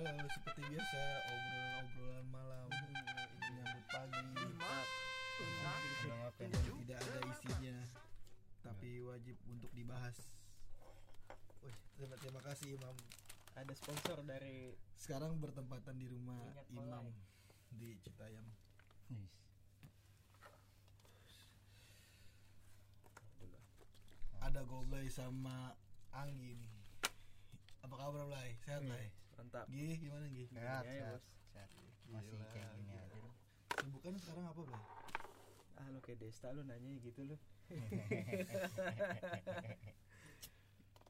[0.00, 4.24] Halo, seperti biasa obrolan-obrolan malam menyambut pagi.
[6.40, 7.76] Yang tidak ada isinya,
[8.64, 10.16] tapi wajib untuk dibahas.
[11.60, 12.96] Wih, terima, terima kasih Imam.
[13.52, 17.12] Ada sponsor dari Sekarang bertempatan di rumah Imam
[17.76, 18.48] di Citayam.
[24.40, 25.76] Ada Goblay sama
[26.16, 26.72] Anggi nih.
[27.84, 28.56] Apa kabar Blay?
[28.64, 29.19] Sehat Blay?
[29.40, 29.64] Mantap.
[29.66, 30.44] Gi, gimana Gi?
[30.46, 31.24] Sehat, Iya, sehat, Bos.
[31.48, 31.70] sehat.
[32.06, 33.00] Masih Gila, kayak gini gila.
[33.00, 33.16] aja.
[33.16, 33.32] nih.
[33.72, 34.82] Sibukan sekarang apa Blay?
[35.74, 37.36] Ah lu kayak Desta lu nanya gitu lu.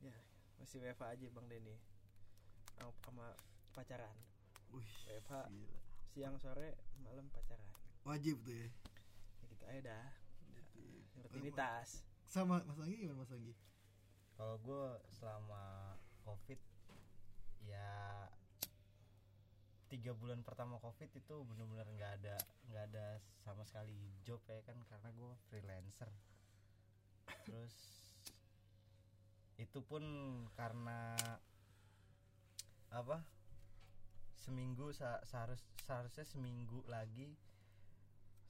[0.01, 0.15] ya,
[0.57, 1.75] masih WFA aja Bang Denny.
[2.71, 3.27] Sama, sama
[3.73, 4.15] pacaran.
[4.71, 5.79] Wih, WFA gila.
[6.07, 7.67] siang sore malam pacaran.
[8.03, 8.69] Wajib tuh ya.
[9.41, 10.09] Ya gitu aja dah.
[10.79, 11.03] Iya.
[11.27, 12.07] Rutinitas.
[12.25, 13.55] Sama Mas Anggi gimana Mas Anggi?
[14.39, 16.57] Kalau gue selama covid
[17.65, 18.29] ya
[19.91, 22.37] tiga bulan pertama covid itu bener-bener nggak ada
[22.71, 23.07] nggak ada
[23.43, 26.11] sama sekali job ya kan karena gue freelancer
[27.43, 27.75] terus
[29.59, 30.03] itu pun
[30.55, 31.19] karena
[32.91, 33.23] apa
[34.39, 37.35] seminggu seharus seharusnya seminggu lagi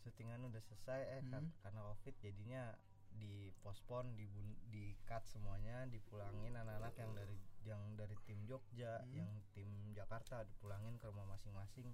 [0.01, 1.49] syutingan udah selesai eh Hmm.
[1.61, 2.63] karena covid jadinya
[3.11, 4.25] dipospon di
[4.71, 9.13] di cut semuanya dipulangin anak-anak yang dari yang dari tim Jogja Hmm.
[9.15, 11.93] yang tim Jakarta dipulangin ke rumah masing-masing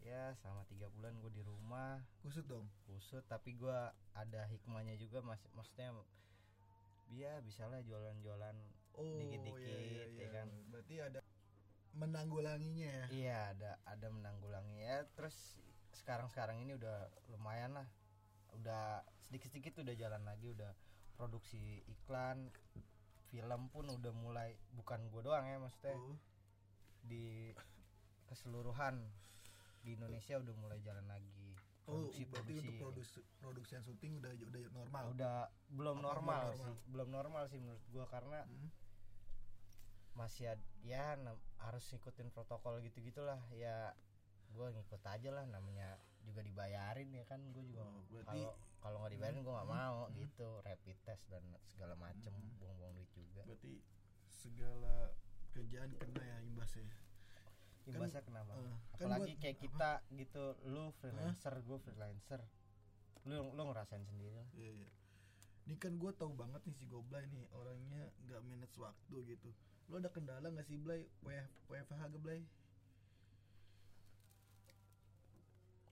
[0.00, 2.68] ya selama tiga bulan gue di rumah Kusut dong.
[2.84, 3.78] kusut tapi gue
[4.12, 5.92] ada hikmahnya juga mas maksudnya
[7.08, 8.56] dia bisa lah jualan-jualan
[8.94, 10.26] Oh, dikit-dikit iya, iya, ya iya.
[10.30, 11.20] kan Berarti ada
[11.92, 13.04] menanggulanginya ya.
[13.10, 15.34] Iya ada ada menanggulangi ya terus
[15.94, 17.86] sekarang sekarang ini udah lumayan lah
[18.54, 20.70] udah sedikit sedikit udah jalan lagi udah
[21.14, 22.50] produksi iklan
[23.34, 26.14] film pun udah mulai bukan gue doang ya maksudnya Oh,
[27.02, 27.50] di
[28.24, 29.02] keseluruhan
[29.82, 34.30] di Indonesia udah mulai jalan lagi oh produksi berarti produksi untuk produksi produksian syuting udah
[34.32, 35.02] udah normal.
[35.10, 35.36] udah
[35.68, 36.62] belum Apa normal, normal?
[36.62, 38.70] sih belum normal sih menurut gua karena Hmm.
[40.14, 41.18] masih ad- ya
[41.58, 43.90] harus ngikutin protokol gitu gitulah ya
[44.48, 48.96] gue ngikut aja lah namanya juga dibayarin ya kan gue juga Oh, berarti- kalau kalau
[48.98, 53.80] nggak dibayarin gue nggak mau gitu rapid test dan segala macem buang-buang duit juga Berarti
[54.26, 55.12] segala
[55.50, 56.88] kerjaan kena ya imbasnya.
[57.84, 58.64] imbasnya kenapa eh,
[58.96, 62.40] kan apalagi buat- kayak kita gitu lu freelancer gue freelancer
[63.24, 64.90] lu lu ngerasain sendiri lah Iya, iya.
[65.64, 69.48] Ini kan gue tahu banget nih si Goblay nih orangnya nggak manage waktu gitu.
[69.86, 71.08] Lo ada kendala nggak sih Blay?
[71.20, 72.44] WF, WFH gak Blay?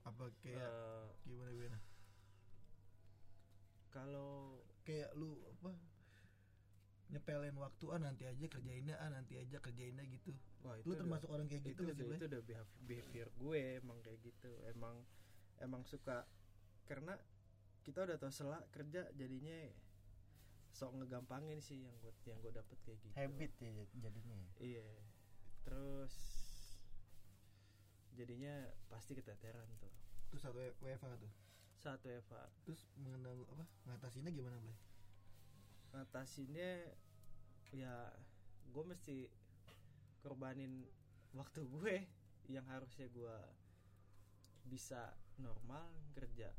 [0.03, 1.79] Apa kayak Eh, gimana gimana?
[3.89, 5.71] kalau Kayak lu apa?
[7.07, 10.33] Nyepelin waktu ah nanti aja kerjainnya ah nanti aja kerjainnya gitu.
[10.59, 12.17] wah Lu termasuk orang kayak gitu itu udah, Blay?
[12.19, 14.95] itu udah behavior, behavior gue emang kayak gitu emang
[15.61, 16.25] emang suka
[16.83, 17.15] karena
[17.85, 19.71] kita udah tau selak kerja jadinya
[20.73, 24.87] sok ngegampangin sih yang gue yang gue dapet kayak gitu habit ya jadinya iya
[25.63, 26.15] terus
[28.13, 28.53] jadinya
[28.87, 29.91] pasti keteteran tuh
[30.29, 31.31] Terus satu WFH tuh.
[31.77, 33.65] satu Eva Terus mengenal apa?
[33.85, 34.77] Ngatasinnya gimana Blay?
[35.93, 36.89] ngatasinnya
[37.69, 38.09] ya
[38.65, 39.29] gue mesti
[40.19, 40.89] korbanin
[41.33, 41.95] waktu gue
[42.49, 43.37] yang harusnya gue
[44.65, 45.85] bisa normal
[46.17, 46.49] kerja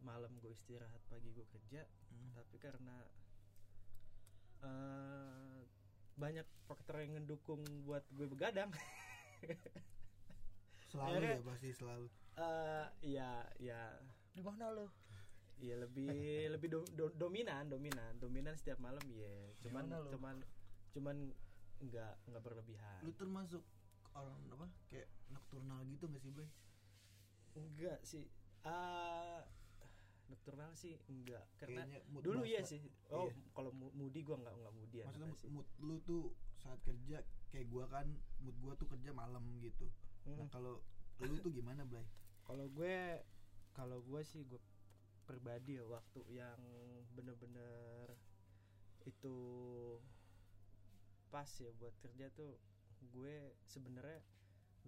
[0.00, 2.32] malam gue istirahat pagi gue kerja Hmm.
[2.32, 2.96] tapi karena
[4.64, 5.60] eh,
[6.16, 8.72] banyak faktor yang ngedukung buat gue begadang
[10.84, 12.06] Selalu Akhirnya- ya pasti selalu.
[12.34, 13.80] eh ya ya
[14.30, 14.86] di mana lu?
[15.58, 16.06] Iya lebih
[16.54, 18.14] lebih do- do- dominan dominan.
[18.16, 20.36] Dominan setiap malam ya cuman cuman
[20.90, 21.16] cuman
[21.80, 23.00] nggak nggak berlebihan.
[23.02, 23.62] Lu termasuk
[24.12, 24.66] orang apa?
[24.86, 26.48] Kayak nocturnal gitu gak sih Blay?
[27.54, 28.24] enggak sih.
[28.62, 29.42] Ah
[30.28, 32.80] nocturnal sih enggak karena Kayaknya mood dulu iya sih.
[33.08, 33.34] Oh iya.
[33.50, 35.48] kalau mu- moody gua nggak nggak moody Maksudnya sih.
[35.50, 38.06] mood lu tuh saat kerja kayak gua kan
[38.38, 39.88] mood gua tuh kerja malam gitu.
[40.26, 40.50] Nah, Hmm.
[40.50, 40.82] kalau
[41.18, 42.04] lu tuh gimana, Blay?
[42.44, 43.20] kalau gue
[43.72, 44.56] kalau gue sih gue
[45.22, 46.56] pribadi ya waktu yang
[47.12, 48.08] bener-bener
[49.04, 49.36] itu
[51.28, 52.56] pas ya buat kerja tuh
[53.12, 54.24] gue sebenarnya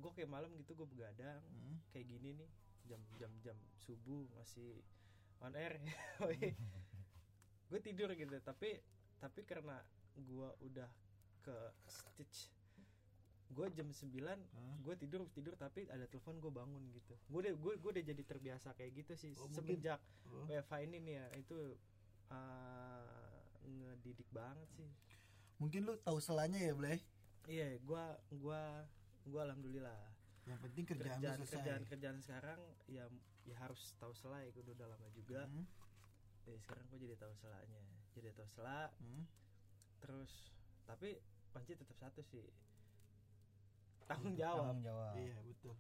[0.01, 1.85] gue kayak malam gitu gue begadang Hmm.
[1.93, 2.51] kayak gini nih
[2.89, 4.81] jam jam jam subuh masih
[5.45, 5.77] on air
[7.69, 8.81] gue tidur gitu tapi
[9.21, 9.85] tapi karena
[10.17, 10.89] gue udah
[11.41, 11.57] ke
[11.87, 12.53] stitch
[13.51, 14.75] gue jam 9 Hah?
[14.79, 17.19] gue tidur tidur tapi ada telepon gue bangun gitu.
[17.27, 20.47] Gue udah gue gue udah jadi terbiasa kayak gitu sih Oh, semenjak Oh.
[20.47, 21.59] WFH ini nih ya itu
[22.31, 23.35] uh,
[23.67, 24.87] ngedidik banget sih.
[25.59, 27.03] Mungkin lu tahu selanya ya, Blay?
[27.45, 28.87] iya gua gua
[29.27, 29.99] gua alhamdulillah.
[30.47, 31.55] Yang penting kerjaan, kerjaan selesai.
[31.59, 33.05] kerjaan kerjaan sekarang ya
[33.43, 35.45] ya harus tahu selai gue udah lama juga.
[35.45, 35.67] Hmm,
[36.47, 37.83] Eh, sekarang gue jadi tahu selanya.
[38.15, 38.87] Jadi tahu sela.
[39.03, 39.27] Hmm.
[40.01, 40.33] terus
[40.91, 42.43] tapi panci tetap satu sih.
[44.05, 44.75] Tanggung jawab.
[44.75, 45.15] tanggung jawab.
[45.15, 45.75] Iya betul.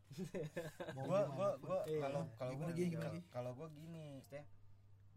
[0.94, 1.66] Mau gua gua pun.
[1.66, 2.00] gua Iya.
[2.00, 2.96] kalau kalau gua gini,
[3.28, 4.44] kalau gua gini maksudnya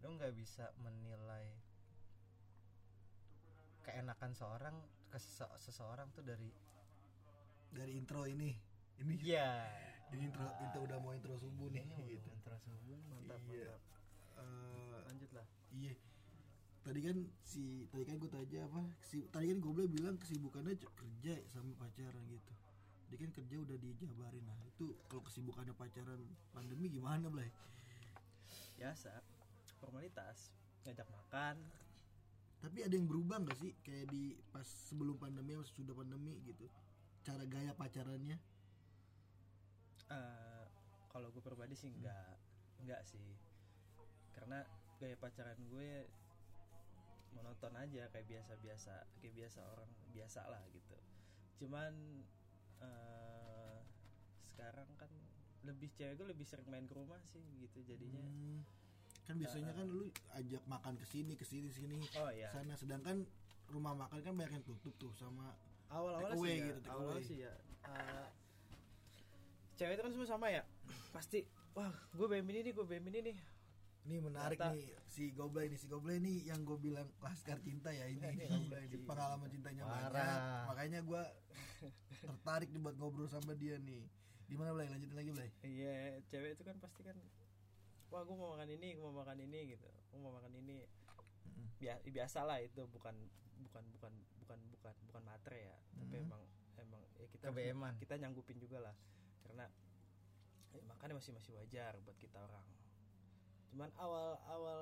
[0.01, 1.45] lu nggak bisa menilai
[3.84, 4.75] keenakan seorang
[5.07, 6.50] ke sese- seseorang tuh dari
[7.69, 8.50] dari intro ini.
[8.98, 9.68] Ini iya.
[10.10, 12.30] Ini intro intro udah mau intro subuh nih Ini gitu.
[12.31, 12.98] intro subuh.
[13.10, 13.74] mantap Iya.
[13.78, 13.81] mantap.
[14.34, 15.94] Eh, lanjut lah iya
[16.83, 21.35] tadi kan si tadi kan gue tanya apa si tadi kan gue bilang kesibukannya kerja
[21.50, 22.53] sama pacaran gitu.
[23.07, 24.44] Dia kan kerja udah dijabarin.
[24.44, 26.21] Nah itu kalau kesibukannya pacaran
[26.51, 27.47] pandemi gimana Blay?
[28.77, 29.15] biasa
[29.80, 30.51] formalitas
[30.83, 31.56] ngajak makan.
[32.59, 33.71] Tapi ada yang berubah nggak sih?
[33.83, 36.68] Kayak di pas sebelum pandemi atau sudah pandemi gitu
[37.24, 38.35] cara gaya pacarannya?
[40.12, 40.65] Eh,
[41.07, 42.35] kalau gue pribadi sih enggak
[42.83, 43.24] enggak sih.
[44.35, 44.68] Karena
[45.00, 46.07] gaya pacaran gue
[47.33, 50.97] monoton aja kayak biasa-biasa kayak biasa orang biasa lah gitu.
[51.59, 51.94] Cuman
[52.81, 53.77] eh,
[54.53, 55.12] sekarang kan
[55.63, 58.21] lebih cewek gue lebih sering main ke rumah sih gitu jadinya.
[58.21, 58.62] Hmm,
[59.24, 62.75] kan biasanya kan lu ajak makan ke sini ke sini sini oh ya sana.
[62.75, 63.24] Sedangkan
[63.71, 65.56] rumah makan kan banyak yang tutup tuh sama
[65.88, 67.24] awal-awal sih ya, gitu, away.
[67.24, 67.53] sih ya.
[67.88, 68.27] Eh,
[69.80, 70.63] cewek itu kan semua sama ya?
[71.15, 71.45] Pasti.
[71.74, 73.19] Wah gue BM ini nih gue BM ini.
[73.33, 73.38] nih
[74.03, 77.88] Ini menarik Ternyata- nih si Goblay nih si Goblay nih yang gue bilang laskar cinta
[77.89, 78.19] ya ini
[78.51, 79.03] Goblay anjing.
[79.03, 80.11] pengalaman cintanya Parah.
[80.11, 81.23] banyak makanya gue
[82.19, 84.03] tertarik nih buat ngobrol sama dia nih
[84.45, 85.95] gimana Blay lanjutin lagi Blay Iya,
[86.25, 87.15] cewek itu kan pasti kan
[88.07, 89.89] wah gue mau makan ini, gue mau makan ini gitu.
[90.07, 90.85] Gue mau makan ini.
[91.81, 93.15] Biasa lah itu bukan
[93.59, 96.23] bukan bukan bukan bukan bukan matre ya, tapi Mhm.
[96.23, 96.41] emang
[96.77, 97.94] emang ya kita Kebeeman.
[97.97, 98.95] kita nyanggupin juga lah.
[99.41, 99.65] Karena
[100.71, 102.61] eh, makannya masih masih wajar buat kita orang.
[103.73, 104.81] Cuman awal awal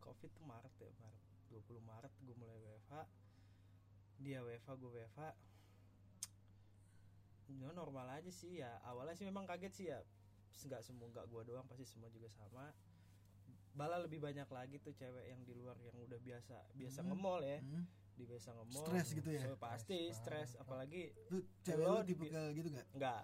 [0.00, 2.94] Covid tuh Maret ya, Maret 20 Maret gue mulai WFH.
[4.18, 5.20] Dia WFH, gue WFH.
[7.54, 8.82] Ya normal aja sih ya.
[8.82, 10.02] Awalnya sih memang kaget sih ya.
[10.58, 12.74] Enggak semua enggak gua doang, pasti semua juga sama.
[13.70, 17.08] Bala lebih banyak lagi tuh cewek yang di luar yang udah biasa biasa Hmm.
[17.10, 17.58] nge-mall ya.
[17.60, 17.84] Hmm.
[18.14, 18.86] Di biasa nge-mall.
[18.86, 19.42] Stres gitu ya?
[19.44, 22.86] So, pasti Stres, apalagi Lu cewek Lo di- tipe gitu gak?
[22.90, 23.22] enggak.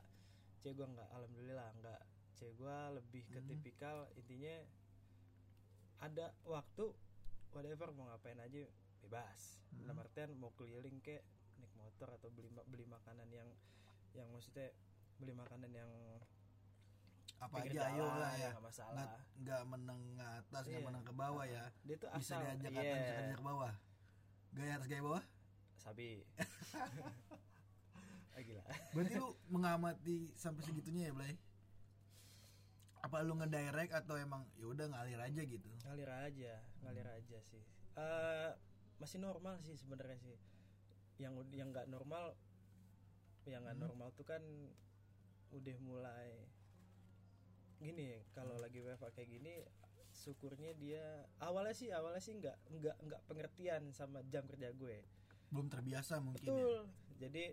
[0.61, 2.01] Cewek gua enggak, alhamdulillah enggak.
[2.41, 3.47] Cewek gua lebih ke Hmm.
[3.47, 4.57] tipikal intinya
[6.01, 6.89] ada waktu
[7.53, 8.65] whatever mau ngapain aja
[9.05, 9.61] bebas.
[9.69, 9.85] Hmm.
[9.85, 11.21] Dalam artian mau keliling kek
[11.61, 13.49] naik motor atau beli beli makanan yang
[14.17, 14.73] yang maksudnya
[15.21, 15.91] beli makanan yang
[17.37, 19.09] apa aja ayo lah ya nggak masalah.
[19.41, 20.89] nggak ke atas nggak Iya.
[20.89, 23.73] menang ke bawah ya Dia tuh bisa asal diajak iya, atas bisa diajak ke bawah
[24.51, 25.25] gaya atas gaya bawah
[25.77, 26.09] sabi.
[28.37, 28.65] ah, gila.
[28.93, 31.33] berarti lu mengamati sampai segitunya ya Blay
[33.01, 37.65] apa lu ngedirect atau emang ya udah ngalir aja gitu Ngalir aja, ngalir aja sih.
[37.95, 38.51] Eh
[38.97, 40.37] masih normal sih sebenarnya sih.
[41.17, 42.37] Yang yang nggak normal
[43.45, 43.85] yang nggak Hmm.
[43.89, 44.43] normal tuh kan
[45.51, 46.45] udah mulai
[47.77, 49.65] gini kalau lagi WFA kayak gini
[50.13, 51.03] syukurnya dia
[51.41, 55.01] awalnya sih awalnya sih nggak nggak nggak pengertian sama jam kerja gue
[55.49, 56.81] belum terbiasa mungkin ya betul
[57.17, 57.45] jadi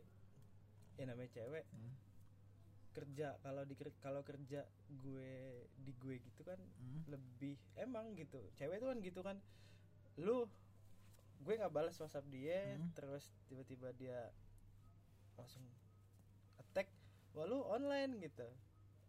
[0.93, 1.93] ya namanya cewek Hmm.
[2.97, 5.29] Kerja kalau di kalau kerja gue
[5.77, 7.05] di gue gitu kan Hmm.
[7.07, 9.37] lebih emang gitu cewek tuh kan gitu kan
[10.17, 10.49] lu
[11.37, 12.89] gue nggak balas whatsapp dia Hmm.
[12.97, 14.33] terus tiba-tiba dia
[15.37, 15.61] langsung
[16.57, 16.89] attack
[17.37, 18.49] wah lu online gitu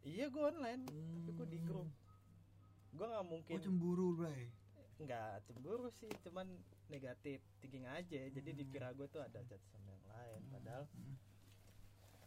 [0.05, 1.89] iya gue online tapi gue di grup
[2.93, 4.53] gue nggak oh mungkin cemburu Blay
[4.99, 6.45] nggak cemburu sih cuman
[6.89, 8.59] negatif thinking aja jadi Hmm.
[8.61, 11.17] dikira gue tuh ada chat sama yang lain padahal Hmm.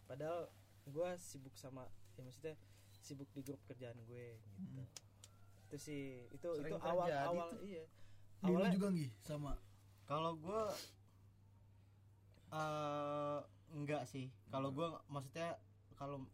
[0.09, 0.39] padahal
[0.83, 2.55] gue sibuk sama ya maksudnya
[2.97, 4.87] sibuk di grup kerjaan gue gitu Hmm.
[5.65, 7.63] itu sih itu Sering itu awal awal tuh.
[7.63, 7.85] iya
[8.37, 9.53] Di lu awalnya juga Nggi sama
[10.03, 10.61] Kalau gue
[12.51, 13.39] eh
[13.71, 14.27] enggak sih.
[14.49, 15.55] Kalau gue maksudnya
[15.95, 16.27] kalau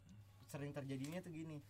[0.43, 1.61] sering terjadinya tuh gini.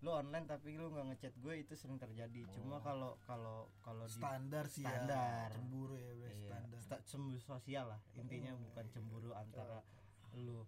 [0.00, 2.48] Lu online tapi lu nggak ngechat gue itu sering terjadi.
[2.50, 5.48] Cuma kalau kalau kalau di standar sih Standar.
[5.48, 8.00] ya cemburu ya iya, standar sta- cemburu sosial lah.
[8.14, 8.90] Intinya Oh, bukan iya.
[8.90, 9.84] cemburu antara
[10.34, 10.64] lu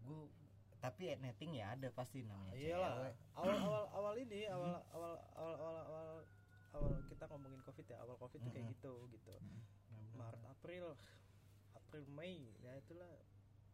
[0.00, 0.20] gue
[0.80, 2.92] tapi netting ya ada pasti namanya iyalah.
[2.96, 3.14] cewek.
[3.36, 6.08] awal awal awal ini awal awal awal awal awal
[6.72, 8.00] awal kita ngomongin covid ya.
[8.00, 9.34] Awal covid tuh kayak gitu gitu.
[10.16, 10.96] Maret April
[11.74, 13.12] April Mei ya itulah.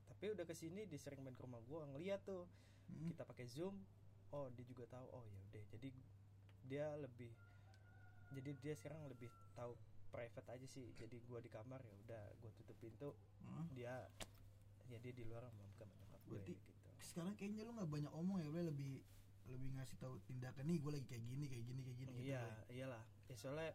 [0.07, 2.51] Tapi udah ke sini dia sering main ke rumah gua ngeliat tuh.
[3.07, 3.79] Kita pakai zoom
[4.35, 5.65] oh dia juga tahu oh ya udah.
[5.79, 5.89] Jadi
[6.67, 7.31] dia lebih
[8.35, 9.79] jadi dia sekarang lebih tahu
[10.11, 10.91] private aja sih.
[10.99, 13.15] Jadi gua di kamar ya udah gua tutup pintu.
[13.39, 13.71] Hmm.
[13.71, 13.95] dia
[14.87, 16.73] ya dia di luar sama bukan nyokap gue Berarti- gitu
[17.07, 19.01] sekarang kayaknya lu nggak banyak omong ya Blay lebih
[19.47, 22.43] lebih ngasih tahu tindakan nih gue lagi kayak gini kayak gini kayak gini gitu iya
[22.67, 22.77] Blay.
[22.77, 23.03] iyalah.
[23.25, 23.71] Ya soalnya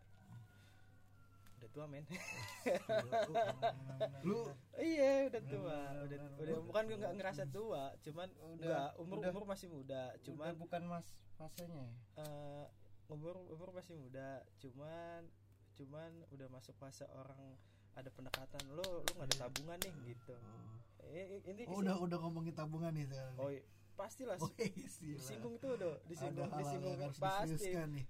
[1.56, 2.02] udah tua men.
[4.26, 5.80] Lu iya udah tua.
[6.04, 10.16] Udah udah bukan gue nggak ngerasa tua cuman Udah- enggak umur udah- umur masih muda
[10.20, 11.08] cuman cuman bukan mas
[11.38, 11.92] fasenya ya?
[12.20, 12.66] eh,
[13.08, 15.30] umur umur masih muda cuman
[15.74, 17.58] cuman udah masuk fase orang
[17.94, 20.34] ada pendekatan lo lo nggak ada tabungan nih gitu.
[20.34, 20.76] Eh,
[21.10, 23.64] ini oh, udah udah ngomongin tabungan nih sekarang oh iya,
[23.98, 27.70] pastilah oh iya disinggung tuh udah disinggung ada disinggung harus pasti.
[27.76, 28.06] nih.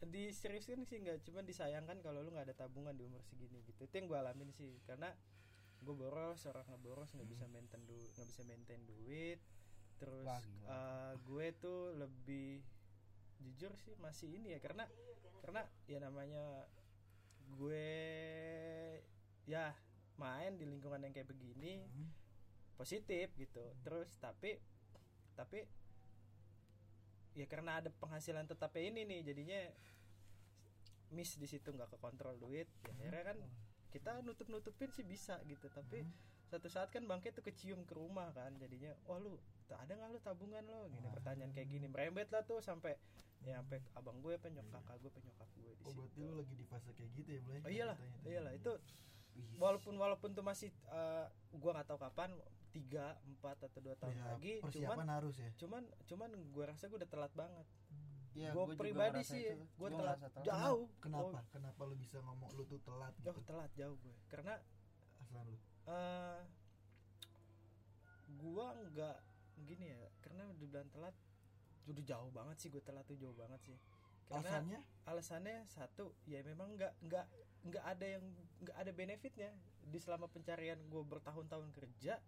[0.00, 3.84] Diseriuskan sih nggak cuman disayangkan kalau lu nggak ada tabungan di umur segini gitu.
[3.84, 5.12] Itu yang gue alamin sih karena
[5.80, 9.40] gue boros orang ngeboros nggak bisa maintain du nggak bisa maintain duit.
[10.00, 12.64] Terus Wah, eh, gue tuh lebih
[13.40, 14.88] jujur sih masih ini ya karena
[15.44, 16.68] karena ya namanya
[17.56, 17.88] gue
[19.48, 19.72] ya
[20.20, 21.84] main di lingkungan yang kayak begini.
[21.88, 22.08] Hmm.
[22.80, 23.60] Positif gitu.
[23.84, 24.56] Terus tapi
[25.36, 25.68] tapi
[27.36, 29.60] ya karena ada penghasilan tetapnya ini nih jadinya
[31.12, 32.72] miss di situ nggak kekontrol duit.
[32.88, 33.38] Ya akhirnya kan
[33.92, 35.68] kita nutup nutupin sih bisa gitu.
[35.68, 36.08] Tapi
[36.48, 39.36] satu saat kan bangke tuh kecium ke rumah kan jadinya wah lu
[39.70, 41.86] ada nggak lu tabungan lo gini pertanyaan kayak gini.
[41.92, 42.96] Merembet lah tuh sampai
[43.44, 46.66] ya sampai abang gue penyok kakak gue penyokap gue di oh berarti lu lagi di
[46.68, 47.60] fase kayak gitu ya Blay?
[47.64, 47.96] Oh iyalah,
[48.28, 48.72] iyalah itu
[49.56, 52.30] walaupun walaupun tuh masih eh, gua nggak tahu kapan
[52.70, 55.50] tiga empat atau dua tahun persiap- lagi cuman harus ya.
[55.58, 57.66] cuman cuman gua rasa gua udah telat banget.
[58.30, 59.42] Gua gua juga pribadi sih
[59.74, 60.86] Gua telat jauh.
[61.02, 61.34] Kenapa?
[61.34, 64.54] Oh, kenapa lu bisa ngomong lu tuh telat jauh gitu telat jauh gue karena
[65.18, 65.58] asal lu?
[65.86, 66.40] eh
[68.38, 69.16] gua nggak
[69.60, 71.12] gini ya karena dibilang telat
[71.84, 73.76] udah jauh banget sih gue telat tuh jauh banget sih
[74.30, 74.80] karena alasannya?
[75.04, 77.26] alasannya satu ya memang nggak nggak
[77.66, 78.24] nggak ada yang
[78.62, 79.50] nggak ada benefitnya.
[79.82, 82.22] Di selama pencarian gue bertahun-tahun kerja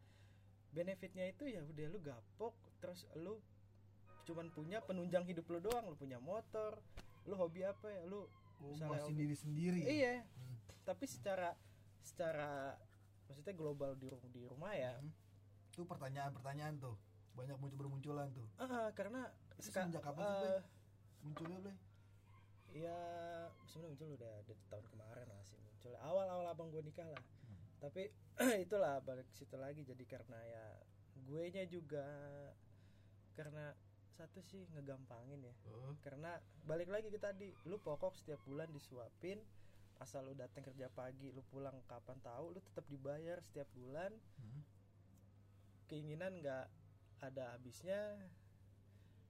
[0.72, 3.38] benefitnya itu ya udah lu gapok terus lu
[4.24, 6.80] cuman punya penunjang hidup lu doang lu punya motor
[7.28, 8.24] lu hobi apa ya lu
[8.58, 10.24] hobi- diri sendiri iya.
[10.24, 10.56] Hmm.
[10.82, 11.52] tapi secara
[12.00, 12.72] secara
[13.28, 14.96] maksudnya global di ru- di rumah ya.
[14.96, 15.12] Hmm.
[15.72, 16.96] itu pertanyaan-pertanyaan tuh
[17.32, 18.44] banyak muncul bermunculan tuh.
[18.60, 19.24] Ah, karena
[19.56, 20.48] Itu semenjak kapan sih, Boy?
[20.52, 20.62] eh,
[21.24, 21.76] munculnya Blay
[22.72, 22.98] ya
[23.68, 27.24] sebenarnya muncul udah dari tahun kemarin lah sih muncul awal awal abang gue nikah lah
[27.78, 28.08] tapi
[28.64, 30.66] itulah balik ke situ lagi jadi karena ya
[31.28, 32.06] gue nya juga
[33.36, 33.76] karena
[34.12, 35.96] satu sih ngegampangin ya oh.
[36.04, 36.36] karena
[36.68, 39.40] balik lagi ke tadi lu pokok setiap bulan disuapin
[40.00, 44.62] asal lu datang kerja pagi lu pulang kapan tahu lu tetap dibayar setiap bulan Hmm.
[45.88, 46.66] keinginan nggak
[47.20, 48.00] ada habisnya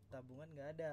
[0.08, 0.90] tabungan nggak ada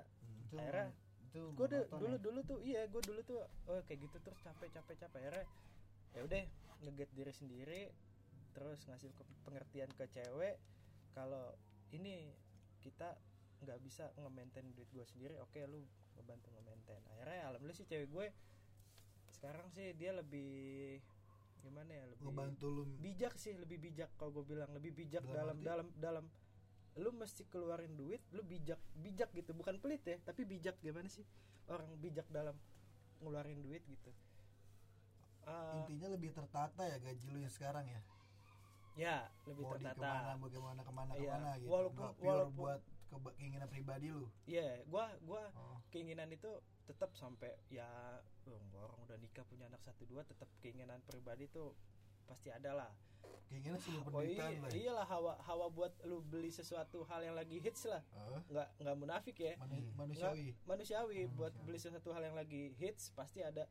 [0.49, 0.59] Hmm.
[0.59, 0.87] Akhirnya
[1.31, 2.19] gue monoton dulu ya.
[2.19, 5.19] dulu tuh iya gue dulu tuh oh kayak gitu terus capek capek capek.
[5.21, 5.45] Akhirnya
[6.09, 6.41] ya udah
[6.81, 7.81] ngeget diri sendiri
[8.51, 10.57] terus ngasih ke- pengertian ke cewek
[11.13, 11.53] kalau
[11.91, 12.33] ini
[12.79, 13.13] kita
[13.59, 15.83] nggak bisa nge-maintain duit gue sendiri oke lu
[16.15, 17.01] ngebantu nge-maintain.
[17.11, 18.27] Akhirnya alhamdulillah sih cewek gue
[19.29, 20.97] sekarang sih dia lebih
[21.59, 25.59] gimana ya lebih ngebantu lu bijak sih lebih bijak kalau gue bilang lebih bijak Dalam
[25.59, 26.25] dalam dalam dalam
[26.99, 29.51] lu mesti keluarin duit lu bijak bijak gitu.
[29.55, 30.75] Bukan pelit ya tapi bijak.
[30.83, 31.23] Gimana sih
[31.67, 32.55] orang bijak dalam
[33.23, 34.11] ngeluarin duit gitu?
[35.47, 38.01] Ah, intinya lebih tertata ya gaji lu yang sekarang ya.
[38.99, 41.69] Ya lebih mau di ke mana tertata bagaimana ke mana Iya, ke mana gitu.
[41.71, 42.81] Walaupun- Nggak pure walaupun- buat
[43.39, 44.27] keinginan pribadi lu.
[44.45, 45.81] Iya, gua gua oh.
[45.89, 46.51] keinginan itu
[46.85, 47.87] tetap sampai ya
[48.75, 51.73] orang udah nikah punya anak satu dua tetap keinginan pribadi tuh
[52.29, 52.91] pasti ada lah
[53.45, 54.77] keinginan sebelum oh iya, penderitaan lah ya.
[54.79, 58.95] iyalah hawa hawa buat lu beli sesuatu hal yang lagi hits lah Oh, nggak nggak
[58.95, 61.65] munafik ya manu- Nggak, manusiawi manusiawi buat Manusiawi.
[61.65, 63.65] beli sesuatu hal yang lagi hits pasti ada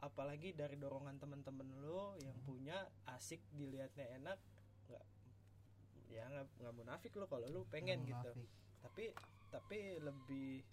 [0.00, 2.44] apalagi dari dorongan temen-temen lo yang Hmm.
[2.44, 2.78] punya
[3.08, 4.38] asik dilihatnya enak
[4.88, 5.04] nggak
[6.10, 8.50] ya nggak nggak munafik lo kalau lu pengen gitu Munafik.
[8.82, 9.04] tapi
[9.48, 10.66] tapi lebih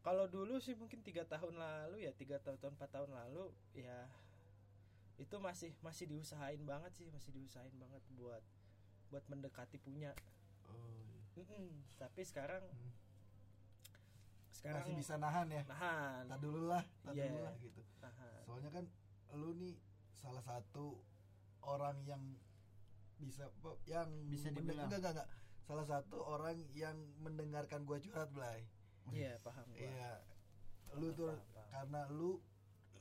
[0.00, 4.06] kalau dulu sih mungkin tiga tahun lalu ya tiga tahun empat tahun lalu ya
[5.20, 8.40] itu masih masih diusahain banget sih masih diusahain banget buat
[9.08, 10.16] buat mendekati punya
[10.64, 11.44] oh, iya.
[11.96, 12.92] Tapi sekarang Hmm.
[14.50, 17.28] sekarang masih bisa nahan ya nahan tak dulu lah tak Iya.
[17.28, 18.84] dulu lah gitu nahan soalnya kan
[19.32, 19.74] lu nih
[20.12, 21.00] salah satu
[21.62, 22.22] orang yang
[23.16, 23.48] bisa
[23.84, 24.88] yang Bisa dibilang.
[24.88, 25.28] enggak, enggak enggak
[25.60, 28.64] salah satu orang yang mendengarkan gua curhat Blay
[29.08, 30.10] iya paham gua iya
[30.92, 31.68] lu tuh Paham, paham.
[31.70, 32.30] karena lu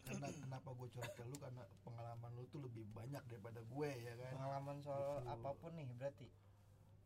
[0.09, 1.35] karena kenapa gue curhat ke lu?
[1.37, 4.31] Karena pengalaman lu tuh lebih banyak daripada gue ya kan?
[4.35, 5.29] Pengalaman soal Gitu.
[5.29, 6.27] apa pun nih berarti?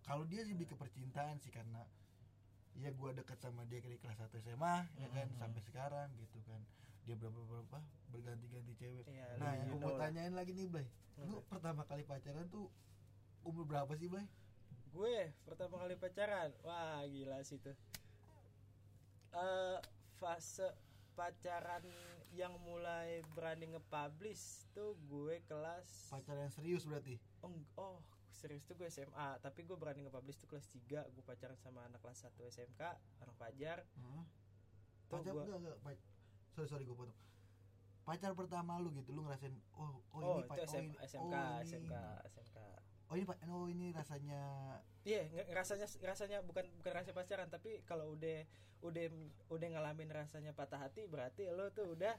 [0.03, 1.83] Kalau dia sih lebih ke percintaan sih karena
[2.74, 5.27] ya gue deket sama dia dari kelas 1 SMA ya kan?
[5.38, 6.63] Sampai sekarang gitu kan?
[7.03, 7.77] Dia berapa berapa?
[8.10, 9.03] Berganti-ganti cewek.
[9.05, 10.88] Iya, nah yang mau tanyain lagi nih Blay
[11.29, 12.74] lu pertama kali pacaran tuh
[13.45, 14.25] umur berapa sih Blay
[14.93, 16.50] gue pertama kali pacaran?
[16.63, 17.75] Wah gila sih tuh
[19.33, 19.77] Eh,
[20.22, 20.69] fase
[21.13, 21.86] pacaran
[22.29, 24.41] yang mulai berani nge-publish
[24.72, 27.22] tuh gue kelas pacaran yang serius berarti?
[27.39, 31.55] Oh, oh serius tuh gue SMA tapi gue berani nge-publish tuh kelas 3 gue pacaran
[31.55, 32.82] sama anak kelas 1 SMK
[33.20, 33.86] anak Fajar.
[33.96, 34.25] Hah?
[35.03, 36.05] Tuh pacar gua- enggak enggak pac-
[36.51, 37.20] sorry sorry gue potong.
[38.03, 41.24] Pacar pertama lu gitu lu ngerasain oh oh, oh, ini pa- itu SM, ini- SMK
[41.32, 41.93] oh, ini- SMK
[42.27, 42.58] SMK
[43.13, 43.38] oh ini pak.
[43.46, 44.41] Oh ini rasanya
[45.03, 48.41] Iya, nge- rasanya rasanya bukan bukan rasa pacaran, tapi kalau udah
[48.82, 49.05] udah
[49.53, 52.15] udah ngalamin rasanya patah hati, berarti lo tuh udah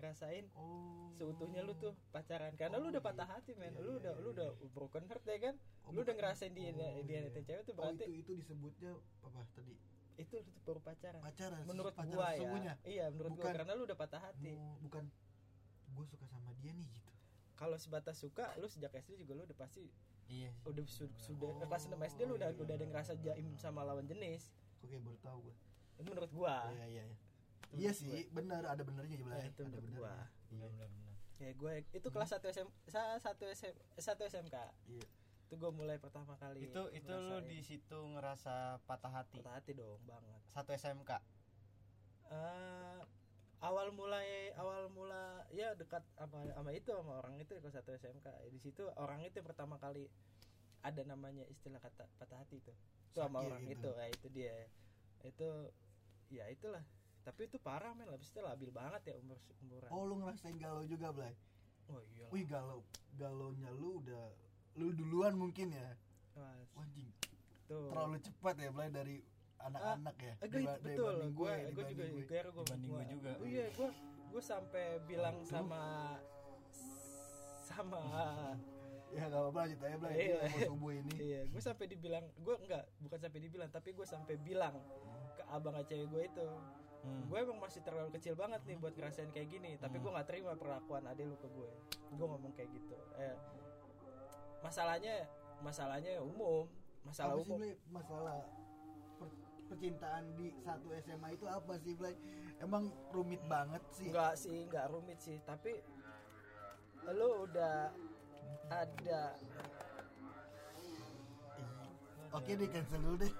[0.00, 1.12] ngerasain oh.
[1.20, 2.56] seutuhnya lu tuh pacaran.
[2.56, 3.08] Karena Oh, lu udah iya.
[3.12, 3.72] patah hati men.
[3.76, 5.54] Iya, lu iya, udah iya, lu udah broken heart ya kan?
[5.84, 7.40] Oh, lu udah ngerasain dia oh, dia iya.
[7.44, 9.74] cewek tuh oh berarti itu itu disebutnya apa tadi?
[10.16, 11.20] Itu itu baru pacaran.
[11.20, 12.36] Pacaran menurut pacaran gua ya.
[12.40, 12.74] sesungguhnya.
[12.88, 13.44] iya menurut gua.
[13.44, 14.52] Bukan- karena lu udah patah hati.
[14.56, 15.04] Oh, bukan.
[15.90, 17.10] Gue suka sama dia nih gitu.
[17.60, 19.84] Kalau sebatas suka lu sejak SD juga lu udah pasti
[20.30, 20.50] iya.
[20.62, 22.56] Udah su- sudah Oh, kelas 6 SD lu udah iya.
[22.56, 24.54] udah ada ngerasa jaim sama lawan jenis.
[24.80, 25.56] Oke baru tahu gue
[25.92, 26.56] itu menurut gua.
[26.70, 27.16] Iya iya iya.
[27.72, 28.32] Iya sih gua.
[28.32, 30.00] benar ada benernya ya Blay Ya, itu ada menurut benernya.
[30.00, 30.14] gua.
[30.48, 30.58] iya.
[30.64, 34.56] Benar benar ya gue itu kelas 1 SM sa- satu SM satu SMK
[34.86, 35.04] iya.
[35.42, 39.40] Itu gue mulai pertama kali itu itu lu di situ ngerasa patah hati?
[39.40, 40.40] Patah hati dong banget.
[40.48, 41.10] Satu SMK
[42.30, 43.00] Eh,
[43.60, 48.26] awal mulai awal mula ya dekat sama sama itu sama orang itu kelas satu SMK
[48.48, 50.08] di situ orang itu yang pertama kali
[50.80, 52.72] ada namanya istilah kata patah hati itu.
[53.12, 53.88] Itu sama orang gitu.
[53.88, 53.90] itu.
[53.92, 54.56] Ya itu dia.
[55.24, 55.48] Itu
[56.32, 56.84] ya itulah.
[57.24, 58.08] Tapi itu parah men.
[58.08, 61.36] Habis itu labil banget ya umur umuran oh lu ngerasain galau juga Blay?
[61.92, 62.80] Oh iya wih galau.
[63.20, 64.24] Galaunya lu udah
[64.80, 65.88] lu duluan mungkin ya?
[66.38, 67.10] Wah, anjing.
[67.68, 67.92] Tuh.
[67.92, 69.16] Terlalu cepat ya Blay dari
[69.62, 72.22] anak-anak ya Eh, gue Diba- betul gue ya, gue juga gue.
[72.22, 73.30] gue gue Dibanding gue juga.
[73.44, 73.88] iya gue
[74.30, 75.82] gue sampai bilang sama
[77.60, 78.02] sama
[79.10, 80.38] ya gak apa-apa lanjut aja Blay Iya.
[80.64, 84.74] Subuh ini iya gue sampai dibilang gue enggak bukan sampai dibilang tapi gue sampai bilang
[85.34, 86.48] ke abang cewek gue itu
[87.00, 87.24] Hmm.
[87.26, 90.04] gue emang masih terlalu kecil banget nih buat ngerasain kayak gini tapi Hmm.
[90.04, 91.70] gue nggak terima perlakuan adek lu ke gue
[92.12, 93.32] gue ngomong kayak gitu eh,
[94.60, 95.24] masalahnya
[95.58, 96.68] masalahnya umum
[97.00, 97.56] masalah apa umum
[97.88, 98.44] masalah
[99.70, 102.18] percintaan di satu SMA itu apa sih Blay
[102.58, 105.78] emang rumit banget sih Enggak sih, enggak rumit sih, tapi
[107.14, 107.94] lu udah
[108.70, 109.22] ada
[112.30, 113.32] Oke deh cancel dulu deh.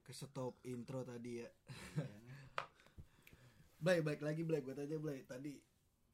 [0.00, 1.48] Ke stop intro tadi ya.
[3.84, 5.60] Blay, baik lagi Blay, gue tanya Blay tadi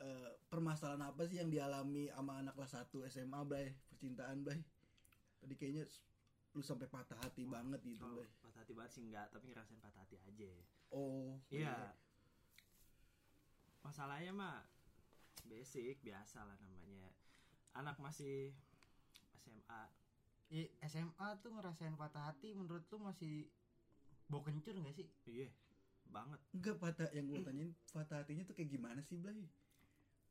[0.02, 4.58] eh, permasalahan apa sih yang dialami sama anak kelas 1 SMA Blay, percintaan Blay?
[5.38, 5.86] Tadi kayaknya
[6.50, 10.02] lu sampai patah hati banget gitu Oh, patah hati banget sih enggak, tapi ngerasain patah
[10.02, 10.50] hati aja.
[10.90, 11.94] Oh, Iya.
[13.80, 14.66] Masalahnya mah
[15.46, 17.06] basic biasa lah namanya.
[17.72, 18.50] Anak masih
[19.38, 19.82] SMA.
[20.50, 23.46] I, SMA tuh ngerasain patah hati menurut lu masih
[24.26, 25.06] bau kencur gak sih?
[25.24, 25.48] Iya,
[26.04, 26.40] banget.
[26.50, 29.46] Enggak patah yang gue tanyain patah hatinya tuh kayak gimana sih Blay?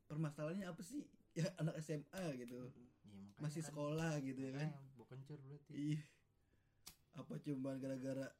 [0.04, 1.08] Permasalahannya apa sih?
[1.32, 2.60] Ya anak SMA gitu.
[3.08, 4.68] Iya, makanya Masih kan- sekolah gitu ya kan.
[5.10, 5.74] Kencur berarti.
[5.74, 6.00] Ih,
[7.12, 8.30] apa cuman gara-gara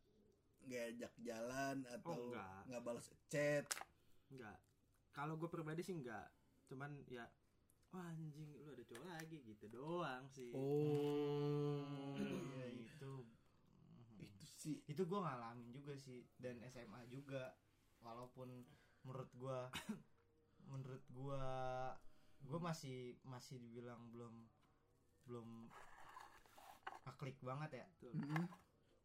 [0.63, 2.61] ngajak jalan atau Oh, enggak.
[2.71, 3.67] nggak balas chat?
[4.31, 4.57] Enggak.
[5.11, 6.31] Kalau gue pribadi sih enggak.
[6.71, 7.27] Cuman ya
[7.91, 10.55] Wah anjing lu ada cowok lagi gitu doang sih.
[10.55, 13.13] Oh, iya itu
[14.23, 14.79] itu sih.
[14.87, 17.51] itu gue ngalamin juga sih dan SMA juga
[17.99, 18.63] walaupun
[19.03, 19.59] menurut gue
[20.71, 21.45] menurut gue
[22.47, 24.47] gue masih masih dibilang belum
[25.27, 25.67] belum
[27.11, 27.87] ngeklik banget ya.
[28.07, 28.47] Mm-mm.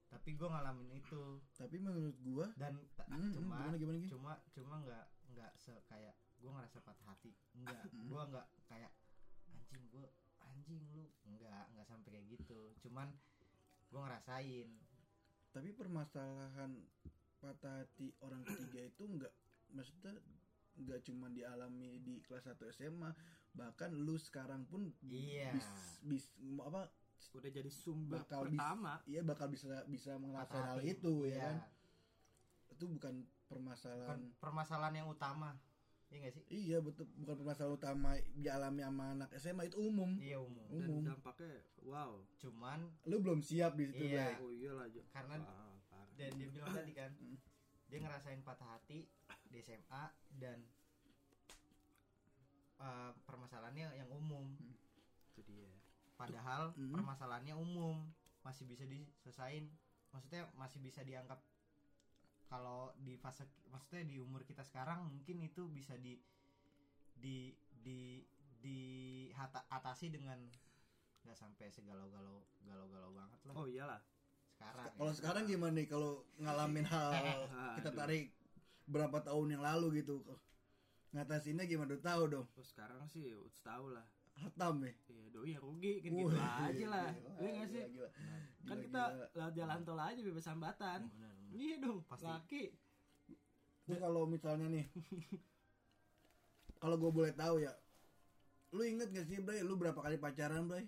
[0.06, 4.12] tapi gue ngalamin itu Tapi menurut gua, dan mm, cuma gimana gimana gimana?
[4.13, 8.91] cuma cuma nggak nggak se kayak gue ngerasa patah hati enggak gue nggak kayak
[9.50, 10.06] anjing gue
[10.39, 13.10] anjing lu enggak nggak sampai kayak gitu cuman
[13.89, 14.70] gue ngerasain
[15.50, 16.72] Tapi permasalahan
[17.39, 19.34] patah hati orang ketiga itu nggak,
[19.72, 20.12] maksudnya
[20.76, 23.08] nggak cuma dialami di kelas 1 SMA,
[23.52, 25.56] bahkan lu sekarang pun Iya.
[25.56, 25.68] bis,
[26.04, 26.26] bis
[26.60, 26.91] apa?
[27.32, 28.93] Udah jadi sumber Bakal bis- pertama.
[29.04, 31.39] Iya bakal bisa bisa ngerasain hal itu ya Iya.
[31.41, 31.56] kan?
[32.69, 35.54] Itu bukan bukan permasalahan permasalahan yang utama
[36.08, 40.17] iya gak sih Iya betul bukan permasalahan utama dialami sama anak SMA itu umum.
[40.17, 41.04] iya umum Dan Umum.
[41.08, 42.13] dampaknya wow.
[42.36, 44.39] cuman Lu belum siap di situ, Iya.
[44.39, 45.01] Oh iyalah Jo.
[45.10, 46.08] Karena- parah.
[46.13, 47.38] dan dia bilang tadi kan Mm.
[47.86, 49.06] dia ngerasain patah hati
[49.45, 50.58] di SMA dan
[52.80, 54.56] uh, permasalahannya yang umum
[55.34, 55.75] itu dia.
[56.15, 56.91] Padahal Mm.
[56.95, 58.08] permasalahannya umum
[58.43, 59.67] masih bisa diselesain.
[60.12, 61.43] Maksudnya masih bisa dianggap
[62.47, 66.15] kalau di fase maksudnya di umur kita sekarang mungkin itu bisa di
[67.15, 67.51] di
[67.84, 68.25] di
[69.95, 70.41] mengatasi dengan
[71.23, 73.54] nggak sampai segalau-galau galau-galau banget lah.
[73.54, 74.01] Oh iyalah.
[74.51, 75.17] Sekarang kalau ya.
[75.21, 77.13] sekarang gimana nih kalau ngalamin hal
[77.80, 78.34] kita tarik
[78.89, 80.19] berapa tahun yang lalu gitu?
[81.13, 81.95] Ngatasinnya gimana?
[81.95, 82.47] Udah tahu dong.
[82.49, 84.04] Oh, sekarang sih udah tahu lah
[84.36, 86.71] hatam nih iya doi ya rugi kan gitu aja lah.
[86.71, 87.04] gila,
[87.39, 87.82] iya nggak sih?
[87.82, 88.10] gila, gila.
[88.65, 89.02] kan Gila, kita
[89.34, 91.00] lewat jalan tol aja bebas hambatan
[91.52, 92.26] iya dong Pasti.
[92.26, 92.63] laki.
[93.86, 94.86] Terus kalau misalnya nih
[96.82, 97.71] kalau gue boleh tahu ya
[98.74, 100.84] lu inget gak sih Bray lu berapa kali pacaran Bray?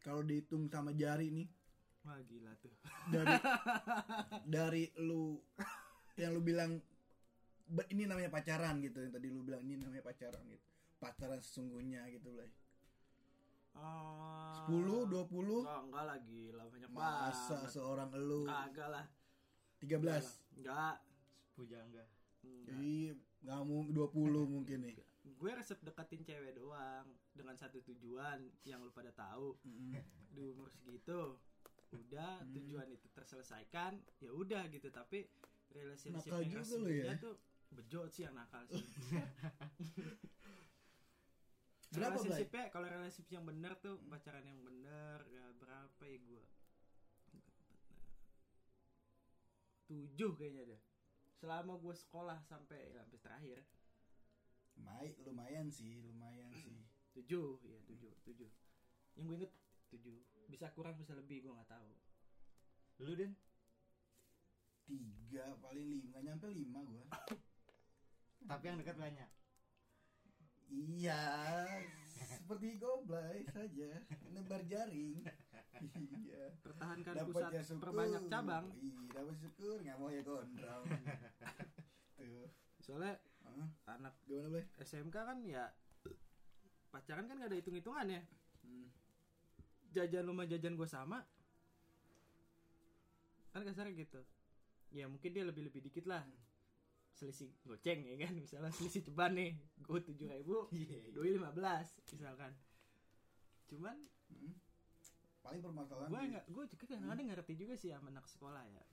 [0.00, 1.44] Kalau dihitung sama jari nih.
[2.00, 2.72] Wah gila tuh.
[3.12, 3.36] Dari
[4.56, 5.36] dari lu
[6.16, 6.80] yang lu bilang
[7.68, 10.64] "Be- ini namanya pacaran gitu yang tadi lu bilang ini namanya pacaran gitu.
[10.96, 12.48] Pacaran sesungguhnya gitu Bray
[13.72, 17.70] Ah, 10 20 oh, enggak lagi lah banyak masa banget.
[17.70, 19.04] seorang elu kagak lah.
[19.78, 20.96] 13 enggak.
[21.52, 22.04] Pujangga
[22.40, 22.76] enggak?
[22.76, 24.10] Iya, nggak mau 20
[24.46, 24.96] mungkin nih.
[25.30, 29.56] gue resep deketin cewek doang dengan satu tujuan yang lu pada tahu.
[30.30, 31.36] Di umur segitu
[31.90, 32.52] udah Hmm.
[32.52, 34.88] tujuan itu terselesaikan ya udah gitu.
[34.90, 35.24] Tapi
[35.70, 37.04] relationship Nakal yang juga lu ya.
[37.06, 37.34] resminya tuh
[37.70, 38.82] bejot sih yang nakal sih
[41.90, 46.44] Berapa, relationshipnya kalau relationship yang benar tuh pacaran yang benar ya berapa ya gue
[49.90, 50.82] tujuh kayaknya deh
[51.42, 53.58] selama gue sekolah sampai ya, sampai terakhir.
[54.78, 56.78] Mai, lumayan sih, lumayan sih.
[57.10, 58.50] tujuh ya tujuh tujuh.
[59.18, 59.52] Yang gue inget
[59.90, 60.16] tujuh.
[60.46, 61.90] Bisa kurang bisa lebih gue nggak tahu.
[63.02, 63.34] Lu den
[64.86, 67.06] Tiga paling lima, nggak nyampe lima gua.
[68.50, 69.30] tapi yang dekat banyak
[70.70, 71.22] Iya,
[72.14, 73.90] seperti goblay saja,
[74.28, 75.18] nebar jaring.
[76.20, 76.44] iya.
[76.60, 77.82] pertahankan Dapat pusat ya syukur.
[77.82, 80.84] perbanyak cabang Iya, dapat syukur, nggak mau ya gondrong.
[82.16, 82.46] Tuh,
[82.78, 83.68] soalnya Hah?
[83.90, 84.66] anak gimana boleh?
[84.78, 85.64] SMK kan ya
[86.86, 88.22] pacaran kan gak ada hitung hitungan ya
[88.60, 88.86] Hmm.
[89.90, 91.18] jajan lu sama jajan gue sama
[93.50, 94.20] kan kasarnya gitu
[94.90, 96.22] ya mungkin dia lebih lebih dikit lah
[97.20, 98.32] selisih goceng ya kan?
[98.32, 99.52] Misalnya selisih ceban nih
[99.84, 101.10] gue tujuh ribu Iya, iya.
[101.12, 102.56] doi lima belas misalkan.
[103.68, 103.96] Cuman
[104.30, 104.54] Hmm.
[105.42, 108.84] Paling permasalahan gue nggak gue juga kadang-kadang ngerti juga sih sama anak sekolah ya.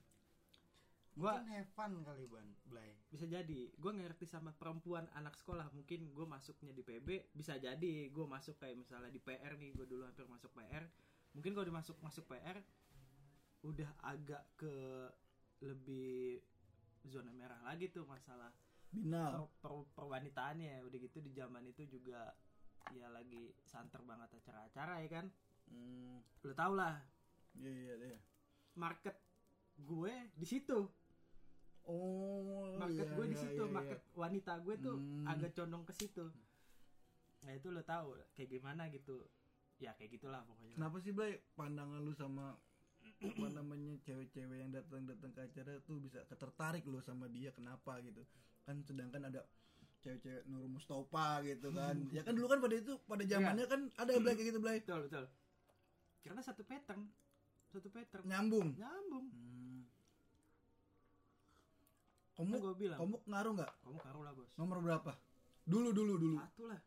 [1.14, 2.98] Gue have fun kali ban Blay.
[3.06, 3.70] Bisa jadi.
[3.78, 5.70] Gue ngerti sama perempuan anak sekolah.
[5.70, 8.10] Mungkin gue masuknya di PB bisa jadi.
[8.10, 10.84] Gue masuk kayak misalnya di PR nih gue dulu hampir masuk PR
[11.36, 12.58] mungkin kalau dimasuk masuk PR
[13.62, 14.74] udah agak ke
[15.62, 16.38] lebih
[17.08, 18.52] zona merah lagi tuh masalah
[18.88, 19.48] binal.
[19.60, 20.84] per, per- perwanitaannya.
[20.84, 22.32] Udah gitu di zaman itu juga
[22.92, 25.26] ya lagi santer banget acara-acara ya kan?
[25.68, 26.20] Hmm.
[26.40, 26.96] lo tau lah.
[27.58, 28.18] Iya, iya, iya.
[28.74, 29.16] market
[29.76, 30.86] gue di situ.
[31.88, 33.62] Oh, market iya, gue di iya, situ.
[33.64, 35.24] iya, market wanita gue tuh Hmm.
[35.26, 36.24] agak condong ke situ.
[37.42, 39.24] Nah itu lo tahu kayak gimana gitu.
[39.78, 40.74] Ya kayak gitulah pokoknya.
[40.76, 42.58] Kenapa sih Blay pandangan lu sama
[43.18, 48.22] apa namanya cewek-cewek yang datang-datang ke acara tuh bisa ketertarik lu sama dia kenapa gitu.
[48.62, 49.42] Kan sedangkan ada
[50.06, 51.98] cewek-cewek Nur Mustafa gitu kan.
[52.16, 54.78] Ya kan dulu kan pada itu pada zamannya kan ada Blay kayak gitu Blay.
[54.78, 55.24] Betul betul.
[56.22, 57.10] Karena satu pattern
[57.68, 58.24] satu pattern.
[58.24, 58.68] Nyambung.
[58.78, 59.26] Nyambung.
[59.28, 59.82] Hmm.
[62.38, 62.98] kamu gue bilang.
[63.02, 63.72] kamu ngaruh nggak?
[63.82, 64.50] Kamu karu lah bos.
[64.54, 65.12] Nomor berapa?
[65.66, 66.38] Dulu dulu dulu.
[66.38, 66.80] Satu lah.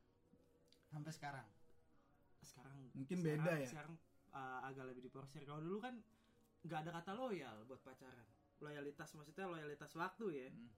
[0.88, 1.48] Sampai sekarang.
[2.40, 3.68] Sekarang Mungkin sekarang- beda ya?
[3.68, 3.94] sekarang
[4.32, 5.44] uh, agak lebih diporsir.
[5.44, 6.00] Kalau dulu kan
[6.62, 8.28] nggak ada kata loyal buat pacaran.
[8.62, 10.50] Loyalitas maksudnya loyalitas waktu ya.
[10.50, 10.70] Hmm.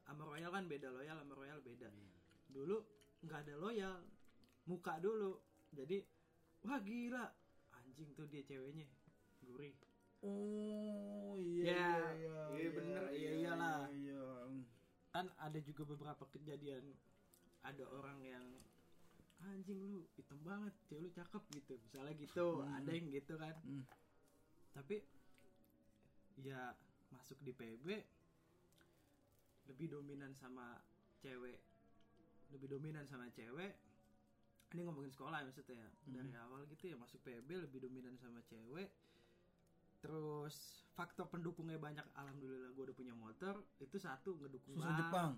[0.00, 1.86] sama royal kan beda loyal sama royal beda.
[2.48, 2.76] Dulu
[3.22, 3.94] nggak ada loyal
[4.64, 5.38] muka dulu.
[5.70, 6.02] Jadi
[6.64, 7.24] wah gila.
[7.76, 8.88] Anjing tuh dia ceweknya
[9.44, 9.76] gurih.
[10.20, 12.68] Oh Ya, iya iya.
[12.74, 13.88] Bener, iya iyalah.
[13.88, 14.24] iya.
[15.10, 16.84] kan ada juga beberapa kejadian.
[17.60, 18.46] Ada orang yang
[19.40, 21.74] anjing lu hitam banget cewek lu cakep gitu.
[21.80, 22.76] Misalnya gitu Hmm.
[22.78, 23.54] ada yang gitu kan.
[23.62, 23.84] Hmm.
[24.72, 25.02] Tapi
[26.40, 26.72] ya
[27.12, 27.86] masuk di PB
[29.70, 30.78] lebih dominan sama
[31.20, 31.60] cewek
[32.50, 33.76] lebih dominan sama cewek
[34.70, 35.88] ini ngomongin sekolah ya maksudnya ya.
[35.90, 36.14] Hmm.
[36.14, 38.94] dari awal gitu ya masuk PB lebih dominan sama cewek.
[40.00, 45.00] Terus faktor pendukungnya banyak alhamdulillah gue udah punya motor itu satu ngedukung susah banget.
[45.02, 45.32] Jepang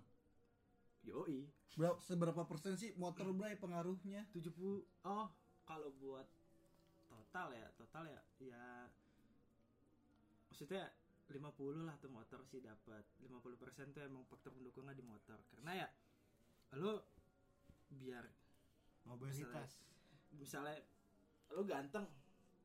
[1.03, 1.41] yoi.
[1.75, 4.29] Berapa seberapa persen sih motor Blay pengaruhnya?
[4.31, 4.53] 70
[5.09, 5.29] oh
[5.67, 6.29] kalau buat
[7.09, 8.65] total ya total ya ya
[10.53, 10.85] maksudnya
[11.33, 15.41] 50 lah tuh motor sih dapat 50% tuh emang faktor pendukungnya di motor.
[15.49, 15.89] Karena ya
[16.77, 17.09] lo
[17.89, 18.29] biar
[19.09, 19.81] mobilitas.
[20.37, 20.77] misalnya
[21.57, 22.05] lo ganteng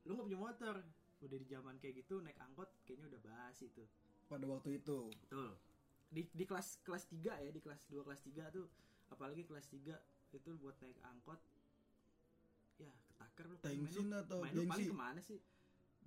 [0.03, 0.75] lo nggak punya motor.
[1.23, 3.87] Udah di zaman kayak gitu naik angkot kayaknya udah basi tuh.
[4.27, 5.07] Pada waktu itu.
[5.23, 5.55] Betul.
[6.11, 8.67] Di di kelas kelas 3 ya di kelas 2 kelas 3 tuh
[9.15, 9.95] apalagi kelas 3
[10.35, 11.39] itu buat naik angkot
[13.17, 14.83] ketaker lu main lu- Tengsin atau main gengsi?
[14.85, 15.39] ke mana sih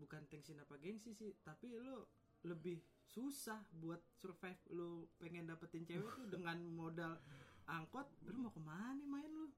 [0.01, 2.09] bukan tengsin apa gengsi sih tapi lu
[2.49, 4.61] lebih susah buat survive.
[4.73, 7.21] Lu pengen dapetin cewek tuh dengan modal
[7.71, 9.53] angkot lu mau ke mana main lu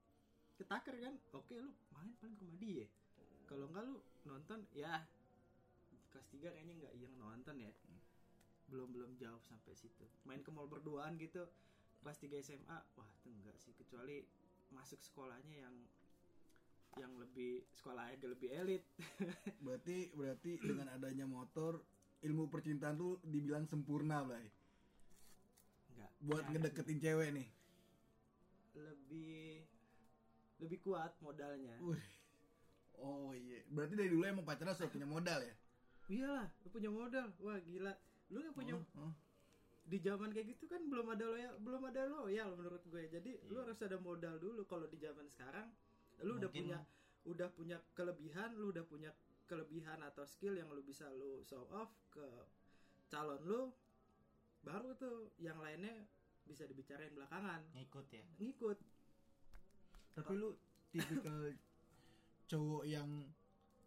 [0.59, 1.15] ketaker kan?
[1.33, 2.87] Oke lu main paling ke rumah dia.
[3.47, 5.05] Kalau enggak lu nonton ya
[6.11, 7.71] kelas 3 kayaknya enggak yang nonton ya.
[8.67, 10.05] Belum belum jauh sampai situ.
[10.27, 11.47] Main ke mall berduaan gitu.
[12.03, 13.71] Kelas 3 SMA wah itu enggak sih.
[13.77, 14.21] Kecuali
[14.73, 15.75] masuk sekolahnya yang
[16.97, 18.83] yang lebih sekolah agak lebih elit.
[19.65, 21.81] Berarti berarti dengan adanya motor
[22.23, 24.47] ilmu percintaan tuh dibilang sempurna Blay?
[25.93, 27.47] Enggak buat Ya, ngedeketin cewek nih?
[28.73, 29.43] Lebih
[30.63, 31.75] lebih kuat modalnya.
[31.83, 32.05] Wih.
[33.03, 33.59] oh iya.
[33.67, 35.55] Berarti dari dulu emang pacaran sudah punya modal ya?
[36.07, 37.27] Iyalah lu punya modal.
[37.43, 37.93] Wah gila.
[38.31, 39.13] Lu nggak punya Oh, oh.
[39.83, 43.03] di zaman kayak gitu kan belum ada loyal belum ada loyal menurut gue.
[43.11, 44.63] Jadi lu harus ada modal dulu.
[44.63, 45.67] Kalau di zaman sekarang
[46.21, 46.79] lu udah Mungkin- punya
[47.23, 49.09] udah punya kelebihan lu udah punya
[49.47, 52.23] kelebihan atau skill yang lu bisa lu show off ke
[53.07, 53.61] calon lu
[54.61, 55.91] baru tuh yang lainnya
[56.43, 57.63] bisa dibicarain belakangan.
[57.71, 58.23] Ngikut ya?
[58.35, 58.75] Ngikut.
[60.13, 60.55] Tapi lu
[60.91, 61.39] tipikal
[62.51, 63.07] cowok yang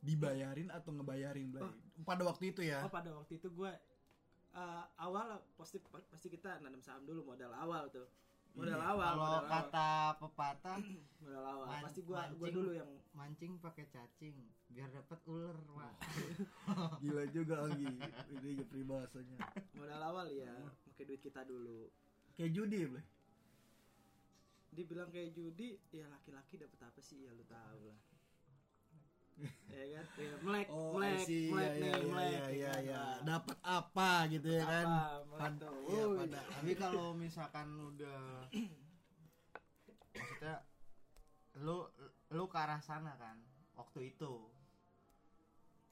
[0.00, 1.52] dibayarin atau ngebayarin?
[1.60, 1.72] Oh.
[2.04, 2.80] pada waktu itu ya?
[2.84, 3.72] Oh pada waktu itu gue
[4.52, 8.08] eh, awal pasti pasti kita nanam saham dulu modal awal tuh
[8.56, 8.88] modal Iya.
[8.88, 9.52] awal kalau modal awal.
[9.52, 10.78] kata pepatah
[11.22, 11.66] modal awal.
[11.68, 12.54] Man- pasti gua gua mancing.
[12.54, 15.94] dulu yang mancing pakai cacing biar dapat ular pak.
[17.02, 17.86] Gila juga Anggi.
[18.32, 19.36] Ini ya peribahasanya.
[19.72, 20.52] Modal awal ya.
[20.86, 21.92] Pakai duit kita dulu.
[22.34, 23.04] Kayak judi ya Blay?
[24.68, 27.24] dibilang kayak judi ya laki-laki dapat apa sih?
[27.24, 27.96] Ya lu tahu lah
[29.36, 31.48] ya kan ya, melek Oh, melek I see.
[31.48, 32.96] melek ya, nih ya, melek ya, ya, kan, ya.
[32.96, 33.16] Wah.
[33.22, 34.86] Dapat apa gitu ya kan?
[34.86, 36.18] Apa, melek Pad- iya, Wuih.
[36.18, 38.20] pada tapi kalau misalkan udah
[40.10, 40.56] maksudnya
[41.58, 41.78] lu
[42.30, 43.36] lu ke arah sana kan
[43.74, 44.32] waktu itu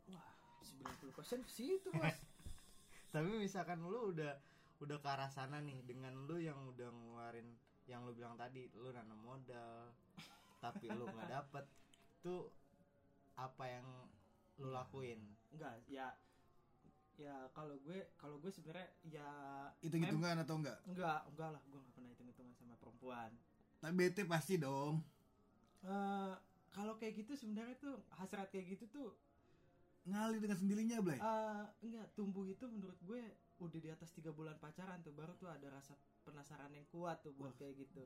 [0.07, 0.29] wah
[0.61, 2.17] 90% persen ke situ mas
[3.13, 4.37] tapi misalkan lu udah
[4.81, 7.49] udah ke arah sana nih dengan lu yang udah ngeluarin
[7.85, 9.93] yang lu bilang tadi lu nanam modal
[10.59, 11.65] tapi lu nggak dapet
[12.21, 12.49] tuh
[13.35, 13.87] apa yang
[14.57, 15.19] lu lakuin
[15.51, 16.15] enggak ya
[17.15, 19.29] ya kalau gue kalau gue sebenarnya ya
[19.79, 20.79] hitung hitungan atau enggak?
[20.87, 23.31] enggak enggak lah gue nggak pernah hitung hitungan sama perempuan
[23.79, 25.05] Tapi bete pasti dong.
[25.85, 26.35] Eh
[26.73, 29.11] kalau kayak gitu sebenarnya tuh hasrat kayak gitu tuh
[30.05, 31.17] Ngalir dengan sendirinya, Blay.
[31.17, 33.23] eh enggak tumbuh itu menurut gue
[33.63, 35.95] udah di atas tiga bulan pacaran tuh baru tuh ada rasa
[36.27, 38.05] penasaran yang kuat tuh buat Wah, kayak gitu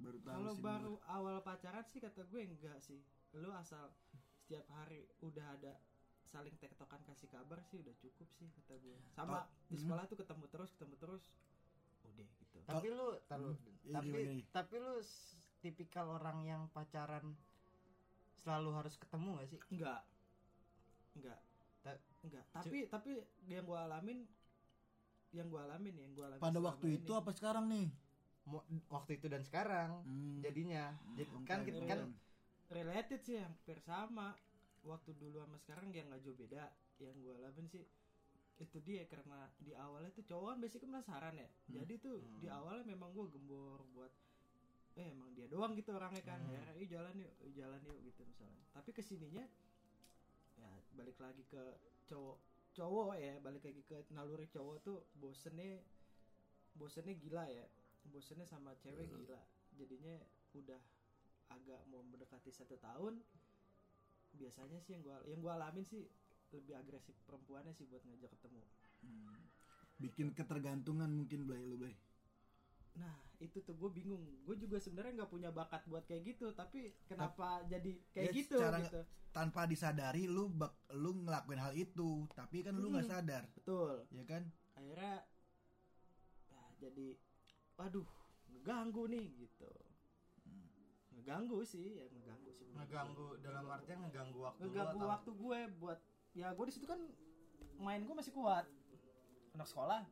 [0.00, 2.98] Baru tahu kalau sih baru awal pacaran sih kata gue enggak sih
[3.36, 3.92] lu asal
[4.46, 5.74] setiap hari udah ada
[6.22, 9.82] saling tektokan kasih kabar sih udah cukup sih kata gue sama Oh, di hmm.
[9.82, 11.24] sekolah tuh ketemu terus ketemu terus
[12.06, 14.44] udah gitu tapi lu taruh Iya, tapi gimana nih?
[14.54, 14.94] tapi lu
[15.58, 17.34] tipikal orang yang pacaran
[18.38, 20.00] selalu harus ketemu gak sih enggak
[21.18, 21.38] enggak
[21.82, 23.10] Ta- enggak tapi tapi
[23.50, 24.18] yang gue alamin
[25.34, 27.90] yang gue alamin yang gue alamin Pada waktu ini, itu apa sekarang nih?
[28.86, 30.38] Waktu itu dan sekarang Hmm.
[30.38, 32.25] jadinya jadi Hmm, kan kita oke.
[32.70, 34.34] Related sih hampir sama.
[34.86, 36.70] Waktu dulu sama sekarang yang nggak jauh beda
[37.02, 37.82] yang gue alamin sih
[38.56, 41.44] itu dia karena di awalnya tuh cowok kan basic penasaran ya.
[41.44, 41.74] Hmm.
[41.82, 42.40] jadi tuh Hmm.
[42.40, 44.08] di awalnya memang gue gembor buat
[44.96, 46.40] eh emang dia doang gitu orangnya kan.
[46.40, 46.54] Hmm.
[46.56, 48.62] ya yuk jalan yuk yuk jalan yuk gitu misalnya.
[48.72, 49.44] Tapi ke sininya
[50.56, 51.62] ya balik lagi ke
[52.08, 52.38] cowok
[52.72, 55.82] cowok ya balik lagi ke naluri cowok tuh bosennya
[56.78, 57.66] bosennya gila ya.
[58.08, 59.42] Bosennya sama cewek gila.
[59.76, 60.16] Jadinya
[60.56, 60.80] udah
[61.48, 63.22] agak mau mendekati satu tahun
[64.32, 66.04] biasanya sih yang gua yang gua alamin sih
[66.50, 68.62] lebih agresif perempuannya sih buat ngajak ketemu
[68.96, 69.38] Hmm.
[69.96, 71.92] Bikin ketergantungan mungkin Blay lu, Blay.
[72.94, 76.96] nah itu tuh gue bingung gue juga sebenarnya nggak punya bakat buat kayak gitu tapi
[77.04, 82.24] kenapa jadi kayak Ya, gitu secara- gitu Tanpa disadari lu bak lu ngelakuin hal itu,
[82.32, 83.14] tapi kan lu nggak Hmm.
[83.14, 84.48] sadar, betul ya kan?
[84.72, 85.28] akhirnya
[86.48, 87.08] ya, jadi
[87.74, 88.08] waduh
[88.48, 89.85] ngeganggu nih gitu Hmm.
[91.26, 92.70] Ngeganggu sih ya ngeganggu sih.
[92.70, 93.42] Ngeganggu gue.
[93.42, 95.98] dalam artian ngeganggu waktu lu ngeganggu atau- waktu gue buat
[96.32, 97.00] ya gue di situ kan
[97.76, 98.62] main gue masih kuat.
[99.52, 100.06] Anak sekolah.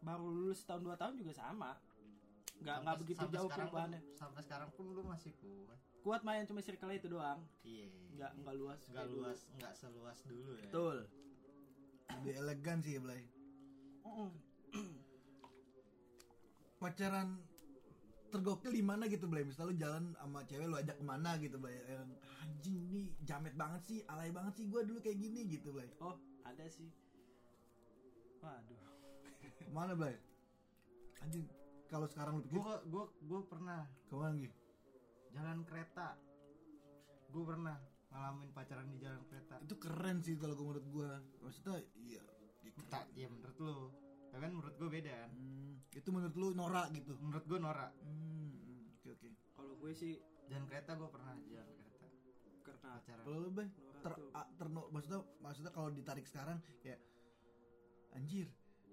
[0.00, 1.76] Baru lulus tahun dua tahun juga sama.
[2.56, 4.00] Nggak nggak begitu sampai jauh pun- perubahannya.
[4.16, 5.80] sampai sekarang pun lu masih kuat.
[6.00, 7.44] Kuat main cuma circle itu doang.
[7.60, 7.84] Iya.
[8.16, 10.64] Nggak nggak luas nggak luas nggak seluas dulu ya.
[10.64, 10.98] Betul.
[12.10, 13.28] Lebih elegan sih, Blay.
[14.00, 14.32] Mm-mm.
[16.80, 17.36] pacaran
[18.30, 19.42] tergokil di mana gitu Blay.
[19.42, 21.74] Misal lu jalan sama cewek lu ajak ke mana gitu Blay.
[21.84, 25.90] Yang anjing nih jamet banget sih alay banget sih gua dulu kayak gini gitu Blay.
[26.00, 26.16] Oh
[26.46, 26.88] ada sih.
[28.40, 28.80] Waduh.
[29.58, 30.14] Ke mana Blay?
[31.20, 31.44] Anjing
[31.90, 33.82] kalau sekarang lu pikir gua gua gua pernah.
[34.06, 34.58] Ke mana gitu
[35.34, 36.18] jalan kereta.
[37.30, 37.78] Gue pernah
[38.10, 39.62] ngalamin pacaran di jalan kereta.
[39.62, 41.10] Itu keren sih kalau gue menurut gue
[41.46, 42.22] maksudnya iya
[42.90, 43.76] tak ya menurut lu
[44.30, 45.30] ya kan menurut gue beda kan?
[45.34, 47.12] Hmm, itu menurut lu norak gitu?
[47.18, 49.28] Menurut gue norak Hmm, oke oke.
[49.58, 50.12] Kalau gue sih
[50.46, 52.06] jalan kereta gue pernah jalan kereta.
[52.62, 53.64] Karena pacaran kalau lu be
[54.00, 57.00] ter, a- terno maksudnya maksudnya kalau ditarik sekarang kayak
[58.16, 58.46] anjir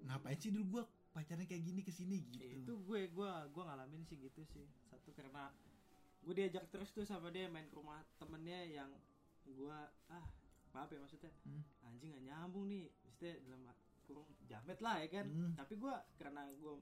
[0.06, 0.84] ngapain sih dulu gua
[1.15, 2.45] pacarnya kayak gini ke sini gitu.
[2.45, 4.65] Ya, itu gue gue gue ngalamin sih gitu sih.
[4.89, 5.50] Satu karena
[6.21, 8.89] gue diajak terus tuh sama dia main ke rumah temennya yang
[9.47, 9.80] gue
[10.13, 10.26] ah
[10.76, 11.34] maaf ya maksudnya.
[11.47, 11.63] Hmm.
[11.89, 12.86] anjing gak nyambung nih.
[13.08, 13.62] Maksudnya dalam
[14.08, 15.52] kurung jamet lah ya kan Hmm.
[15.54, 16.74] tapi gue karena gue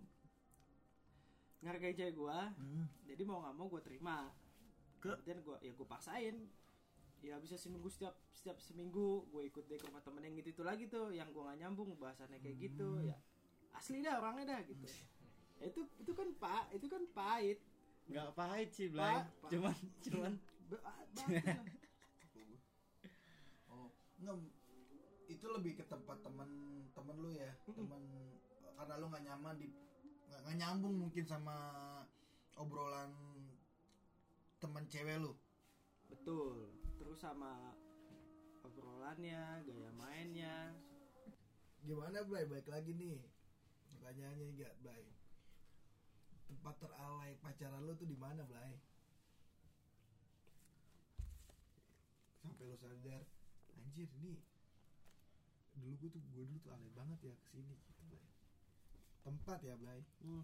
[1.59, 2.85] ngargain cewek gue Hmm.
[3.03, 4.29] jadi mau nggak mau gue terima
[4.97, 6.35] Ke- kemudian gue ya gue paksain
[7.19, 10.63] ya bisa seminggu setiap setiap seminggu gue ikut deh ke rumah temen yang gitu itu
[10.63, 13.07] lagi tuh yang gue nggak nyambung bahasannya kayak gitu Hmm.
[13.07, 13.17] ya
[13.73, 14.85] asli dah orangnya dah gitu
[15.55, 17.63] Ya, itu itu kan pak itu kan pahit
[18.05, 19.17] nggak pahit sih Blay.
[19.41, 20.31] Blay cuman cuman
[20.67, 20.83] Ba-
[21.15, 21.25] dah.
[23.67, 24.35] oh enggak
[25.25, 26.49] itu lebih ke tempat temen
[26.93, 28.03] temen lu ya temen
[28.75, 29.67] karena lu nggak nyaman di
[30.29, 31.57] nggak nggak nyambung mungkin sama
[32.55, 33.11] obrolan
[34.61, 35.33] temen cewek lu.
[36.09, 37.75] Betul terus sama
[38.63, 40.73] obrolannya gaya mainnya.
[41.85, 42.49] Gimana Blay?
[42.49, 43.21] Baik lagi nih.
[43.93, 45.05] Pertanyaannya enggak Blay.
[46.49, 48.77] Tempat teralay pacaran lu tuh di mana Blay?
[52.41, 53.21] Sampai lu sadar.
[53.75, 54.54] Anjir nih
[55.75, 58.25] dulu gue tuh gue dulu tuh alay banget ya ke sini gitu Blay
[59.25, 60.43] tempat ya Blay Hmm.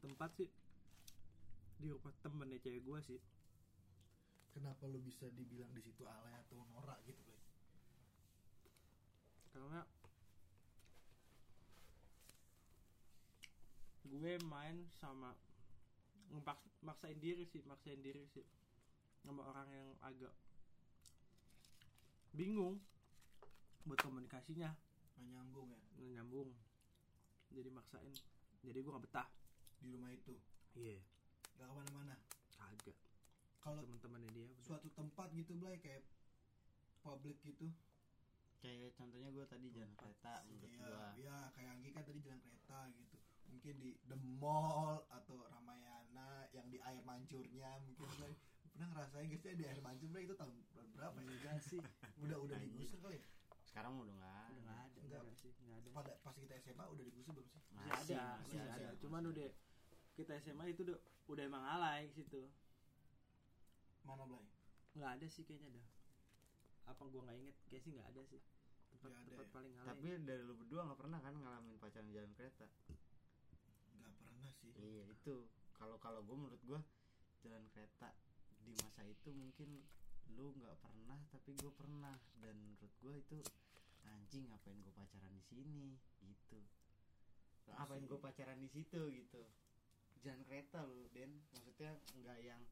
[0.00, 0.48] tempat sih.
[1.76, 3.20] Di rumah temennya cewek gue sih.
[4.56, 7.40] Kenapa lu bisa dibilang di situ alay atau norak gitu Blay
[9.50, 9.82] karena
[14.10, 15.34] gue main sama
[16.30, 18.46] ngepaks maksain diri sih maksain diri sih.
[19.22, 20.34] Sama orang yang agak
[22.34, 22.80] bingung
[23.84, 24.70] buat komunikasinya.
[25.20, 25.80] Nggak nyambung ya?
[26.00, 26.48] Nggak nyambung.
[27.50, 28.14] Jadi maksain.
[28.62, 29.28] Jadi gue nggak betah.
[29.80, 30.36] Di rumah itu?
[30.76, 31.00] Iya.
[31.56, 32.14] Nggak ke mana-mana?
[32.56, 32.98] Kagak.
[33.60, 36.04] Kalau teman-temannya dia suatu tempat gitu Blay kayak
[37.04, 37.68] publik gitu?
[38.60, 42.40] Kayak contohnya gue tadi jalan kereta menurut Iya, gue iya kayak Anggi kan tadi jalan
[42.44, 43.16] kereta gitu.
[43.48, 48.36] Mungkin di the mall atau Ramayana yang di air mancurnya mungkin Blay.
[48.70, 50.56] pernah ngerasain gak sih di air mancur itu tahun
[50.96, 51.52] berapa ya?
[51.60, 51.80] sih.
[52.20, 53.24] Udah udah digusur kali ya?
[53.70, 55.22] Sekarang udah nggak udah nggak ada Enggak.
[55.36, 57.60] sih nggak ada Pada pas kita SMA udah digusur belum sih?
[57.70, 58.74] masih ada masih masih ada.
[58.76, 59.48] ada cuman udah
[60.12, 62.50] kita SMA itu udah udah emang alay situ
[64.02, 64.42] Mana Blay?
[64.92, 65.86] nggak ada sih kayaknya dah
[66.88, 68.40] apa gua nggak inget kayak sih nggak ada sih
[68.90, 69.52] tempat Nggak ada tempat ya?
[69.52, 72.66] paling alay tapi dari lu berdua nggak pernah kan ngalamin pacaran jalan kereta
[73.96, 74.70] Gak pernah sih.
[74.76, 75.34] iya itu
[75.72, 76.80] kalau kalau gue menurut gue
[77.40, 78.10] jalan kereta
[78.60, 79.80] di masa itu mungkin
[80.38, 82.16] lu nggak pernah tapi gue pernah.
[82.38, 83.38] Dan menurut gue itu
[84.06, 85.94] anjing ngapain gue pacaran di sini?
[86.22, 86.60] Gitu.
[87.70, 89.42] Ngapain gue pacaran di situ gitu.
[90.20, 91.32] Jalan kereta lu Den.
[91.54, 92.62] Maksudnya nggak yang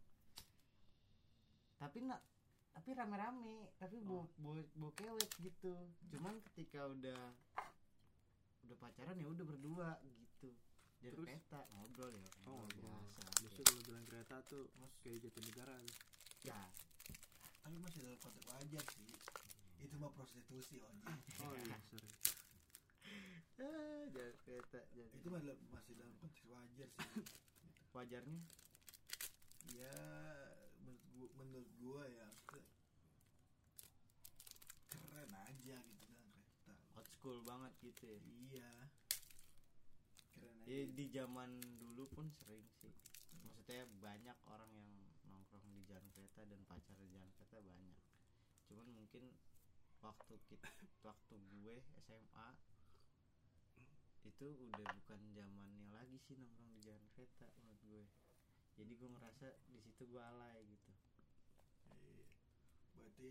[1.79, 2.19] tapi nak
[2.75, 5.75] tapi rame-rame tapi bo, bo, bo kewet gitu.
[6.11, 7.21] Cuman ketika udah
[8.67, 10.51] udah pacaran ya udah berdua gitu.
[10.99, 11.27] Jalan Terus?
[11.31, 12.29] kereta ngobrol ya.
[12.51, 14.67] Oh biasa justru kalau jalan kereta tuh
[15.03, 15.75] kayak jatuh negara.
[15.79, 15.97] Tuh
[16.47, 16.59] ya
[17.69, 19.05] Tapi masih dalam konteks wajar sih.
[19.85, 21.05] Itu mah prostitusi ojek.
[21.45, 22.09] oh iya sorry.
[23.61, 25.45] Ah, jalan kereta jalan Itu mah
[25.77, 27.13] masih dalam konteks wajar sih.
[28.01, 28.41] wajarnya?
[29.77, 30.01] Ya
[30.81, 32.27] menurut gua, menurut gua ya
[34.89, 36.73] keren aja gitu jalan kereta.
[36.97, 38.21] Old school banget gitu ya.
[38.49, 38.73] Iya.
[40.33, 40.73] Keren aja.
[40.73, 42.97] Ya, di zaman dulu pun sering sih.
[43.45, 44.98] Maksudnya banyak orang yang
[45.89, 47.99] jalan kereta dan pacar di jalan kereta banyak.
[48.69, 49.33] Cuman mungkin
[50.05, 50.71] waktu kita
[51.09, 52.49] waktu gue SMA
[54.29, 58.07] itu udah bukan zamannya lagi sih nongkrong di jalan kereta menurut gue.
[58.79, 60.93] Jadi gue ngerasa di situ gue alay gitu.
[61.89, 62.29] Iya.
[62.95, 63.31] berarti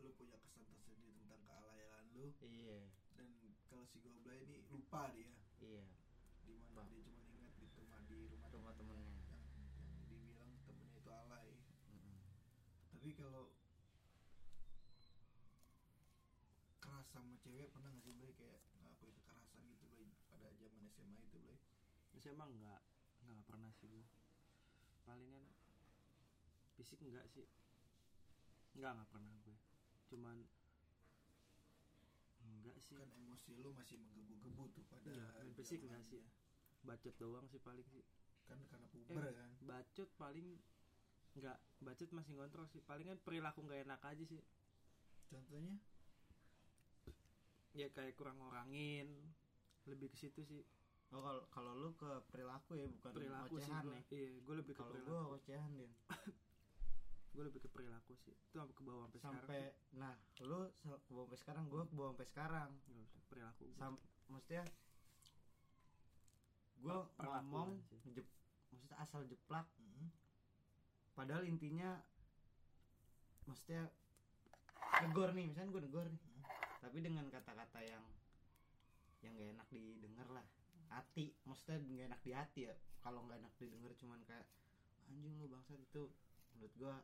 [0.00, 2.30] lu punya kesan tersendiri tentang kealayan lu.
[2.40, 2.80] Iya.
[3.18, 3.28] Dan
[3.66, 5.34] kalau si Goblay ini lupa dia.
[5.60, 5.84] Iya.
[6.46, 10.52] Di mana dia cuma ingat di rumah di rumah rumah temennya temennya yang, yang dibilang
[10.64, 11.48] temennya itu alay
[11.92, 12.16] Mm-mm.
[13.06, 13.46] Tapi kalau
[16.82, 18.34] keras sama cewek pernah nggak sih Blay?
[18.34, 20.10] Kayak ngakuin kekerasan gitu Blay?
[20.26, 21.54] Pada zaman SMA itu Blay.
[22.26, 22.82] Emang nggak
[23.22, 24.02] nggak pernah sih gue
[25.06, 25.46] palingan
[26.74, 27.46] fisik enggak sih.
[28.74, 29.54] Nggak nggak pernah gue.
[30.10, 30.42] Cuman
[32.42, 32.98] enggak sih.
[32.98, 35.94] Kan emosi lu masih menggebu-gebu tuh pada main fisik zamannya.
[35.94, 36.22] nggak sih.
[36.82, 38.02] Bacot doang sih paling sih.
[38.50, 39.50] Kan karena puber Eh, kan.
[39.62, 40.58] bacot paling
[41.36, 42.80] nggak bacot masih ngontrol sih.
[42.82, 44.40] Palingan perilaku nggak enak aja sih.
[45.28, 45.76] Contohnya?
[47.76, 49.08] Ya kayak kurang ngorangin.
[49.84, 50.64] Lebih ke situ sih.
[51.14, 53.94] Oh kalau kalau lu ke perilaku ya bukan perilaku sih ocehan gua.
[53.94, 54.02] ya?
[54.10, 55.12] Iya gue lebih ke kalau perilaku.
[55.12, 55.92] gua ocehan din.
[57.36, 58.32] Gue lebih ke perilaku sih.
[58.32, 61.94] Itu sampai ke bawah sampai, sampai sekarang nah lu ke bawah sampai sekarang gua ke
[61.94, 62.70] bawah sampai sekarang.
[63.28, 63.76] Perilaku gua.
[63.76, 63.94] Sam
[64.32, 64.64] maksudnya
[66.80, 68.00] perlakuan ngomong sih.
[68.16, 68.26] jep,
[68.72, 70.10] maksudnya asal jeplak Mm.
[71.16, 71.96] Padahal intinya
[73.46, 73.88] maksudnya
[75.02, 76.20] negor nih misalnya gue negor nih.
[76.20, 76.44] Hmm.
[76.78, 78.04] tapi dengan kata-kata yang
[79.24, 80.46] yang gak enak didengar lah.
[80.86, 82.74] Hati maksudnya gak enak di hati ya.
[83.00, 84.46] Kalau nggak enak didengar cuman kayak
[85.08, 86.10] anjing lu bangsat itu
[86.54, 86.94] menurut gua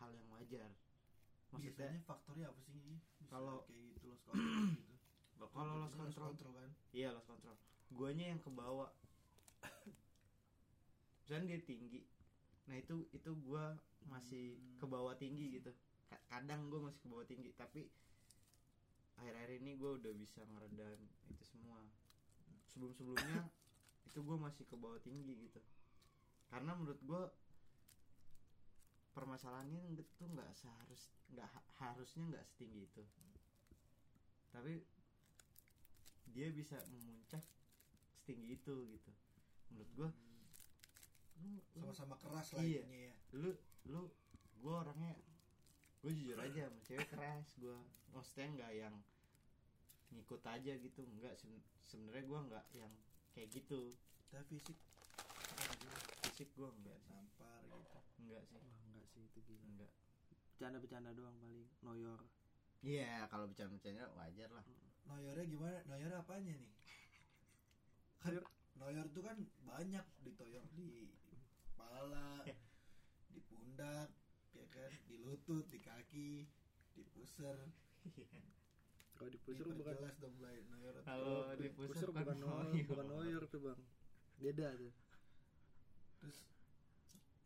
[0.00, 0.68] hal yang wajar.
[1.52, 2.80] Maksudnya biasanya faktornya apa sih
[3.28, 4.94] Kalau- kayak gitu lost control gitu.
[5.52, 6.70] Kalau Biasanya control control kan?
[6.92, 7.56] iya lost control.
[7.92, 8.86] Guanya yang kebawa.
[11.22, 12.00] Misalnya dia tinggi
[12.68, 13.74] nah itu itu gua
[14.06, 14.78] masih Hmm.
[14.80, 15.70] ke bawah tinggi gitu.
[16.10, 17.88] Ka- kadang gua masih ke bawah tinggi tapi
[19.18, 20.98] akhir-akhir ini gua udah bisa ngeredam
[21.30, 21.80] itu semua.
[22.72, 23.46] Sebelum sebelumnya
[24.08, 25.60] itu gua masih ke bawah tinggi gitu.
[26.50, 27.22] Karena menurut gua
[29.12, 33.04] permasalahannya itu nggak seharus nggak ha- harusnya nggak setinggi itu.
[34.52, 34.80] Tapi
[36.32, 37.44] dia bisa memuncak
[38.24, 39.12] setinggi itu gitu.
[39.68, 40.31] Menurut lu, lu
[41.70, 42.82] sama-sama keras lah Iya.
[42.86, 43.12] ya.
[43.34, 43.50] Lu
[43.88, 44.00] lu
[44.62, 45.14] gue orangnya
[46.02, 47.76] gue jujur aja sama cewek keras gue
[48.10, 48.94] maksudnya nggak yang
[50.12, 51.34] ngikut aja gitu nggak
[51.82, 52.92] sebenarnya gue nggak yang
[53.32, 53.96] kayak gitu.
[54.28, 54.78] Tapi fisik?
[56.24, 57.12] Fisik gue nggak sih.
[57.12, 57.98] Nampar gitu.
[58.22, 58.58] Nggak sih.
[58.60, 59.64] Wah, enggak sih itu gila.
[59.76, 59.90] Nggak.
[60.52, 62.20] Bercanda-bercanda doang paling noyor.
[62.82, 64.64] Iya kalau bicara bercanda wajar lah.
[65.06, 65.78] Noyornya gimana?
[65.86, 66.72] Noyor apanya nih?
[68.18, 68.38] Kan
[68.78, 71.10] noyor tuh kan banyak ditoyor di
[71.92, 72.40] kepala
[73.28, 74.08] di pundak
[74.56, 76.48] ya kan di lutut di kaki
[76.96, 77.68] di pusar.
[79.12, 80.64] Kalau di pusur bukan Diperjelas dong Blay.
[80.72, 80.96] Noyor.
[80.96, 82.88] Tuh Kalau apa di pusar pusur kan bukan noyor noyor.
[82.88, 83.80] bukan noyor tuh bang.
[84.40, 84.92] Beda tuh.
[86.16, 86.38] Terus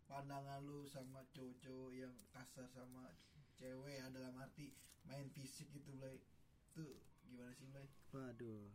[0.07, 3.19] pandangan lu sama cowok-cowok yang kasar sama
[3.59, 4.79] cewek dalam arti
[5.11, 6.23] main fisik gitu Blay.
[6.71, 7.91] Itu gimana sih Blay?
[8.15, 8.71] Waduh.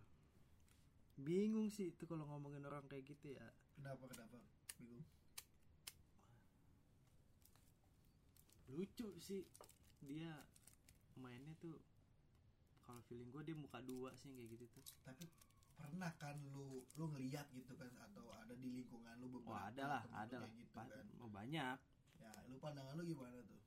[1.16, 3.56] Bingung sih itu kalau ngomongin orang kayak gitu ya.
[3.80, 4.36] Kenapa kenapa?
[4.76, 5.08] Bingung
[8.74, 9.44] lucu sih.
[10.02, 10.32] Dia
[11.20, 11.78] mainnya tuh
[12.82, 14.86] kalau feeling gue dia muka dua sih kayak gitu tuh.
[15.06, 15.26] Tapi
[15.78, 19.84] pernah kan lu lu ngeliat gitu kan atau ada di lingkungan lu beberapa oh ada
[19.98, 20.50] lah ada lah.
[20.50, 21.06] kayak gitu kan?
[21.20, 21.78] oh, banyak.
[22.22, 23.62] Ya lu pandangan lu gimana tuh?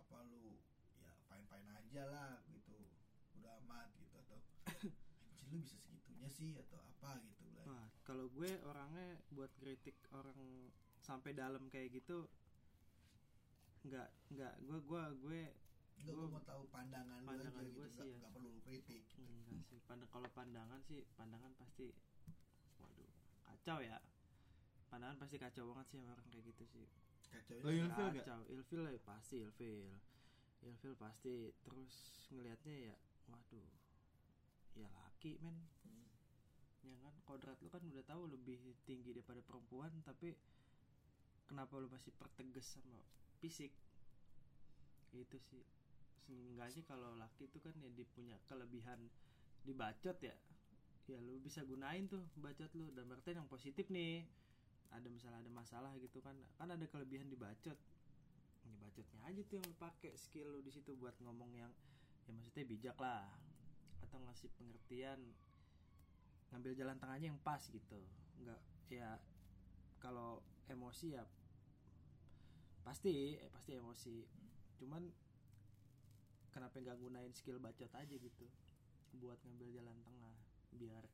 [0.00, 0.56] Apa lu
[1.00, 2.76] ya fine fine aja lah gitu
[3.42, 4.38] udah amat gitu atau
[5.28, 10.34] anjir lu bisa segitunya sih atau apa gitu Wah, kalau gue orangnya buat kritik orang
[11.02, 12.26] sampai dalam kayak gitu
[13.82, 15.40] nggak nggak gue gue gue
[15.92, 18.18] Enggak, gue gua- mau tahu pandangan, pandangan gua gitu, sih nggak, ya.
[18.18, 19.22] nggak perlu lu kritik gitu.
[19.22, 21.86] enggak sih pandang kalau pandangan sih pandangan pasti
[22.76, 23.10] waduh
[23.42, 23.98] kacau ya
[24.88, 26.86] pandangan pasti kacau banget sih orang kayak gitu sih
[27.28, 27.80] Kacau Oh, ya.
[27.80, 28.24] ilfil nggak?
[28.24, 29.88] kacau ilfil ya pasti ilfil
[30.62, 31.94] ilfil pasti terus
[32.28, 33.70] ngelihatnya ya waduh
[34.74, 36.08] ya laki men Hmm.
[36.82, 40.34] ya kan kodrat lu kan udah tahu lebih tinggi daripada perempuan tapi
[41.44, 42.98] kenapa lu masih pertegas sama
[43.42, 43.74] fisik.
[45.10, 45.66] Itu sih.
[46.22, 49.02] Seenggaknya kalau laki itu kan ya dia punya kelebihan
[49.66, 50.38] dibacot ya.
[51.10, 52.94] Ya lu bisa gunain tuh bacot lu.
[52.94, 54.22] Dan artian yang positif nih
[54.94, 57.74] ada misalnya ada masalah gitu kan kan ada kelebihan dibacot.
[58.62, 61.72] Ini bacotnya aja tuh yang pakai skill lu di situ buat ngomong yang
[62.24, 63.26] ya maksudnya bijak lah.
[64.06, 65.18] Atau ngasih pengertian
[66.54, 67.98] ngambil jalan tengahnya yang pas gitu.
[68.38, 68.60] Nggak
[68.92, 69.18] ya
[69.98, 70.38] kalau
[70.70, 71.26] emosi ya
[72.86, 74.16] pasti eh, pasti emosi.
[74.78, 75.02] Cuman
[76.54, 78.46] kenapa nggak gunain skill bacot aja gitu?
[79.20, 80.36] Buat ngambil jalan tengah
[80.72, 81.04] biar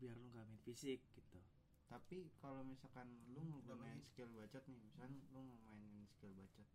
[0.00, 1.40] biar lu nggak main fisik gitu.
[1.86, 6.32] Tapi kalau misalkan lu Hmm, nggunain kenapa skill bacot nih misalkan lu mau mainin skill
[6.36, 6.68] bacot.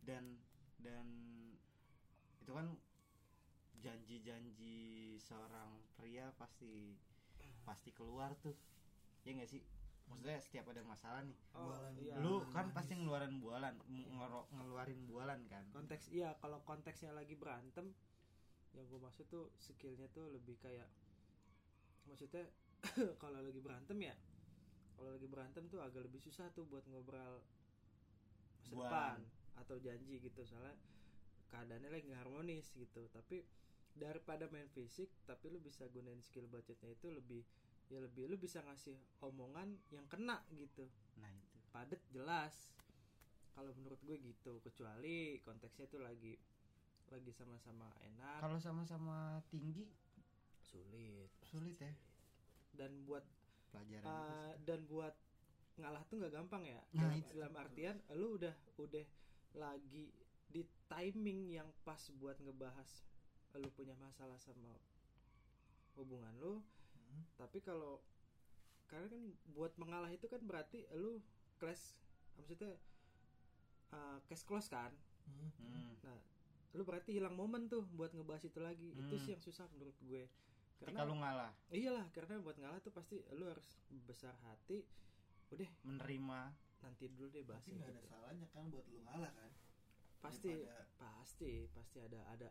[0.00, 0.24] Dan
[0.78, 1.06] dan
[2.42, 2.68] itu kan
[3.84, 4.78] janji-janji
[5.20, 6.96] seorang pria pasti
[7.66, 8.56] pasti keluar tuh.
[9.26, 9.62] Ya nggak sih
[10.06, 11.92] maksudnya setiap ada masalah nih Bualan.
[11.98, 12.14] iya.
[12.22, 12.52] lu manis.
[12.54, 13.74] kan pasti ngeluarin bualan
[14.54, 17.90] ngeluarin bualan kan konteks iya kalau konteksnya lagi berantem
[18.76, 20.86] yang gue maksud tuh skillnya tuh lebih kayak
[22.06, 22.46] maksudnya
[23.22, 24.14] kalau lagi berantem ya
[24.96, 27.42] kalau lagi berantem tuh agak lebih susah tuh buat ngobrol
[28.66, 29.18] masa depan
[29.56, 30.74] atau janji gitu soalnya
[31.50, 33.46] keadaannya lagi nggak harmonis gitu tapi
[33.96, 37.42] daripada main fisik tapi lu bisa gunain skill bacotnya itu lebih
[37.86, 40.90] ya lebih lu bisa ngasih omongan yang kena gitu.
[41.22, 41.58] Nah itu.
[41.70, 42.74] Padet jelas.
[43.56, 46.36] Kalau menurut gue gitu kecuali konteksnya tuh lagi
[47.08, 48.42] lagi sama-sama enak.
[48.42, 49.86] Kalau sama-sama tinggi?
[50.60, 51.30] Sulit.
[51.46, 51.92] Sulit ya.
[52.76, 53.24] Dan buat
[53.72, 55.14] pelajaran uh, dan buat
[55.76, 56.80] ngalah tuh nggak gampang ya.
[56.96, 57.32] Nah, dalam, itu.
[57.38, 59.06] dalam artian lu udah udah
[59.56, 60.12] lagi
[60.50, 62.90] di timing yang pas buat ngebahas
[63.56, 64.68] lu punya masalah sama
[65.96, 66.60] hubungan lu
[67.16, 67.24] Hmm.
[67.40, 68.04] tapi kalau
[68.86, 71.18] karena kan buat mengalah itu kan berarti lu
[71.56, 71.96] clash
[72.36, 72.76] maksudnya
[73.90, 74.92] uh, cash close kan
[75.26, 75.50] Hmm.
[75.58, 75.90] Hmm.
[76.06, 76.18] nah
[76.70, 79.22] lu berarti hilang momen tuh buat ngebahas itu lagi itu Hmm.
[79.24, 80.28] sih yang susah menurut gue
[80.78, 84.84] ketika lu ngalah iyalah karena buat ngalah tuh pasti lu harus besar hati
[85.50, 86.40] udah menerima
[86.78, 89.50] nanti dulu deh bahas tapi nggak ada salahnya kan buat lu ngalah kan
[90.22, 92.48] pasti Daripada pasti pasti ada ada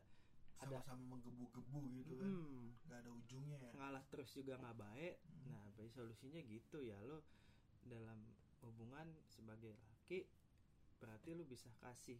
[0.56, 2.30] sama-sama menggebu-gebu gitu kan.
[2.32, 3.72] Hmm, nggak ada ujungnya ya.
[3.76, 5.16] Ngalah terus juga nggak baik.
[5.22, 5.51] Hmm.
[5.51, 7.22] nah baik solusinya gitu ya lo
[7.86, 8.18] dalam
[8.66, 10.26] hubungan sebagai laki
[10.97, 12.18] berarti lu bisa kasih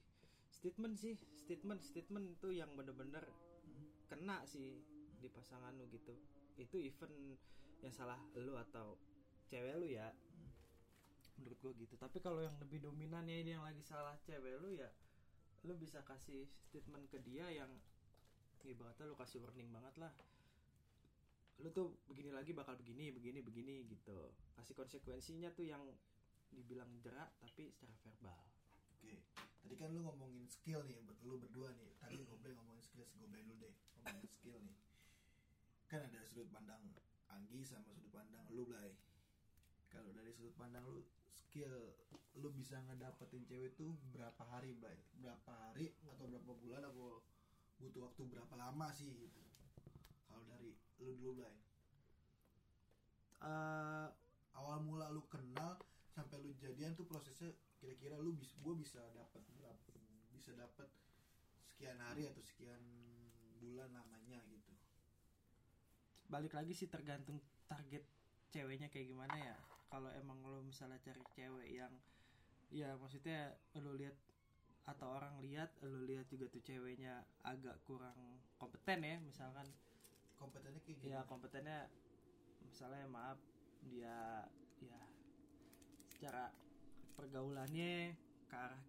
[0.52, 1.16] statement sih.
[1.40, 3.24] Statement statement tuh yang bener-bener
[3.66, 3.90] Hmm.
[4.06, 4.78] kena sih
[5.18, 6.14] di pasangan lu gitu.
[6.60, 7.40] Itu event
[7.82, 9.00] yang salah lu atau
[9.50, 10.12] cewek lu ya.
[10.14, 10.52] Hmm.
[11.36, 11.96] menurut gua gitu.
[12.00, 14.88] Tapi kalau yang lebih dominannya ini yang lagi salah cewek lu ya
[15.66, 17.68] lu bisa kasih statement ke dia yang
[18.70, 20.13] ibaratnya lu kasih warning banget lah
[21.63, 25.82] lu tuh begini lagi bakal begini begini begini gitu kasih konsekuensinya tuh yang
[26.51, 28.41] dibilang jerak tapi secara verbal
[29.05, 29.22] Oke,
[29.61, 31.93] tadi kan lu ngomongin skill nih, buat lu berdua nih.
[32.01, 32.26] Tadi gue
[32.57, 34.78] ngomongin skill, gue dulu deh ngomongin skill nih.
[35.86, 36.82] Kan ada sudut pandang
[37.30, 38.97] Anggi sama sudut pandang lu, Blay.
[39.93, 41.05] Kalau dari sudut pandang lu,
[41.38, 41.93] skill
[42.34, 44.97] lu bisa ngedapetin cewek tuh berapa hari, Blay?
[45.22, 47.22] Berapa hari atau berapa bulan atau
[47.80, 49.42] butuh waktu berapa lama sih gitu.
[50.28, 51.56] Kalau dari lu dulu, Blay.
[53.46, 54.08] Eh,
[54.56, 55.76] Awal mula lu kenal
[56.16, 59.44] sampai lu jadian tuh prosesnya kira-kira lu bisa gua bisa dapat
[60.32, 60.88] bisa dapat
[61.68, 62.80] sekian hari atau sekian
[63.60, 64.72] bulan lamanya gitu
[66.32, 68.08] balik lagi sih tergantung target
[68.54, 69.58] ceweknya kayak gimana ya
[69.92, 71.92] kalau emang lo misalnya cari cewek yang
[72.72, 74.16] ya maksudnya lo lihat
[74.86, 78.16] atau orang lihat lo lihat juga tuh ceweknya agak kurang
[78.62, 79.66] kompeten ya misalkan
[80.38, 81.26] kompetennya kayak ya gimana?
[81.26, 81.80] kompetennya
[82.62, 83.40] misalnya maaf
[83.82, 84.46] dia
[84.78, 85.02] ya
[86.06, 86.54] secara
[87.18, 88.14] pergaulannya
[88.46, 88.84] ke arah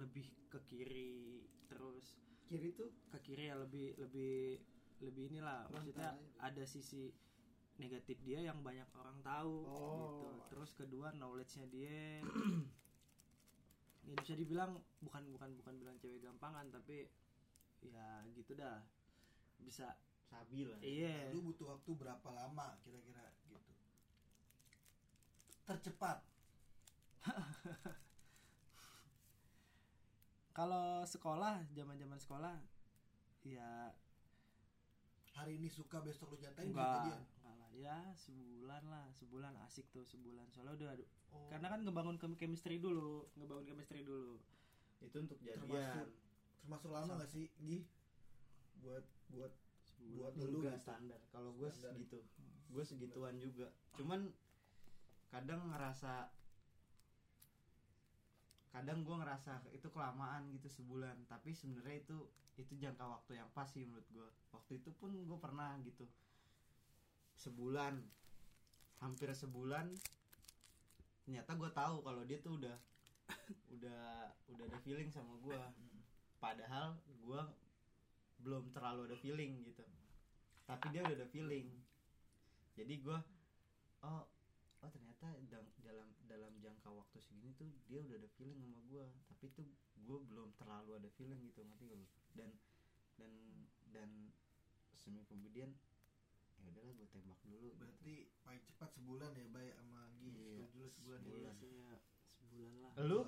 [0.00, 2.16] lebih ke kiri terus
[2.48, 4.56] kiri tuh ke kiri ya lebih lebih
[5.04, 7.12] lebih inilah Frontal maksudnya ada sisi
[7.76, 10.00] negatif dia yang banyak orang tahu Oh.
[10.00, 12.20] gitu terus kedua knowledge-nya dia
[14.02, 17.06] ya bisa dibilang bukan bukan bukan bilang cewek gampangan tapi
[17.82, 18.82] ya gitu dah.
[19.62, 19.94] Bisa.
[20.32, 21.28] Sabi lah iya.
[21.28, 23.60] Lu butuh waktu berapa lama kira-kira gitu?
[25.68, 26.24] Tercepat.
[30.56, 32.56] Kalau sekolah zaman zaman sekolah
[33.42, 33.92] ya
[35.32, 37.24] hari ini suka besok lu nyatain bisa enggak
[37.72, 40.46] ya sebulan lah sebulan asik tuh sebulan.
[40.52, 44.36] Soalnya udah ada Oh, karena kan ngebangun chem- chemistry dulu ngebangun chemistry dulu.
[45.00, 46.08] Itu untuk termasuk jadian
[46.62, 47.82] termasuk lama gak sih Gi?
[48.84, 49.52] Buat buat
[49.96, 50.76] sebulan buat lu gitu.
[50.78, 51.20] standar.
[51.32, 52.20] Kalau gue segitu.
[52.68, 53.72] Gue segituan juga.
[53.96, 54.28] Cuman
[55.32, 56.28] kadang ngerasa
[58.72, 61.16] kadang gue ngerasa itu kelamaan gitu sebulan.
[61.28, 62.16] Tapi sebenarnya itu
[62.60, 66.04] itu jangka waktu yang pas sih menurut gue waktu itu pun gue pernah gitu
[67.42, 67.98] sebulan.
[69.02, 69.90] Hampir sebulan.
[71.26, 72.76] Ternyata gue tahu kalau dia tuh udah
[73.74, 75.62] udah udah ada feeling sama gue
[76.42, 77.42] padahal gue
[78.42, 79.82] belum terlalu ada feeling gitu.
[80.70, 81.66] Tapi dia udah ada feeling.
[82.78, 83.18] Jadi gue
[84.02, 84.22] oh
[84.82, 85.30] oh ternyata
[85.82, 89.66] dalam dalam jangka waktu segini tuh dia udah ada feeling sama gue tapi tuh
[90.02, 92.02] gue belum terlalu ada feeling gitu ngerti gak
[92.34, 92.50] dan
[93.14, 93.32] dan
[93.94, 94.10] dan
[94.98, 95.70] seminggu kemudian
[96.62, 97.76] ya udahlah gue tembak dulu gitu.
[97.76, 100.30] berarti paling cepat sebulan ya bay sama Gi?
[100.30, 101.42] Iya, setuju lu sebulan ya sebulan.
[101.42, 103.04] biasanya sebulan lah.
[103.04, 103.20] Lu?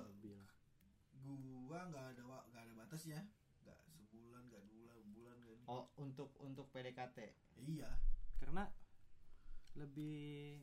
[1.65, 3.19] gua nggak ada wa- nggak ada batasnya.
[3.65, 5.63] Nggak sebulan nggak dua bulan ini.
[5.65, 7.17] oh untuk untuk PDKT
[7.59, 7.89] iya.
[8.37, 8.69] Karena
[9.75, 10.61] lebih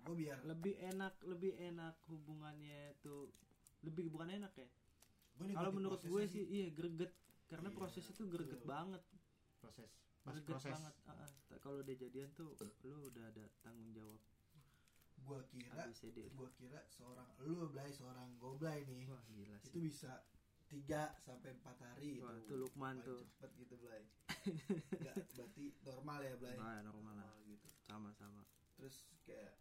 [0.00, 0.38] gua biar.
[0.46, 3.34] lebih enak lebih enak hubungannya tuh
[3.82, 4.68] lebih bukan enak ya?
[5.36, 6.44] Kalau menurut prosesnya gue sih.
[6.48, 7.12] iya greget.
[7.46, 8.70] Karena Iya, proses itu greget betul.
[8.70, 9.02] banget
[9.60, 9.90] proses
[10.26, 10.72] pas greget proses.
[10.74, 10.94] banget.
[11.06, 12.50] Ta- kalau udah jadian tuh
[12.82, 14.20] lu udah ada tanggung jawab.
[15.26, 19.06] Gua kira ABCD gua kira seorang lu blay seorang goblay nih.
[19.10, 19.80] Wah gila itu sih.
[19.86, 20.12] bisa
[20.66, 22.50] tiga sampai empat hari Wah, itu.
[22.50, 23.22] tuh Lukman tuh.
[23.22, 24.02] cepet gitu blay.
[25.02, 26.54] Nggak berarti normal ya blay?
[26.58, 27.30] Nah, normal lah.
[27.46, 27.68] Gitu.
[27.86, 28.42] Sama sama
[28.76, 29.56] terus kayak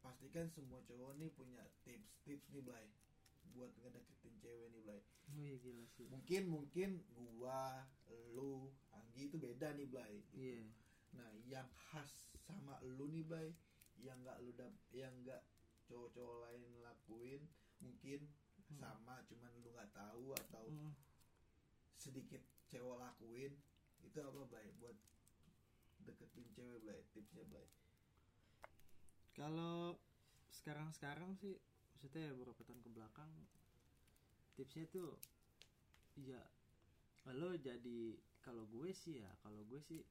[0.00, 2.86] pastikan semua cowok nih punya tips-tips nih Blay
[3.54, 5.00] buat ngedeketin cewek nih Blay.
[5.30, 6.06] Oh iya gila sih.
[6.08, 7.84] Mungkin mungkin gua
[8.34, 10.64] lu Anggi itu beda nih Blay iya.
[11.14, 12.10] Nah yang khas
[12.46, 13.54] sama lu nih Blay
[13.98, 15.40] yang nggak lu dap yang nggak
[15.86, 17.42] cowok-cowok lain lakuin
[17.78, 18.26] mungkin
[18.66, 18.82] Hmm.
[18.82, 20.90] sama cuman lu nggak tahu atau Hmm.
[21.94, 23.54] sedikit cewek lakuin
[24.02, 24.98] itu apa Blay buat
[26.02, 27.62] deketin cewek Blay tipsnya Blay?
[29.38, 29.94] Kalau
[30.50, 31.54] sekarang sekarang sih
[32.06, 33.32] maksudnya ya beberapa tahun ke belakang
[34.54, 35.18] tipsnya tuh
[36.22, 36.38] ya
[37.34, 38.14] lo jadi
[38.46, 40.06] kalau gue sih ya kalau gue sih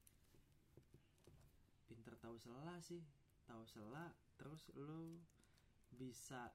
[1.87, 2.99] pinter tahu sela sih
[3.47, 5.23] tahu sela terus lo
[5.95, 6.51] bisa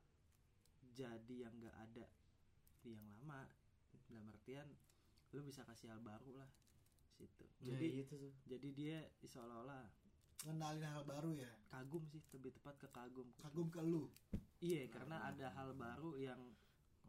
[0.93, 2.05] jadi yang gak ada
[2.84, 3.49] di yang lama
[4.12, 4.68] dalam artian
[5.32, 6.53] lo bisa kasih hal baru lah
[7.16, 7.49] situ.
[7.64, 9.88] Jadi jadi itu tuh jadi dia seolah-olah
[10.45, 11.49] ngenalin hal baru ya?
[11.72, 13.32] kagum sih lebih tepat ke kagum.
[13.41, 14.05] Kagum ke lu
[14.61, 16.41] iya karena ada hal baru yang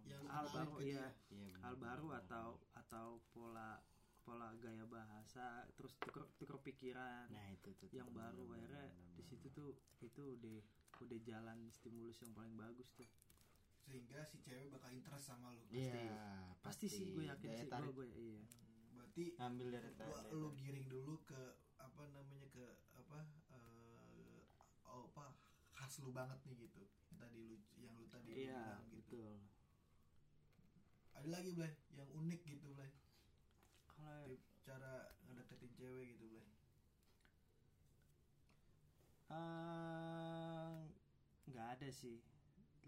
[0.08, 1.06] yang hal baru ke iya.
[1.06, 1.36] dia.
[1.36, 3.78] Iya, hal baru atau atau pola
[4.22, 8.86] pola gaya bahasa terus tuker tuker pikiran nah itu tuh yang tuh, baru bener, akhirnya
[8.94, 9.70] bener, di situ tuh
[10.02, 10.60] itu udah
[11.02, 13.10] udah jalan stimulus yang paling bagus tuh.
[13.82, 15.66] Sehingga si cewek bakal interest sama lu.
[15.74, 16.14] Iya
[16.62, 18.42] pasti, sih gue yakin sih gue gue iya.
[18.94, 21.42] Berarti ngambil dari gua lu giring dulu ke
[21.82, 23.18] apa namanya ke apa
[23.58, 24.46] eh,
[24.86, 25.34] oh, apa
[25.74, 26.86] khas lu banget nih gitu
[27.22, 28.98] tadi lu yang lu tadi iya bilang gitu.
[28.98, 29.34] betul.
[31.22, 32.92] Ada lagi Blay yang unik gitu Blay.
[33.86, 36.48] Kalau Tip cara ngedeketin cewek gitu Blay.
[39.32, 40.76] Eh,
[41.54, 42.18] nggak ada sih.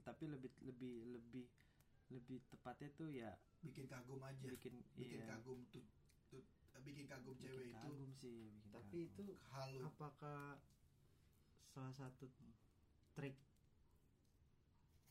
[0.02, 1.46] Tapi lebih lebih lebih
[2.12, 3.32] lebih tepatnya tuh ya
[3.62, 4.50] bikin kagum aja.
[4.50, 5.86] Bikin bikin iya, kagum tuh,
[6.28, 6.44] tuh
[6.84, 9.08] bikin kagum bikin cewek itu kagum sih bikin tapi kagum.
[9.08, 9.26] itu
[9.56, 10.60] halu apakah
[11.72, 12.28] salah satu
[13.16, 13.40] trik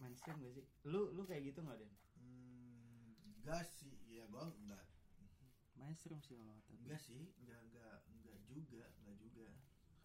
[0.02, 0.66] mainstream gak sih?
[0.84, 1.92] Lu lu kayak gitu nggak den?
[2.18, 3.94] Hmm, enggak sih.
[4.10, 4.82] Ya gua enggak.
[5.72, 6.82] Mainstream sih kalau kata gue.
[6.82, 7.22] enggak sih.
[7.38, 9.46] Enggak enggak enggak juga enggak juga.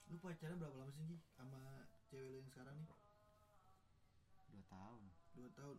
[0.07, 1.17] Lu pacaran berapa lama sih Gi?
[1.33, 1.59] sama
[2.05, 2.89] cewek lu yang sekarang nih?
[4.47, 5.03] Dua tahun.
[5.33, 5.77] Dua tahun.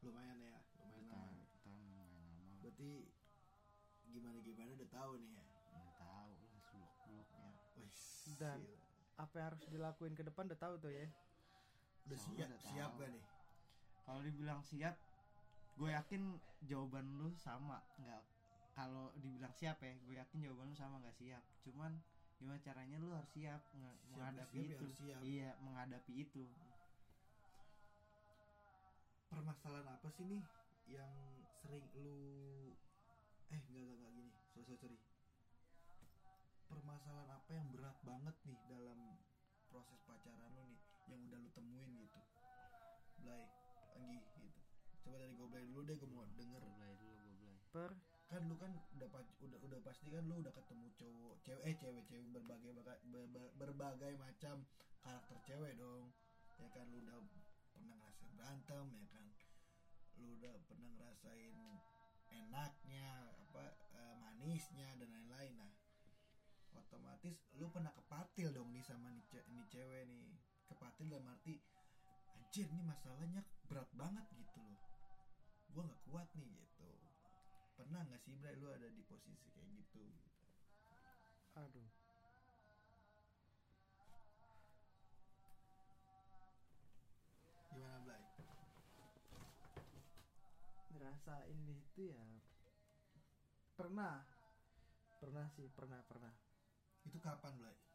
[0.00, 2.54] Lumayan ya dua lumayan tahun lama dua tahun lumayan lama.
[2.62, 2.90] Berarti
[4.08, 5.44] gimana gimana udah tahu nih ya?
[5.68, 7.92] Udah tahu lah suluk suluknya Wih,
[8.34, 8.66] Dan-
[9.18, 11.06] apa yang harus dilakuin ke depan udah tahu tuh ya?
[12.06, 13.00] Udah Soalnya siap udah siap tahu.
[13.02, 13.24] gak nih
[14.08, 14.96] kalau dibilang siap
[15.76, 16.22] gue yakin
[16.64, 17.84] jawaban lu sama.
[18.00, 18.24] Nggak
[18.72, 21.44] kalau dibilang siap ya gue yakin jawaban lu sama nggak siap.
[21.60, 22.00] Cuman
[22.40, 23.60] gimana caranya lu harus siap?
[23.76, 24.86] Nge- Siap, menghadapi siap ya itu.
[24.96, 25.20] siap.
[25.20, 26.44] iya menghadapi itu.
[29.28, 30.40] Permasalahan apa sih nih
[30.88, 31.12] yang
[31.60, 32.16] sering lu
[33.52, 34.30] eh enggak enggak enggak gini.
[34.56, 34.98] Sorry sorry, sorry.
[36.68, 39.00] permasalahan apa yang berat banget nih dalam
[39.72, 42.20] proses pacaran lu nih yang udah lu temuin gitu?
[43.20, 43.44] Blay
[43.98, 44.60] Anggi gitu.
[45.04, 46.62] Coba dari gue Blay dulu deh gue mau denger.
[46.62, 47.90] Belai dulu gue belai per?
[48.28, 51.74] Kan lu kan udah pac- udah udah pasti kan lu udah ketemu cowok cewek eh
[51.80, 54.68] cewek cewek berbagai baga- ber- ber- berbagai macam
[55.00, 56.12] karakter cewek dong.
[56.60, 57.18] Ya kan lu udah
[57.72, 59.26] pernah ngerasain berantem ya kan.
[60.20, 61.56] Lu udah pernah ngerasain
[62.28, 65.56] enaknya apa eh, manisnya dan lain-lain.
[65.56, 65.72] Nah
[66.76, 70.36] otomatis lu pernah kepatil dong nih sama nih, ce- nih cewek nih.
[70.68, 71.56] Kepatil dalam arti
[72.36, 74.80] anjir nih masalahnya berat banget gitu loh.
[75.76, 76.88] Gua nggak kuat nih gitu.
[77.76, 80.02] Pernah nggak sih Bray lu ada di posisi kayak gitu?
[81.60, 81.90] Aduh.
[87.76, 88.24] Gimana Bray
[90.96, 92.24] ngerasain itu ya
[93.76, 94.24] pernah.
[95.20, 96.32] Pernah sih pernah pernah.
[97.04, 97.87] Itu kapan Bray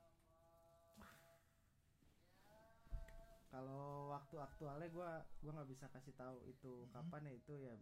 [3.53, 5.09] kalau waktu aktualnya gue
[5.45, 6.89] gua nggak bisa kasih tahu itu Mhm.
[6.89, 7.75] kapan ya itu ya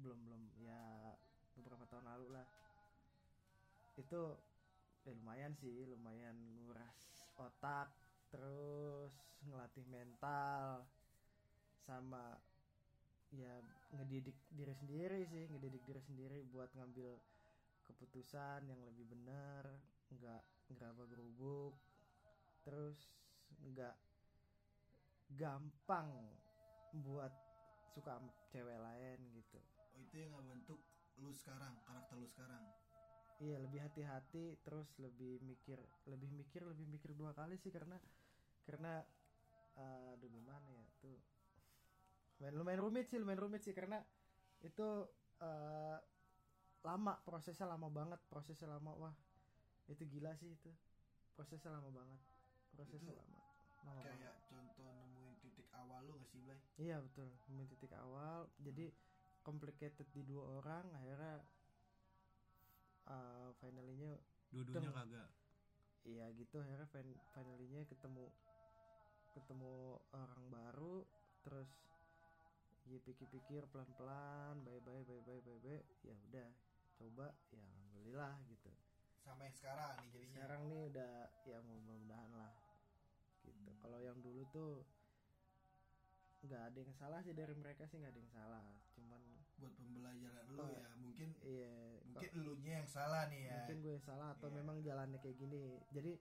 [0.00, 1.12] belum belum ya
[1.52, 2.48] beberapa tahun lalu lah
[4.00, 4.22] itu
[5.04, 7.92] ya lumayan sih lumayan nguras otak
[8.32, 9.12] terus
[9.44, 10.88] ngelatih mental
[11.84, 12.40] sama
[13.36, 13.60] ya
[13.92, 17.20] ngedidik diri sendiri sih ngedidik diri sendiri buat ngambil
[17.84, 19.76] keputusan yang lebih benar
[20.08, 20.42] nggak
[20.72, 21.76] ngeraba gerubuk
[22.64, 23.12] terus
[23.60, 23.92] nggak
[25.38, 26.08] gampang
[27.04, 27.32] buat
[27.92, 29.58] suka sama cewek lain gitu.
[29.92, 30.80] Oh itu yang ngebentuk
[31.20, 32.62] lu sekarang karakter lu sekarang?
[33.42, 37.98] Iya lebih hati-hati terus lebih mikir lebih mikir lebih mikir dua kali sih karena
[38.64, 39.02] karena
[39.76, 41.18] eh, aduh gimana ya tuh.
[42.38, 43.98] Lumayan, lumayan rumit sih lumayan rumit sih karena
[44.62, 44.88] itu
[45.42, 45.98] eh,
[46.82, 49.14] lama prosesnya lama banget prosesnya lama wah
[49.90, 50.70] itu gila sih itu.
[51.32, 52.20] Prosesnya lama banget
[52.72, 53.38] prosesnya Itu lama
[53.82, 54.16] lama banget.
[54.20, 54.71] kayak titik
[56.32, 57.28] sih Blay iya betul.
[57.52, 58.88] Nemuin titik awal jadi
[59.44, 61.44] complicated di dua orang akhirnya
[63.06, 64.16] uh, finalnya
[64.48, 65.28] dua-duanya kagak.
[66.08, 66.56] Iya gitu.
[66.64, 68.26] Akhirnya fin finalnya ketemu
[69.36, 71.04] ketemu orang baru
[71.44, 71.68] terus
[72.90, 76.48] ya pikir-pikir pelan-pelan bye bye bye bye bye bye ya udah
[76.98, 78.72] coba ya alhamdulillah gitu.
[79.22, 80.34] Sama yang sekarang nih jadinya.
[80.34, 81.14] Sekarang nih udah
[81.46, 82.52] ya mudah-mudahan lah
[83.46, 83.70] gitu.
[83.78, 84.82] Kalau yang dulu tuh
[86.42, 88.64] nggak ada yang salah sih dari mereka sih nggak ada yang salah.
[88.94, 89.20] Cuman
[89.62, 91.72] buat pembelajaran lu Oh, ya mungkin iya
[92.02, 93.56] mungkin elunya yang salah nih ya.
[93.62, 94.56] Mungkin gue yang salah atau Iya.
[94.58, 95.62] memang jalannya kayak gini.
[95.94, 96.12] Jadi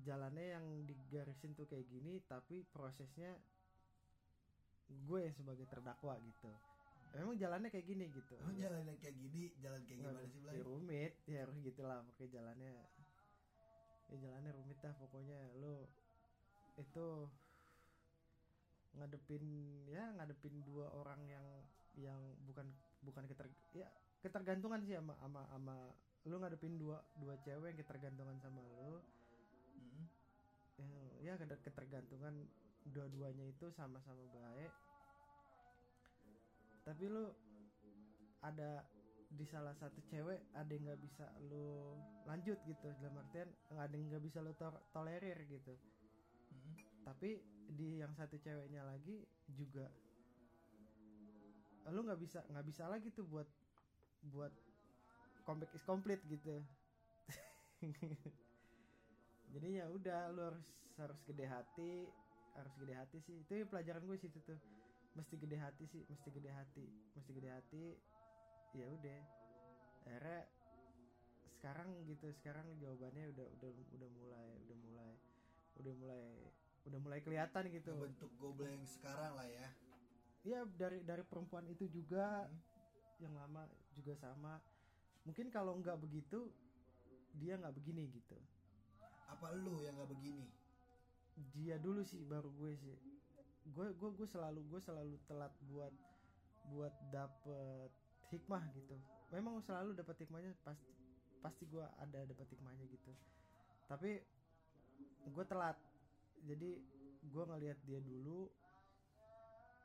[0.00, 3.36] jalannya yang digarisin tuh kayak gini tapi prosesnya
[4.88, 6.50] gue yang sebagai terdakwa gitu.
[7.10, 8.34] Memang jalannya kayak gini gitu.
[8.38, 10.54] Emang jalan yang kayak gini jalan kayak gimana sih Blay?
[10.56, 12.74] Ya rumit ya harus gitulah pakai jalannya.
[14.08, 15.38] Ya jalannya rumit dah pokoknya.
[15.58, 15.84] Lo
[16.78, 17.06] itu
[18.96, 19.44] ngadepin
[19.86, 21.46] ya ngadepin dua orang yang
[21.94, 22.66] yang bukan
[23.02, 23.86] bukan keter ya
[24.20, 25.76] ketergantungan sih sama sama sama
[26.28, 29.00] lu ngadepin dua dua cewek yang ketergantungan sama lu
[29.70, 30.04] Mm.
[30.80, 32.34] yang ya keter- ketergantungan
[32.88, 34.72] dua-duanya itu sama-sama baik
[36.84, 37.28] tapi lu
[38.40, 38.82] ada
[39.30, 41.94] di salah satu cewek ada yang nggak bisa lu
[42.26, 43.46] lanjut gitu dalam artian
[43.78, 45.76] ada yang nggak bisa lu to- tolerir gitu.
[47.04, 47.40] Tapi
[47.70, 49.22] di yang satu ceweknya lagi
[49.54, 49.86] juga
[51.90, 53.48] lu nggak bisa nggak bisa lagi tuh buat
[54.30, 54.52] buat
[55.48, 56.62] comeback is complete gitu.
[59.56, 60.66] Jadi ya udah lu harus
[61.00, 62.06] harus gede hati
[62.54, 63.42] harus gede hati sih.
[63.42, 64.60] Itu pelajaran gue situ tuh.
[65.18, 66.86] Mesti gede hati sih mesti gede hati
[67.18, 67.84] mesti gede hati
[68.78, 69.20] ya udah.
[70.06, 70.46] Akhirnya
[71.58, 75.12] sekarang gitu sekarang jawabannya udah udah udah mulai udah mulai
[75.82, 76.22] udah mulai
[76.88, 77.92] udah mulai kelihatan gitu.
[77.96, 79.68] Bentuk goblok yang sekarang lah ya.
[80.40, 82.56] Ya dari dari perempuan itu juga Hmm.
[83.20, 84.56] yang lama juga sama.
[85.28, 86.48] Mungkin kalau nggak begitu
[87.36, 88.36] dia nggak begini gitu.
[89.28, 90.48] Apa lu yang nggak begini?
[91.52, 92.96] Dia dulu sih baru gue sih.
[93.76, 95.92] Gue gue gue selalu gue selalu telat buat
[96.72, 97.92] buat dapet
[98.32, 98.96] hikmah gitu.
[99.30, 100.88] Memang selalu dapat hikmahnya pasti
[101.44, 103.12] pasti gue ada dapat hikmahnya gitu.
[103.84, 104.24] Tapi
[105.28, 105.76] gue telat
[106.44, 106.70] jadi
[107.20, 108.48] gue ngelihat dia dulu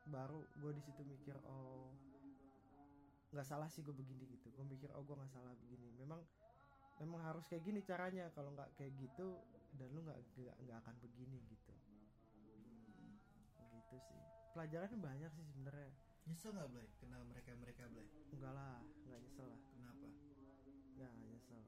[0.10, 1.90] baru gue di situ mikir oh
[3.36, 4.48] nggak salah sih gue begini gitu.
[4.56, 5.92] Gue mikir oh gue nggak salah begini.
[6.00, 6.24] Memang
[7.04, 8.32] memang harus kayak gini caranya.
[8.32, 9.36] Kalau nggak kayak gitu
[9.76, 11.74] dan lu nggak nggak nggak akan begini gitu.
[13.60, 14.22] Gitu sih.
[14.56, 15.92] Pelajarannya banyak sih sebenarnya.
[16.26, 16.88] Nyesel nggak Blay?
[16.98, 18.08] Kenal mereka mereka Blay?
[18.32, 19.62] Enggak lah nggak nyesel lah.
[19.76, 20.08] Kenapa?
[20.96, 21.60] Nggak nggak nyesel.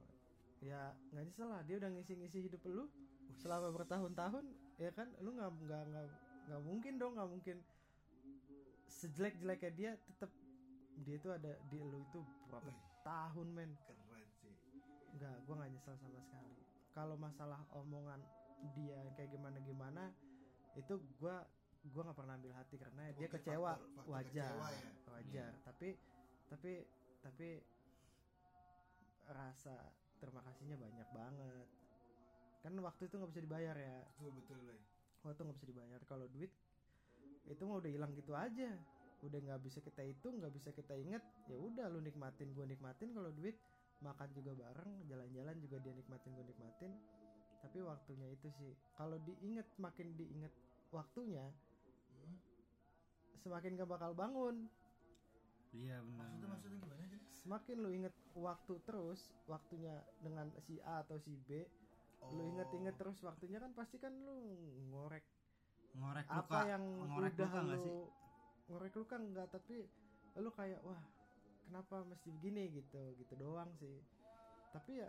[0.64, 0.80] Ya
[1.12, 1.60] nggak nyesel lah.
[1.68, 2.88] Dia udah ngisi-ngisi hidup lu
[3.38, 6.06] selama bertahun-tahun ya kan lu nggak nggak nggak
[6.48, 7.56] nggak mungkin dong nggak mungkin.
[8.88, 10.30] Sejelek-jeleknya dia tetap
[11.04, 12.18] dia itu ada di lu itu
[12.50, 12.78] berapa Wih.
[13.04, 13.70] tahun men?
[13.86, 14.54] Keren sih.
[15.14, 16.56] Nggak gua nggak nyesel sama sekali.
[16.94, 18.18] Kalau masalah omongan
[18.74, 20.10] dia kayak gimana gimana
[20.74, 21.46] itu gua
[21.94, 23.72] gua nggak pernah ambil hati karena dia Oke, kecewa.
[23.78, 24.90] faktor- faktor wajar kecewa ya.
[25.14, 25.50] wajar.
[25.62, 25.88] Tapi
[26.48, 26.72] tapi
[27.22, 27.48] tapi
[29.28, 29.74] rasa
[30.18, 31.66] terima kasihnya banyak banget
[32.58, 33.98] kan waktu itu nggak bisa dibayar ya.
[34.18, 34.80] Betul betul Blay
[35.26, 36.00] waktu nggak bisa dibayar.
[36.06, 36.52] Kalau duit
[37.48, 38.70] itu mah udah hilang gitu aja.
[39.24, 43.10] Udah nggak bisa kita hitung nggak bisa kita inget ya udah lu nikmatin gue nikmatin.
[43.10, 43.58] Kalau duit
[43.98, 46.92] makan juga bareng jalan-jalan juga dia nikmatin gue nikmatin.
[47.58, 48.72] Tapi waktunya itu sih.
[48.94, 50.54] Kalau diinget makin diinget
[50.94, 51.50] waktunya
[52.18, 52.34] Hmm.
[53.44, 54.66] semakin gak bakal bangun.
[55.70, 56.24] Iya benar.
[56.24, 57.20] Maksudnya maksudnya gimana sih?
[57.44, 59.94] Semakin lu inget waktu terus waktunya
[60.24, 61.62] dengan si A atau si B
[62.28, 62.50] lu Oh.
[62.50, 64.36] inget-inget terus waktunya kan pasti kan lu
[64.90, 65.24] ngorek
[65.94, 67.94] ngorek apa luka yang ngorek udah luka lu sih?
[68.68, 69.76] ngorek luka enggak tapi
[70.36, 71.02] lu kayak wah
[71.64, 72.68] kenapa mesti begini?
[72.70, 73.96] gitu gitu doang sih.
[74.70, 75.08] Tapi ya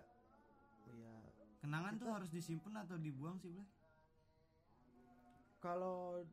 [0.96, 1.16] ya
[1.60, 3.68] kenangan Kita- tuh harus disimpan atau dibuang sih Blay
[5.60, 6.24] kalau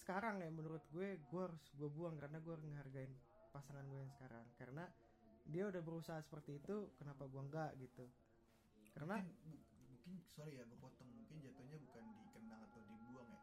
[0.00, 3.12] sekarang ya menurut gue gue harus gue buang karena gue ngehargain
[3.52, 4.44] pasangan gue yang sekarang.
[4.56, 4.84] Karena
[5.44, 8.08] dia udah berusaha seperti itu kenapa gue enggak gitu?
[8.96, 9.20] Karena
[10.04, 11.08] mungkin, sorry ya gue potong.
[11.10, 13.40] Mungkin jatuhnya bukan dikenang atau dibuang ya.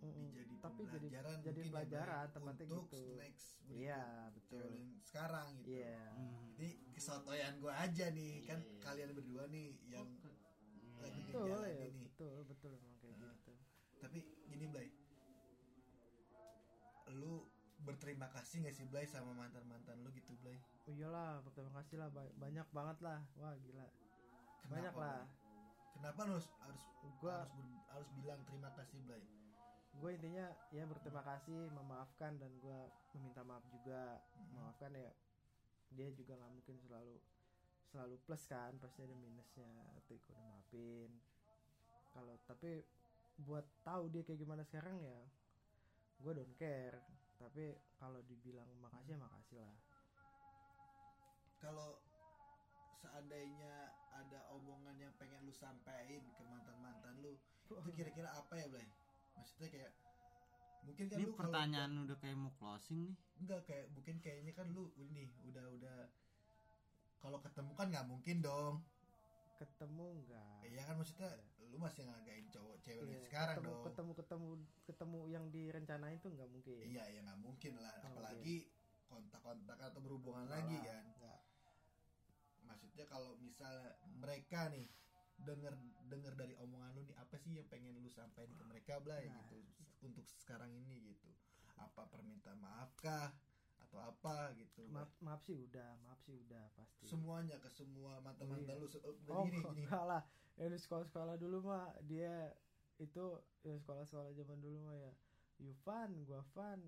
[0.00, 3.02] Mm, dijadi tapi jadi pembelajaran jadi mungkin ya, pelajaran Blay, tempatnya untuk gitu.
[3.20, 4.70] next berikut iya cewek betul.
[5.02, 5.68] sekarang gitu.
[5.70, 6.00] Iya.
[6.10, 6.44] Hmm.
[6.56, 8.32] ini kesotoyan gue aja nih.
[8.42, 8.80] Kan Iya.
[8.80, 10.08] kalian berdua nih yang
[10.96, 12.02] lagi betul jalan ya ini.
[12.06, 13.32] betul betul emang kayak Nah.
[13.34, 13.52] gitu.
[14.00, 14.88] tapi gini Blay.
[17.12, 17.44] Lu
[17.80, 20.56] berterima kasih gak sih Blay sama mantan mantan lu gitu Blay?
[20.84, 22.08] Oh iyalah berterima kasih lah.
[22.08, 23.20] Ba- banyak banget lah.
[23.36, 23.84] Wah gila.
[24.66, 25.20] Banyak Kenapa, lah.
[25.20, 25.39] Blay?
[26.00, 26.82] Kenapa lu harus harus
[27.20, 29.20] gua harus, ber- harus bilang terima kasih Blay?
[30.00, 32.78] Gue intinya ya berterima kasih memaafkan dan gue
[33.12, 34.16] meminta maaf juga.
[34.32, 34.48] Hmm.
[34.56, 35.12] memaafkan ya
[35.92, 37.20] dia juga nggak mungkin selalu
[37.92, 39.68] selalu plus kan pasti ada minusnya.
[40.00, 41.10] Itu gue udah maafin.
[42.16, 42.80] Kalau tapi
[43.44, 45.20] buat tahu dia kayak gimana sekarang ya
[46.24, 46.96] gue don't care.
[47.36, 49.76] Tapi kalau dibilang makasih ya makasih lah.
[51.60, 52.00] Kalau
[53.04, 53.89] seandainya
[54.20, 58.86] ada omongan yang pengen lu sampein ke mantan mantan lu itu kira-kira apa ya Blay?
[59.32, 59.92] maksudnya kayak
[60.80, 63.16] mungkin kan Ini lu pertanyaan udah kayak mau closing nih.
[63.38, 65.96] enggak kayak mungkin kayaknya kan lu ini udah udah
[67.18, 68.74] kalau ketemu kan nggak mungkin dong.
[69.60, 71.28] Ketemu enggak iya kan maksudnya
[71.68, 73.84] lu masih ngagain cowok cewek Iya, sekarang ketemu, dong.
[73.86, 74.48] ketemu ketemu
[74.88, 76.84] ketemu yang direncanain tuh nggak mungkin.
[76.88, 77.92] Iya ya nggak mungkin lah.
[77.94, 78.56] Nggak apalagi
[79.04, 81.04] kontak-kontak atau berhubungan lagi Nggak, kan.
[81.20, 81.38] nggak.
[82.80, 84.88] Maksudnya kalau misalnya mereka nih
[85.40, 85.72] denger
[86.08, 89.40] denger dari omongan lu nih apa sih yang pengen lu sampaikan ke mereka Blay Nah.
[89.48, 89.58] gitu
[90.04, 91.28] untuk sekarang ini gitu.
[91.80, 93.32] Apa permintaan maaf kah
[93.80, 94.84] atau apa gitu.
[94.92, 97.08] Maaf maaf sih udah maaf sih udah pasti.
[97.08, 98.84] Semuanya ke semua mantan mantan Iya.
[98.84, 100.22] lu eh, oh gini gini enggak lah.
[100.60, 102.52] Yang di sekolah sekolah dulu mah dia
[103.00, 103.24] itu
[103.64, 105.12] ya sekolah sekolah zaman dulu mah ya
[105.56, 106.80] you fun gua fun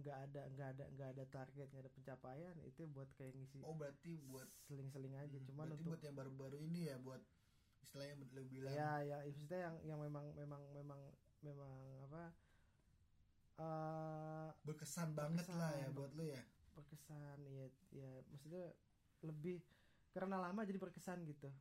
[0.00, 3.76] nggak ada nggak ada nggak ada target nggak ada pencapaian itu buat kayak ngisi oh
[3.76, 5.36] berarti buat seling-seling aja.
[5.36, 7.22] Hmm, cuman berarti untuk buat yang baru-baru ini ya buat
[7.80, 11.00] istilahnya lu bilang ya ya maksudnya yang yang memang memang memang
[11.40, 11.72] memang
[12.08, 12.22] apa
[13.60, 15.60] eh berkesan banget Berkesan.
[15.60, 16.42] lah ya buat lu ya.
[16.76, 18.64] Berkesan ya ya maksudnya
[19.20, 19.60] lebih
[20.16, 21.52] karena lama jadi berkesan gitu.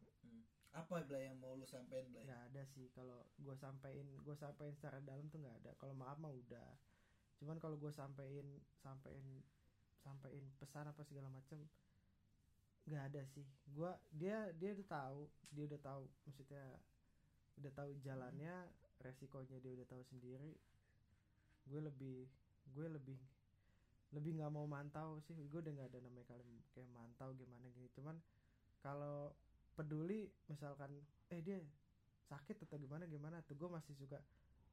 [0.70, 2.24] Apa Blay yang mau lu sampein Blay?
[2.24, 2.88] Nggak ada sih.
[2.94, 5.72] Kalau gue sampein gue sampein secara dalam tuh nggak ada.
[5.82, 6.68] Kalau maaf mah udah
[7.40, 8.48] cuman kalau gue sampein
[8.84, 9.24] sampein
[10.04, 11.60] sampein pesan apa segala macem
[12.90, 13.46] nggak ada sih.
[13.70, 15.20] Gue dia dia udah tahu
[15.54, 16.66] dia udah tahu maksudnya
[17.62, 18.56] udah tahu jalannya
[19.04, 20.58] resikonya dia udah tahu sendiri.
[21.70, 22.26] Gue lebih
[22.74, 23.20] gue lebih
[24.10, 25.38] lebih nggak mau mantau sih.
[25.48, 27.88] Gue udah nggak ada namanya kali kayak mantau gimana gini.
[27.94, 28.18] Cuman
[28.82, 29.32] kalau
[29.78, 30.90] peduli misalkan
[31.30, 31.62] eh dia
[32.26, 33.46] sakit atau gimana gimana?
[33.46, 34.18] Tuh gue masih suka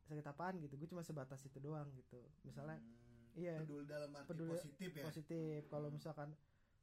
[0.07, 4.29] sakit apaan gitu gue cuma sebatas itu doang gitu misalnya Hmm, iya, peduli dalam arti
[4.31, 5.97] peduli positif ya positif kalau Hmm.
[5.99, 6.29] misalkan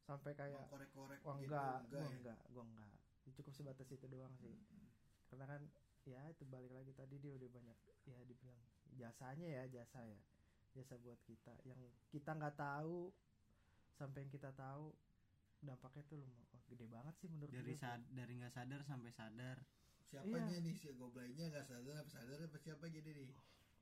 [0.04, 2.16] sampai kayak korek-korek wah gitu, enggak enggak gue ya?
[2.20, 2.92] enggak gue enggak
[3.24, 4.88] Ya, cukup sebatas itu doang sih Hmm.
[5.32, 5.62] karena kan
[6.04, 8.60] ya itu balik lagi tadi dia udah banyak ya dibilang
[8.92, 10.20] jasanya ya jasa ya
[10.76, 11.80] jasa buat kita yang
[12.12, 13.08] kita nggak tahu
[13.96, 14.92] sampai yang kita tahu
[15.64, 17.80] dampaknya tuh lumayan gede banget sih menurut Dari gue.
[17.80, 19.58] sad dari nggak sadar sampai sadar.
[20.04, 20.62] Siapanya Iya.
[20.62, 23.30] nih si goblainya nggak sadar apa sadar apa siapa gini nih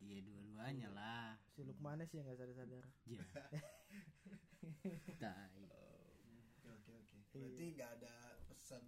[0.01, 1.39] Iya dua-duanya lah.
[1.49, 3.23] si Lukmanes sih yang nggak sadar sadar Ya.
[5.19, 5.63] Tai.
[6.65, 7.39] oke oke oke Iya.
[7.39, 8.15] berarti nggak ada
[8.45, 8.83] pesan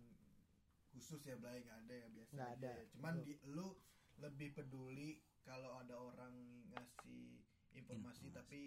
[0.90, 2.72] khusus ya Blay nggak ada ya biasa Nggak aja ada.
[2.72, 2.84] ya.
[2.90, 3.68] cuman di, lu
[4.16, 5.10] lebih peduli
[5.42, 6.34] kalau ada orang
[6.68, 8.26] ngasih informasi Informasi.
[8.32, 8.60] tapi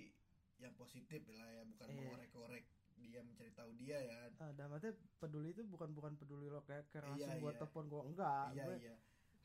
[0.57, 2.11] yang positif lah ya bukan Iya.
[2.99, 6.89] Dia mencari tahu dia ya ah, dan maksudnya peduli itu bukan bukan peduli lo kayak
[6.89, 7.61] kayak Iya, langsung buat iya.
[7.61, 8.95] telepon gue enggak iya gue iya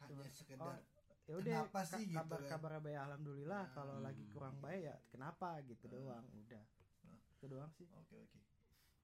[0.00, 0.76] hanya sekedar
[1.22, 2.50] ya udah Kenapa sih gitu kabar kan?
[2.50, 3.72] kabar baik alhamdulillah Nah.
[3.72, 5.94] kalau lagi kurang baik ya kenapa gitu Nah.
[5.94, 6.64] doang udah
[7.05, 7.18] Nah.
[7.30, 8.38] itu doang sih Oke oke.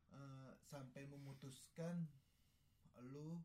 [0.08, 2.08] Eh, sampai memutuskan
[3.04, 3.38] lu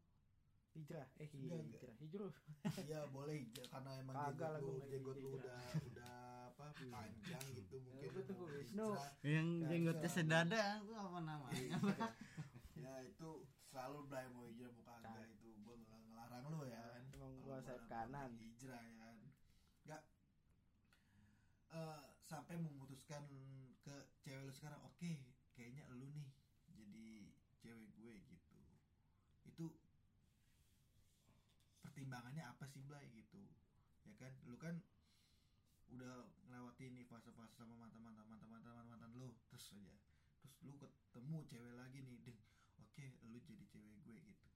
[0.72, 1.62] hijrah eh enggak.
[1.62, 2.34] hijrah hijrah
[2.82, 5.14] ya boleh j- karena emang Kagak lah, lu hijrah.
[5.38, 6.23] udah udah
[6.74, 8.10] panjang gitu mungkin.
[8.10, 8.88] Gua tunggu Wisnu.
[8.90, 9.12] hijrah.
[9.22, 11.78] Yang jenggotnya sedada itu apa namanya?
[12.76, 13.30] ya itu
[13.64, 15.30] selalu Blay mau hijrah mau kagak Kagak.
[15.32, 15.50] itu.
[15.62, 17.04] Gua nggak ngelarang lu ya kan.
[17.10, 18.30] Emang Kalau gua sayap kanan.
[18.38, 19.18] hijrah ya kan.
[19.84, 20.02] Nggak.
[21.74, 23.24] Eh, sampai memutuskan
[23.82, 25.12] ke cewek lu sekarang oke
[25.54, 26.30] kayaknya lu nih
[26.72, 28.58] jadi cewek gue gitu.
[29.46, 29.66] Itu
[31.82, 33.42] pertimbangannya apa sih Blay gitu?
[34.08, 34.34] Ya kan?
[34.48, 34.76] Lu kan
[35.94, 36.26] udah
[36.74, 38.26] ngelewatin nih fase-fase sama mantan mantan
[38.90, 39.94] mantan lu terus aja
[40.42, 42.42] terus lu ketemu cewek lagi nih deng
[42.82, 44.48] oke lu jadi cewek gue gitu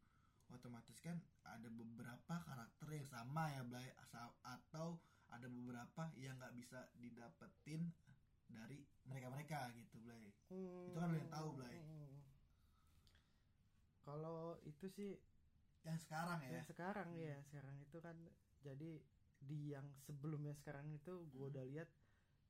[0.50, 3.94] otomatis kan ada beberapa karakter yang sama ya Blay
[4.50, 4.98] atau
[5.30, 7.94] ada beberapa yang nggak bisa didapetin
[8.50, 11.78] dari mereka mereka gitu Blay Itu kan lu yang tahu, Blay.
[11.78, 12.18] Hmm.
[14.02, 15.22] Kalau itu sih
[15.86, 17.22] yang sekarang ya yang sekarang Hmm.
[17.22, 18.18] ya sekarang itu kan
[18.66, 19.06] jadi
[19.38, 21.54] di yang sebelumnya sekarang itu gue Hmm.
[21.54, 21.90] udah lihat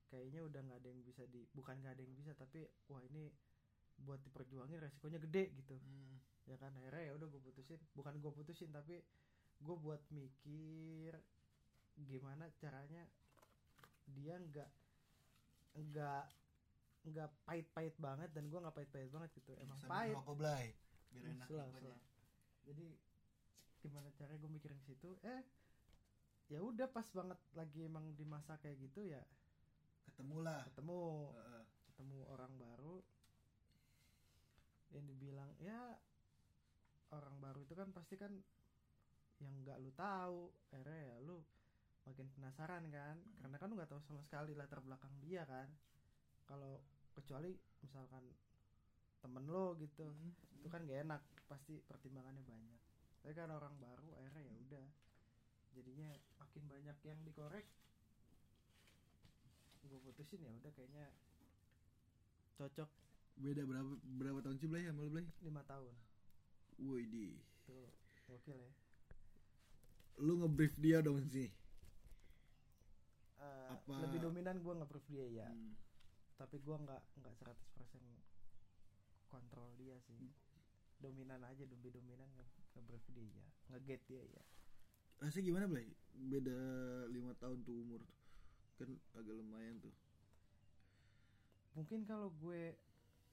[0.08, 3.28] kayaknya udah nggak ada yang bisa di bukan nggak ada yang bisa tapi wah ini
[3.98, 5.76] buat diperjuangin resikonya gede gitu.
[5.76, 7.80] Hmm, ya kan akhirnya ya udah gue putusin.
[7.92, 9.02] Bukan gue putusin tapi
[9.58, 11.12] gue buat mikir
[11.98, 13.02] gimana caranya
[14.06, 14.70] dia nggak
[15.78, 16.24] nggak
[17.08, 19.52] nggak pahit-pahit banget dan gue nggak pahit-pahit banget gitu.
[19.58, 20.14] Emang sambil pahit.
[20.14, 20.66] ngerokok Blay
[21.08, 21.98] biar enak Selah, selah.
[22.68, 22.86] jadi
[23.80, 25.10] gimana caranya gue mikirin ke situ?
[25.24, 25.42] Eh
[26.48, 29.20] ya udah pas banget lagi emang di masa kayak gitu ya
[30.12, 31.02] ketemu lah ketemu.
[31.36, 31.64] Heeh.
[31.92, 32.96] ketemu orang baru.
[34.94, 35.98] Yang dibilang ya
[37.12, 38.32] orang baru itu kan pasti kan
[39.42, 40.50] yang nggak lu tahu.
[40.72, 41.42] Akhirnya ya lu
[42.08, 43.16] makin penasaran kan?
[43.44, 45.68] Karena kan lu nggak tahu sama sekali latar belakang dia kan?
[46.48, 46.80] Kalau
[47.12, 47.52] kecuali
[47.82, 48.24] misalkan
[49.18, 50.30] temen lo gitu Hmm.
[50.58, 52.80] itu kan gak enak pasti pertimbangannya banyak.
[53.22, 54.88] Tapi kan orang baru akhirnya ya udah.
[55.74, 57.66] Jadinya makin banyak yang dikorek
[59.88, 61.06] gue putusin ya udah kayaknya
[62.54, 62.90] cocok.
[63.38, 65.26] Beda berapa berapa tahun sih Blay sama lu Blay?
[65.40, 65.94] Lima tahun.
[66.78, 67.38] Woi di.
[67.64, 67.88] Tuh
[68.26, 68.72] gokil ya.
[70.18, 71.48] Lu ngebrief dia dong sih
[73.38, 75.48] Eh, Apa- lebih dominan gue nge dia ya.
[75.48, 75.74] Hmm.
[76.34, 78.02] tapi gue nggak nggak 100%
[79.26, 80.18] kontrol dia sih.
[80.98, 82.46] Dominan aja lebih dominan nge
[82.82, 83.46] brief dia ya.
[83.70, 84.42] Nge-get dia ya.
[85.18, 85.86] Rasanya gimana Blay?
[86.14, 86.58] Beda
[87.10, 88.18] lima tahun tuh umur tuh
[88.78, 89.94] kan agak lumayan tuh.
[91.74, 92.74] Mungkin kalau gue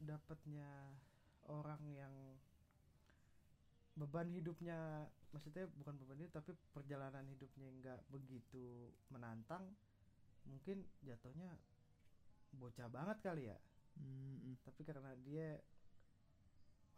[0.01, 0.91] dapatnya
[1.47, 2.13] orang yang
[3.95, 9.71] beban hidupnya maksudnya bukan beban hidup tapi perjalanan hidupnya nggak begitu menantang
[10.43, 11.55] mungkin jatuhnya
[12.55, 13.57] bocah banget kali ya.
[13.95, 15.55] Hmm, hmm, tapi karena dia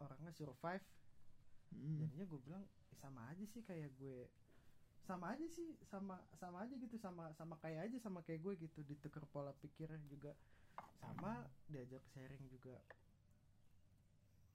[0.02, 0.82] orangnya survive
[1.74, 1.98] hmm.
[2.02, 4.26] jadinya gue bilang "Eh, sama aja sih kayak gue
[5.08, 8.84] sama aja sih sama sama aja gitu sama sama kayak aja sama kayak gue gitu
[8.84, 10.36] ditukar pola pikirnya juga.
[11.00, 12.76] Sama diajak sharing juga.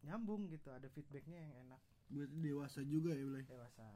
[0.05, 1.81] Nyambung gitu ada feedbacknya yang enak.
[2.13, 3.45] Berarti dewasa juga ya Blay?
[3.49, 3.89] Dewasa.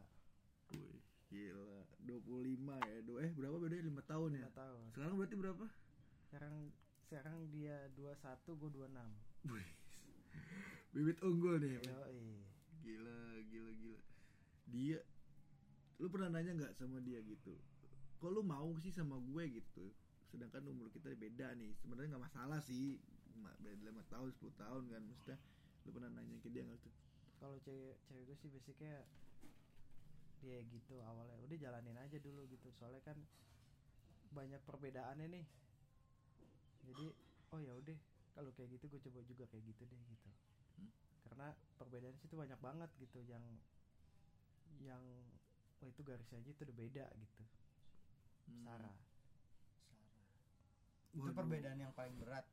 [0.73, 0.97] Wih,
[1.29, 1.85] gila.
[2.09, 4.47] 25 ya Do eh berapa bedanya 5 tahun ya?
[4.49, 4.85] Lima tahun.
[4.97, 5.65] Sekarang berarti berapa?
[6.25, 6.55] Sekarang
[7.05, 9.69] sekarang dia 21 gue 26 Wih,
[10.91, 11.77] bibit unggul nih.
[11.85, 12.41] Yoi.
[12.81, 13.99] gila gila gila.
[14.67, 14.99] Dia
[15.97, 17.57] lu pernah nanya nggak sama dia gitu?
[18.21, 19.93] Kok lu mau sih sama gue gitu?
[20.29, 21.73] Sedangkan umur kita beda nih.
[21.81, 23.01] Sebenarnya nggak masalah sih.
[23.61, 25.01] Beda lima tahun 10 tahun kan.
[25.05, 25.37] Maksudnya
[25.85, 26.93] lu pernah nanya ke dia nggak tuh?
[27.37, 29.05] Kalau cewek cewek gue sih basicnya
[30.41, 31.37] dia gitu awalnya.
[31.41, 32.69] Udah jalanin aja dulu gitu.
[32.77, 33.17] Soalnya kan
[34.33, 35.45] banyak perbedaannya nih.
[36.89, 37.05] Jadi
[37.53, 37.97] oh ya udah.
[38.37, 40.29] Kalau kayak gitu gue coba juga kayak gitu deh gitu.
[40.77, 40.93] Hmm.
[41.25, 43.41] karena perbedaan situ banyak banget gitu yang
[44.77, 45.01] yang
[45.81, 47.43] wah itu garisnya aja itu udah beda gitu.
[48.47, 48.63] Hmm.
[48.65, 48.97] Sarah.
[51.13, 51.35] Itu Waduh.
[51.35, 52.45] perbedaan yang paling berat.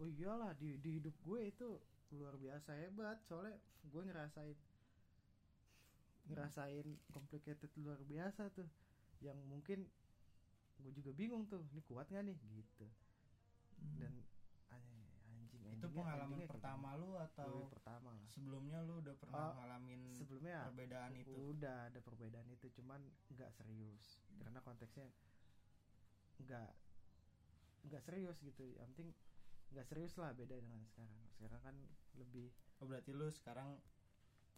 [0.00, 1.68] Oh iyalah di di hidup gue itu
[2.14, 3.20] luar biasa hebat.
[3.28, 3.56] Soalnya
[3.88, 4.58] gue ngerasain
[6.30, 8.68] ngerasain complicated luar biasa tuh.
[9.20, 9.78] Yang mungkin
[10.82, 12.38] gue juga bingung tuh ini kuat nggak nih?
[12.56, 12.86] Gitu.
[13.82, 13.98] Hmm.
[13.98, 14.14] dan
[15.82, 18.26] itu endingnya- pengalaman pertama lu atau Gue pertama lah.
[18.30, 21.32] sebelumnya lu udah pernah Oh, ngalamin sebelumnya perbedaan itu?
[21.50, 24.22] Udah ada perbedaan itu cuman nggak serius.
[24.38, 25.10] Karena konteksnya
[26.38, 26.70] nggak
[27.82, 28.62] nggak serius gitu.
[28.78, 29.08] Yang penting
[29.72, 31.18] nggak serius lah beda dengan sekarang.
[31.34, 31.76] Sekarang kan
[32.14, 32.46] lebih
[32.78, 33.74] oh, berarti lu sekarang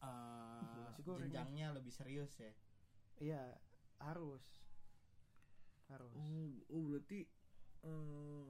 [0.05, 2.53] eh, goreng, jenjangnya lebih serius ya?
[3.17, 3.43] Iya
[4.03, 4.45] harus.
[5.89, 6.13] Harus.
[6.13, 7.25] Oh oh berarti
[7.85, 8.49] eh,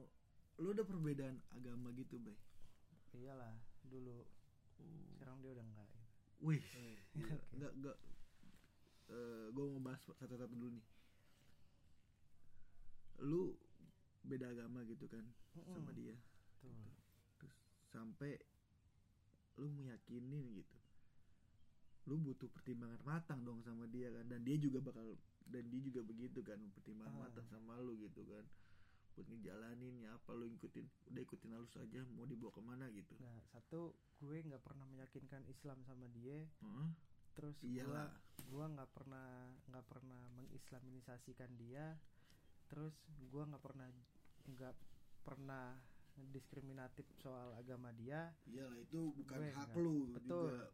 [0.59, 2.35] lu ada perbedaan agama gitu bay
[3.15, 3.53] iyalah
[3.85, 4.25] dulu
[4.79, 5.07] oh.
[5.15, 6.05] sekarang dia udah enggak gitu.
[6.41, 6.87] wih Oke.
[7.55, 7.97] nggak nggak
[9.53, 10.85] gue mau bahas satu-satu dulu nih
[13.23, 13.55] lu
[14.25, 15.95] beda agama gitu kan sama Mm-mm.
[15.95, 16.15] dia
[16.59, 16.73] Tuh.
[17.39, 17.55] terus
[17.87, 18.35] sampai
[19.55, 20.77] lu meyakinin gitu
[22.05, 25.15] lu butuh pertimbangan matang dong sama dia kan dan dia juga bakal
[25.47, 27.21] dan dia juga begitu kan pertimbangan Ah.
[27.29, 28.43] matang sama lu gitu kan
[29.15, 32.85] buat ngejalanin ya apa lu ikutin udah ikutin halus aja mau dibawa ke mana?
[32.91, 33.15] Gitu.
[33.23, 36.43] Nah satu gue nggak pernah meyakinkan Islam sama dia.
[36.61, 36.89] Heeh.
[37.35, 38.15] terus iyalah
[38.47, 41.99] gua nggak pernah nggak pernah mengislamisasikan dia.
[42.71, 42.95] Terus
[43.27, 43.91] gua nggak pernah
[44.47, 44.75] nggak
[45.27, 45.75] pernah
[46.31, 48.31] diskriminatif soal agama dia.
[48.47, 50.55] Iyalah itu bukan Gue hak lu Betul.
[50.55, 50.67] juga.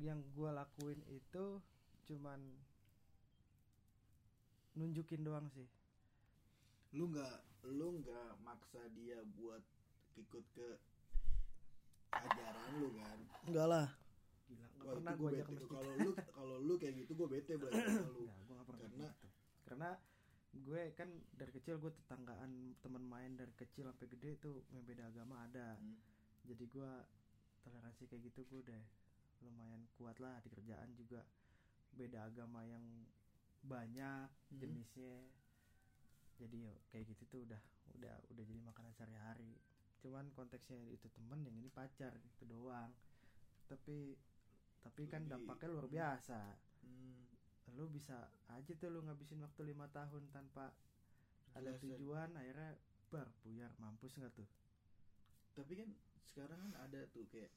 [0.00, 1.60] Yang gua lakuin itu
[2.08, 2.40] cuman
[4.80, 5.68] nunjukin doang sih.
[6.96, 9.62] Lu nggak lu nggak maksa dia buat
[10.14, 10.68] ikut ke
[12.12, 13.18] ajaran lu kan?
[13.46, 13.86] Enggak lah.
[14.50, 15.68] Gila Wah, pernah gua ajak ke masjid.
[15.70, 18.22] Kalau lu kalau lu kayak gitu gue bete berarti sama lu.
[18.24, 19.28] Enggak, gua nggak pernah Karena- gitu.
[19.62, 19.90] karena
[20.52, 25.08] gue kan dari kecil gue tetanggaan teman main dari kecil sampai gede itu yang beda
[25.08, 25.80] agama ada.
[25.80, 25.96] Hmm.
[26.42, 26.90] jadi gue
[27.62, 28.82] toleransi kayak gitu gue udah
[29.40, 31.22] lumayan kuat lah di kerjaan juga.
[31.90, 32.82] Beda agama yang
[33.62, 34.58] banyak Hmm.
[34.58, 35.22] jenisnya
[36.42, 37.62] jadi kayak gitu tuh udah
[37.98, 39.54] udah udah jadi makanan sehari-hari.
[40.02, 42.90] Cuman konteksnya itu temen yang ini pacar itu doang.
[43.70, 44.18] Tapi
[44.82, 46.40] tapi kan dampaknya luar biasa.
[46.82, 47.24] Hmm.
[47.72, 50.76] lu bisa aja tuh lu ngabisin waktu lima tahun tanpa
[51.56, 52.76] ada tujuan akhirnya
[53.08, 54.48] bar buyar mampus nggak tuh?
[55.56, 55.88] Tapi kan
[56.28, 57.48] sekarang kan ada tuh kayak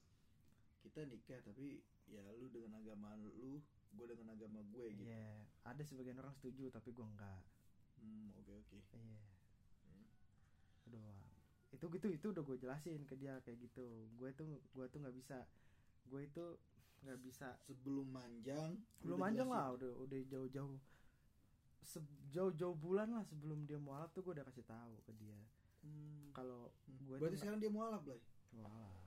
[0.87, 3.59] kita nikah tapi ya lu dengan agama lu
[3.95, 5.09] gue dengan agama gue gitu.
[5.09, 7.41] Iya ada sebagian orang setuju tapi gua enggak
[8.01, 8.77] hmm oke oke.
[8.95, 9.19] Iya.
[9.85, 10.05] Hmm.
[10.89, 11.19] doang
[11.75, 14.07] itu gitu itu udah gue jelasin ke dia kayak gitu.
[14.15, 15.43] Gue tuh gue tuh nggak bisa
[16.07, 16.45] gue itu
[17.03, 17.59] nggak bisa.
[17.67, 19.51] Sebelum manjang lu belum jelasin.
[19.51, 20.79] lah udah udah jauh-jauh.
[22.33, 25.37] Jauh-jauh bulan lah sebelum dia mualaf tuh gue udah kasih tahu ke dia.
[25.85, 26.33] Hmm.
[26.33, 26.97] kalau Hmm.
[27.05, 28.17] gue berarti sekarang dia mualaf lah
[28.57, 29.05] mualaf.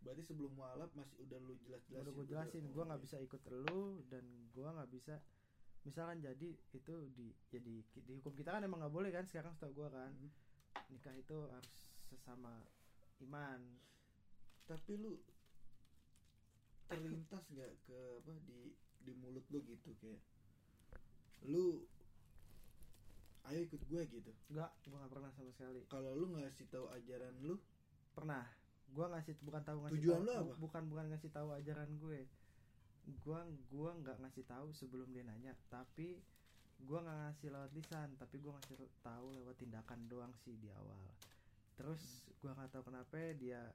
[0.00, 3.42] Berarti sebelum mualaf masih udah lu jelas jelasin udah gue jelasin gue nggak bisa ikut
[3.50, 4.24] lu dan
[4.54, 5.14] gue nggak bisa
[5.86, 9.54] misalkan jadi itu di ya di, di hukum kita kan emang nggak boleh kan sekarang
[9.54, 10.10] setahu gue kan.
[10.10, 10.32] Hmm.
[10.90, 11.74] nikah itu harus
[12.10, 12.52] sesama
[13.22, 13.62] iman.
[14.66, 15.14] Tapi lu
[16.90, 18.74] terlintas nggak ke apa di
[19.06, 20.22] di mulut lu gitu kayak
[21.46, 21.86] lu
[23.46, 24.32] ayo ikut gue gitu?
[24.50, 25.86] Nggak gue nggak pernah sama sekali.
[25.86, 27.62] Kalau lu ngasih tahu ajaran lu?
[28.10, 28.42] Pernah.
[28.94, 30.54] Gua ngasih bukan tahu ngasih Tujuan tahu, lu bu- apa?
[30.62, 32.20] bukan bukan ngasih tahu ajaran gue
[33.22, 35.54] gua gua nggak ngasih tahu sebelum dia nanya.
[35.70, 36.18] Tapi
[36.84, 41.00] gua nggak ngasih lewat lisan tapi gua ngasih tahu lewat tindakan doang sih di awal.
[41.78, 43.72] Terus gua nggak tahu kenapa dia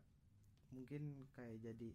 [0.72, 1.92] mungkin kayak jadi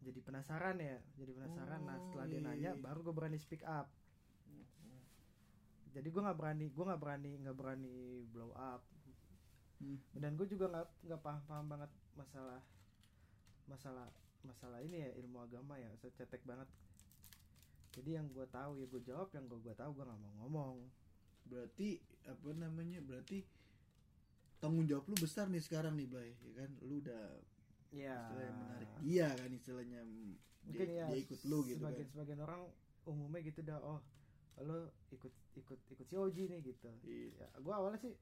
[0.00, 1.80] jadi penasaran ya jadi penasaran.
[1.84, 2.80] Nah Oh, setelah dia iya, nanya iya.
[2.80, 3.88] baru gue berani speak up.
[5.96, 7.96] Jadi gue nggak berani gue nggak berani nggak berani
[8.28, 8.84] blow up.
[9.76, 10.00] Hmm.
[10.16, 12.64] dan gue juga nggak nggak paham paham banget masalah
[13.68, 14.08] masalah
[14.46, 16.68] masalah ini ya ilmu agama ya saya cetek banget.
[17.92, 20.76] Jadi yang gue tahu ya gue jawab yang gue gue tahu gue nggak mau ngomong.
[21.46, 23.42] Berarti apa namanya berarti
[24.58, 26.70] tanggung jawab lu besar nih sekarang nih Blay ya kan?
[26.80, 27.24] Lu udah
[27.92, 28.16] ya.
[28.18, 30.34] istilahnya menarik dia kan istilahnya dia,
[30.66, 32.12] mungkin ya dia ikut lu gitu sebagian kan.
[32.12, 32.62] sebagian orang
[33.06, 34.00] umumnya gitu dah oh
[34.58, 36.88] lo ikut ikut ikut si Oji nih gitu.
[37.04, 37.44] Iya.
[37.44, 38.14] ya gue awalnya sih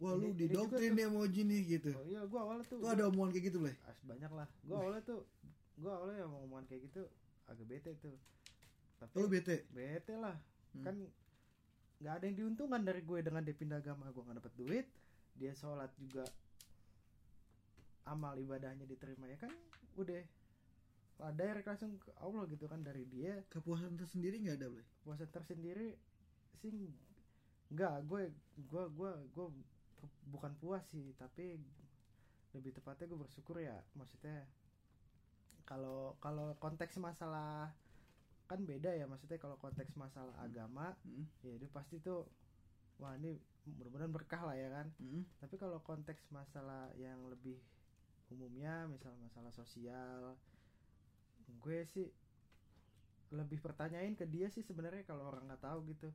[0.00, 1.90] wah lu Ini- juga didoktrin tuh- deh mau nih gitu.
[1.92, 5.02] Oh iya gue awalnya tuh tuh ada omongan kayak gitu as banyak lah gue awalnya
[5.02, 5.20] tuh
[5.80, 7.02] gue awalnya yang mau omongan kayak gitu
[7.48, 8.16] agak bete tuh.
[9.00, 9.64] Tapi lu bete?
[9.72, 10.36] bete lah.
[10.70, 10.84] Hmm.
[10.86, 10.96] kan
[12.00, 14.12] nggak ada yang diuntungkan dari gue dengan dia pindah agama.
[14.12, 14.86] Gue nggak dapet duit
[15.40, 16.24] dia sholat juga
[18.04, 19.24] amal ibadahnya diterima.
[19.24, 19.52] Ya kan
[19.96, 20.20] udah
[21.36, 23.40] direct langsung ke Allah gitu kan dari dia.
[23.48, 24.86] Kepuasan tersendiri nggak ada Blay?
[25.00, 25.96] Puasa tersendiri
[26.60, 26.92] sih
[27.72, 28.04] nggak.
[28.04, 28.28] Gue
[28.68, 29.46] gue gue gue
[30.28, 31.56] bukan puas sih tapi
[32.52, 33.80] lebih tepatnya gue bersyukur ya.
[33.96, 34.44] Maksudnya
[35.70, 37.70] kalau kalau konteks masalah
[38.50, 41.24] kan beda ya maksudnya kalau konteks masalah agama Hmm.
[41.46, 42.26] ya itu pasti tuh
[43.00, 43.38] wah ini
[43.78, 44.86] mudah-mudahan berkah lah ya kan.
[44.98, 45.22] Hmm.
[45.38, 47.56] tapi kalau konteks masalah yang lebih
[48.34, 50.34] umumnya misal masalah sosial
[51.62, 52.06] gue sih
[53.30, 56.10] lebih pertanyain ke dia sih sebenarnya kalau orang nggak tahu gitu.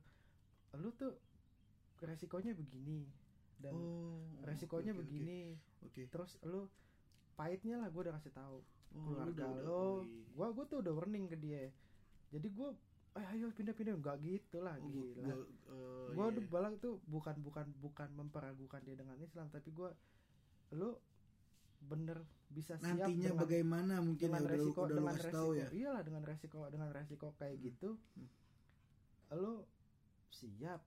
[0.76, 1.16] Lu tuh
[2.04, 3.08] resikonya begini
[3.56, 6.02] dan oh resikonya oke, begini oke.
[6.12, 6.68] terus lu
[7.40, 8.60] pahitnya lah gue udah kasih tahu
[8.98, 10.24] keluarga udah- udah- lo oh, iya.
[10.28, 11.62] gue gue tuh udah warning ke dia.
[12.28, 12.68] Jadi gue
[13.14, 13.94] eh, ayo pindah-pindah.
[13.96, 15.24] Nggak gitu lah Oh, gila.
[15.26, 16.32] gua- oh, gue iya.
[16.32, 19.88] udah balik tuh bukan bukan bukan memperagukan dia dengan Islam tapi gue
[20.72, 20.90] lu
[21.78, 24.46] bener bisa siap nantinya dengan, bagaimana mungkin dengan ya?
[24.46, 25.32] Udah, resiko udah lu dengan resiko.
[25.32, 25.68] tahu ya?
[25.70, 27.64] Iyalah dengan resiko dengan resiko kayak Hmm.
[27.64, 27.88] gitu.
[28.14, 28.28] Hmm.
[29.32, 29.54] lu
[30.28, 30.80] siap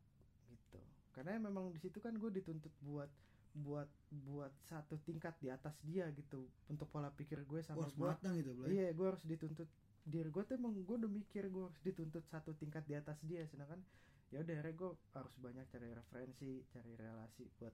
[0.47, 0.79] gitu.
[1.11, 3.09] Karena memang di situ kan gue dituntut buat
[3.53, 3.89] buat
[4.29, 6.45] buat satu tingkat di atas dia gitu.
[6.69, 8.77] Untuk pola pikir gue sama harus gue matang itu Blay.
[8.77, 9.69] Iya gue harus dituntut.
[10.05, 13.45] Diri gue tuh emang gue udah mikir gue harus dituntut satu tingkat di atas dia.
[13.45, 13.81] Sedangkan
[14.29, 17.73] ya udah akhirnya gue harus banyak cari referensi cari relasi buat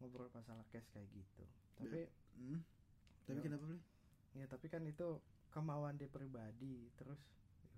[0.00, 1.44] ngobrol masalah case kayak gitu.
[1.80, 2.60] Tapi Hmm.
[3.24, 3.44] tapi Ya.
[3.48, 3.80] kenapa Blay?
[4.36, 5.08] Ya tapi kan itu
[5.48, 6.92] kemauan dia pribadi.
[7.00, 7.16] Terus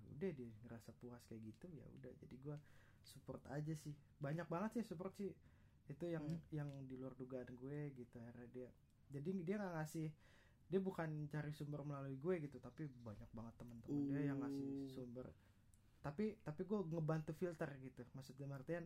[0.03, 2.11] ya udah dia ngerasa puas kayak gitu ya udah.
[2.19, 2.55] Jadi gue
[3.03, 3.95] support aja sih.
[4.19, 5.31] Banyak banget sih support sih
[5.89, 6.39] itu yang Hmm.
[6.53, 8.69] yang di luar dugaan gue gitu akhirnya dia
[9.09, 10.07] jadi dia nggak ngasih
[10.69, 15.27] dia bukan cari sumber melalui gue gitu tapi banyak banget teman-teman dia yang ngasih sumber
[16.05, 18.85] tapi tapi gue ngebantu filter gitu maksudnya artian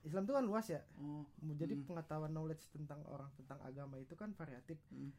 [0.00, 1.24] Islam itu kan luas ya oh
[1.60, 1.84] jadi Hmm.
[1.84, 5.12] pengetahuan knowledge tentang orang tentang agama itu kan variatif Hmm.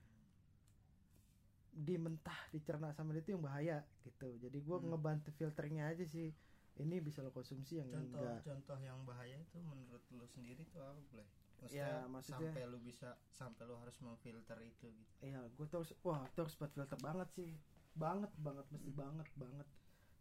[1.72, 4.88] dimentah dicerna sama dia itu yang bahaya gitu jadi gue Hmm.
[4.91, 6.30] ngebantu filternya aja sih
[6.77, 10.81] ini bisa lo konsumsi yang contoh enggak contoh yang bahaya itu menurut lu sendiri tuh
[10.81, 11.27] apa boleh
[11.69, 16.26] Ya, maksudnya- sampai lu bisa sampai lu harus memfilter itu gitu Iya, gue terus wah
[16.34, 17.53] terus buat filter banget sih,
[17.93, 19.68] banget banget mesti banget banget.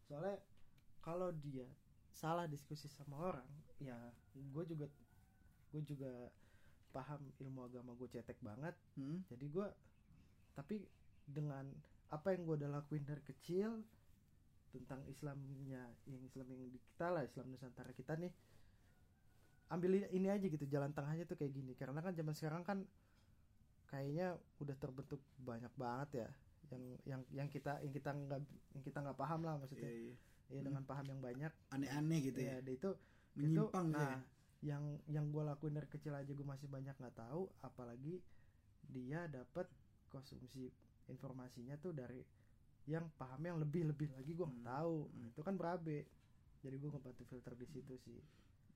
[0.05, 0.37] Soalnya
[1.01, 1.65] kalau dia
[2.13, 3.49] salah diskusi sama orang,
[3.81, 3.97] ya
[4.37, 4.85] gue juga
[5.73, 6.29] gue juga
[6.93, 8.77] paham ilmu agama gue cetek banget.
[9.01, 9.25] Hmm.
[9.33, 9.65] Jadi gue
[10.53, 10.85] tapi
[11.25, 11.73] dengan
[12.13, 13.81] apa yang gue udah lakuin dari kecil,
[14.71, 18.33] tentang Islamnya yang Islam yang di kita lah Islam Nusantara kita nih.
[19.71, 21.73] Ambil ini aja gitu jalan tengahnya tuh kayak gini.
[21.79, 22.79] Karena kan zaman sekarang kan
[23.91, 26.29] kayaknya udah terbentuk banyak banget ya
[26.71, 28.41] yang yang yang kita yang kita nggak
[28.79, 29.91] yang kita nggak paham lah maksudnya.
[29.91, 30.15] Iya.
[30.51, 31.53] ya dengan paham yang banyak.
[31.71, 32.59] Aneh-aneh gitu ya.
[32.59, 32.91] Ya dia itu
[33.39, 34.19] menyimpang itu, nah ya
[34.61, 38.21] yang yang gue lakuin dari kecil aja gue masih banyak nggak tahu apalagi
[38.85, 39.65] dia dapat
[40.13, 40.69] konsumsi
[41.09, 42.21] informasinya tuh dari
[42.95, 44.97] yang paham yang lebih lebih lagi gue nggak Hmm, tahu.
[45.15, 45.29] Hmm.
[45.31, 45.99] itu kan berabe.
[46.63, 48.21] Jadi gue ngebantu filter di situ sih.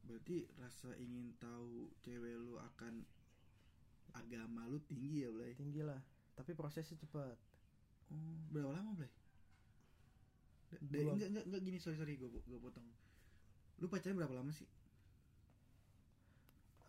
[0.07, 1.73] Berarti rasa ingin tahu
[2.05, 2.95] cewek lu akan
[4.21, 5.53] agama lu tinggi ya Blay?
[5.61, 6.01] Tinggi lah.
[6.37, 7.37] Tapi prosesnya cepat.
[8.13, 9.11] Oh berapa lama Blay?
[11.07, 12.87] Enggak, enggak enggak gini sorry sorry gue gue potong.
[13.81, 14.67] Lu pacaran berapa lama sih?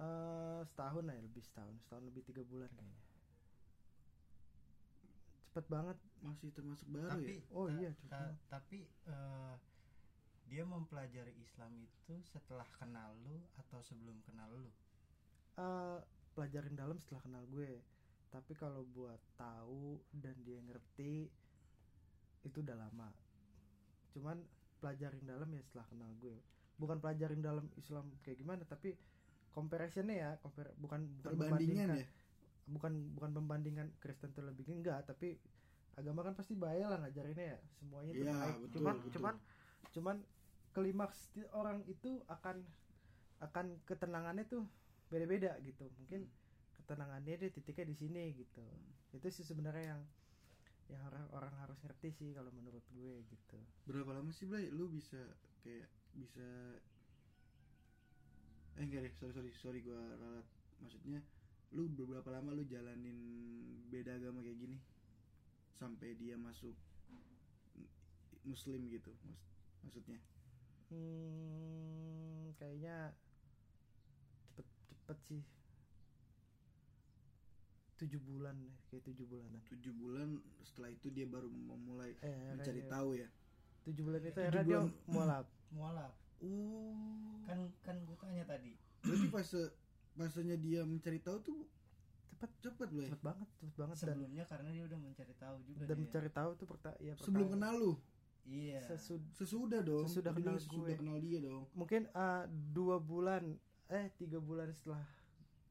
[0.06, 1.76] Eh setahun lah ya lebih setahun.
[1.84, 3.00] Setahun lebih tiga bulan kayaknya.
[5.50, 7.56] Cepet banget masih termasuk baru tapi ya?
[7.56, 8.78] Oh ta- iya, ta- tapi
[9.08, 9.56] eh,
[10.46, 14.70] dia mempelajari Islam itu setelah kenal lu atau sebelum kenal lu?
[15.58, 16.00] Eh
[16.36, 17.82] pelajarin dalam setelah kenal gue.
[18.30, 21.32] Tapi kalau buat tahu dan dia ngerti
[22.46, 23.10] itu udah lama.
[24.14, 24.44] Cuman
[24.84, 26.38] pelajarin dalam ya setelah kenal gue.
[26.76, 29.00] Bukan pelajarin dalam Islam kayak gimana tapi
[29.56, 32.08] comparisonnya ya compare, bukan bukan perbandingan ya?
[32.68, 35.40] bukan bukan membandingkan Kristen tuh lebih enggak tapi
[35.96, 39.12] agama kan pasti baik lah ngajarinnya ya semuanya tuh Iya, baik betul, cuman betul.
[39.16, 39.36] cuman
[39.96, 40.18] cuman
[40.76, 41.20] klimaks
[41.56, 42.58] orang itu akan
[43.40, 44.64] akan ketenangannya tuh
[45.12, 45.88] beda-beda gitu.
[46.02, 46.28] Mungkin
[46.76, 48.64] ketenangannya dia titiknya di sini gitu.
[49.16, 50.02] Itu sih sebenarnya yang
[50.86, 53.58] yang orang orang harus ngerti sih kalau menurut gue gitu.
[53.88, 55.18] Berapa lama sih Blay lu bisa
[55.64, 56.46] kayak bisa
[58.76, 60.48] eh enggak deh sorry sorry sorry gua ralat.
[60.84, 61.20] Maksudnya
[61.72, 63.18] lu beberapa lama lu jalanin
[63.90, 64.78] beda agama kayak gini
[65.76, 66.74] sampai dia masuk
[68.46, 69.12] muslim gitu
[69.84, 70.22] maksudnya.
[70.90, 73.12] Hmm, kayaknya
[74.54, 75.42] cepet cepet sih.
[77.96, 78.56] Tujuh bulan
[78.92, 79.60] kayak tujuh bulanan.
[79.72, 80.30] Tujuh bulan
[80.68, 83.28] setelah itu dia baru memulai eh mencari kayak tahu ya?
[83.88, 84.92] Tujuh bulan itu Tujuh akhirnya dia bulan.
[85.10, 85.46] mualaf.
[85.76, 86.14] Mualaf.
[86.46, 87.42] Oh.
[87.48, 88.78] Kan kan gue tanya tadi.
[89.04, 89.62] Berarti fase
[90.16, 91.60] fasenya dia mencari tahu tuh
[92.46, 95.80] cepet cepet Blay cepet banget cepet banget dan sebelumnya karena dia udah mencari tahu juga
[95.82, 96.02] dan dia.
[96.02, 97.94] mencari tahu tuh perta ya sebelum pertama- kenal lu?
[98.46, 98.80] Iya.
[98.86, 100.06] Sesud- sesudah dong.
[100.06, 100.96] Sesudah kenal sesudah gue.
[100.96, 101.64] kenal dia dong.
[101.74, 103.44] Mungkin eh, dua bulan
[103.88, 105.02] eh tiga bulan setelah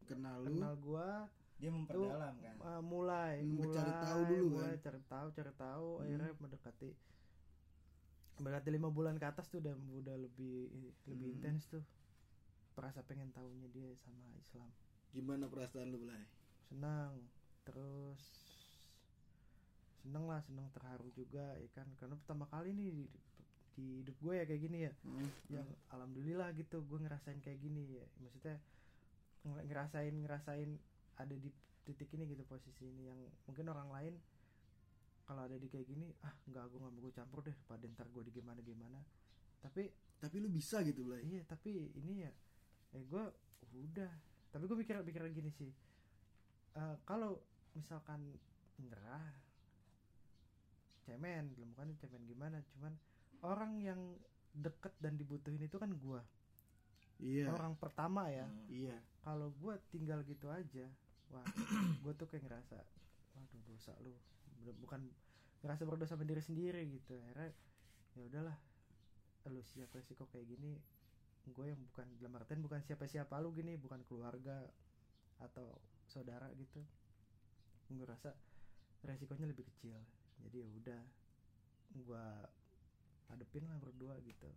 [0.04, 0.50] kenal lu?
[0.52, 2.54] kenal gua dia memperdalam kan?
[2.56, 4.82] eh, mulai Hmm, mulai cari tahu dulu mulai kan?
[4.82, 6.02] cari tahu cari tahu Hmm.
[6.02, 6.90] akhirnya mendekati
[8.34, 10.66] mendekati lima bulan ke atas tuh udah udah lebih
[11.06, 11.34] lebih Hmm.
[11.36, 11.84] intens tuh.
[12.74, 14.66] Perasa pengen tahunya dia sama Islam.
[15.08, 16.26] Gimana perasaan lu Blay
[16.68, 17.12] senang
[17.64, 18.20] terus
[20.04, 21.88] seneng lah seneng terharu juga ya kan?
[21.96, 23.04] Karena pertama kali nih di,
[23.74, 24.92] di hidup gue ya kayak gini ya.
[25.00, 25.28] Hmm.
[25.48, 28.04] yang alhamdulillah gitu gue ngerasain kayak gini ya.
[28.20, 28.60] Maksudnya
[29.48, 30.70] ng- ngerasain ngerasain
[31.16, 31.48] ada di
[31.88, 33.08] titik ini gitu posisi ini.
[33.08, 34.14] Yang mungkin orang lain
[35.24, 38.06] kalau ada di kayak gini ah nggak gue nggak mau gue campur deh pada ntar
[38.12, 38.60] gue di gimana.
[38.60, 39.00] Gimana
[39.64, 39.88] tapi
[40.20, 41.24] tapi lu bisa gitu Blay.
[41.24, 42.32] Iya tapi ini ya
[42.92, 43.24] eh gue
[43.72, 44.12] udah.
[44.52, 45.72] Tapi gue mikir pikir gini sih
[46.74, 47.38] Eh, kalau
[47.78, 48.34] misalkan
[48.82, 49.22] nyerah
[51.06, 52.58] cemen belum bukan cemen gimana?
[52.74, 52.98] Cuman
[53.46, 54.00] orang yang
[54.54, 56.22] deket dan dibutuhin itu kan gue
[57.22, 57.50] iya.
[57.50, 58.46] Orang pertama ya.
[58.46, 58.66] Hmm.
[58.66, 58.98] iya.
[59.22, 60.90] Kalau gue tinggal gitu aja
[61.30, 61.46] wah
[62.02, 62.78] gue tuh kayak ngerasa
[63.38, 64.14] waduh dosa lu.
[64.82, 65.06] Bukan
[65.62, 67.14] ngerasa berdosa sama diri sendiri gitu.
[67.22, 67.54] Akhirnya
[68.18, 68.56] ya udahlah
[69.52, 70.80] lu siap resiko kayak gini
[71.44, 74.64] gue yang bukan dalam artian bukan siapa siapa lu gini bukan keluarga
[75.36, 75.76] atau
[76.08, 76.80] saudara gitu
[77.84, 78.32] gue ngerasa
[79.04, 80.00] resikonya lebih kecil.
[80.40, 81.02] Jadi ya udah
[81.94, 82.26] gue
[83.28, 84.48] hadepin lah berdua gitu.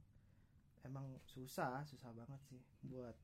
[0.88, 3.16] Emang susah susah banget sih buat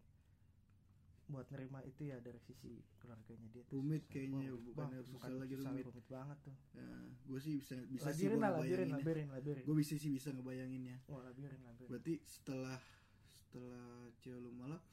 [1.31, 5.87] buat nerima itu ya dari sisi keluarganya dia Rumit kayaknya, bukan harus susah lagi, rumit.
[5.87, 6.55] rumit banget tuh.
[6.75, 6.83] Ya,
[7.23, 9.63] gue sih bisa bisa sih labirin gua lah labirin labirin labirin.
[9.63, 10.99] Gue bisa sih bisa ngebayanginnya.
[11.07, 11.89] Wah labirin labirin.
[11.89, 12.75] Berarti setelah
[13.31, 14.83] setelah cewek lu malap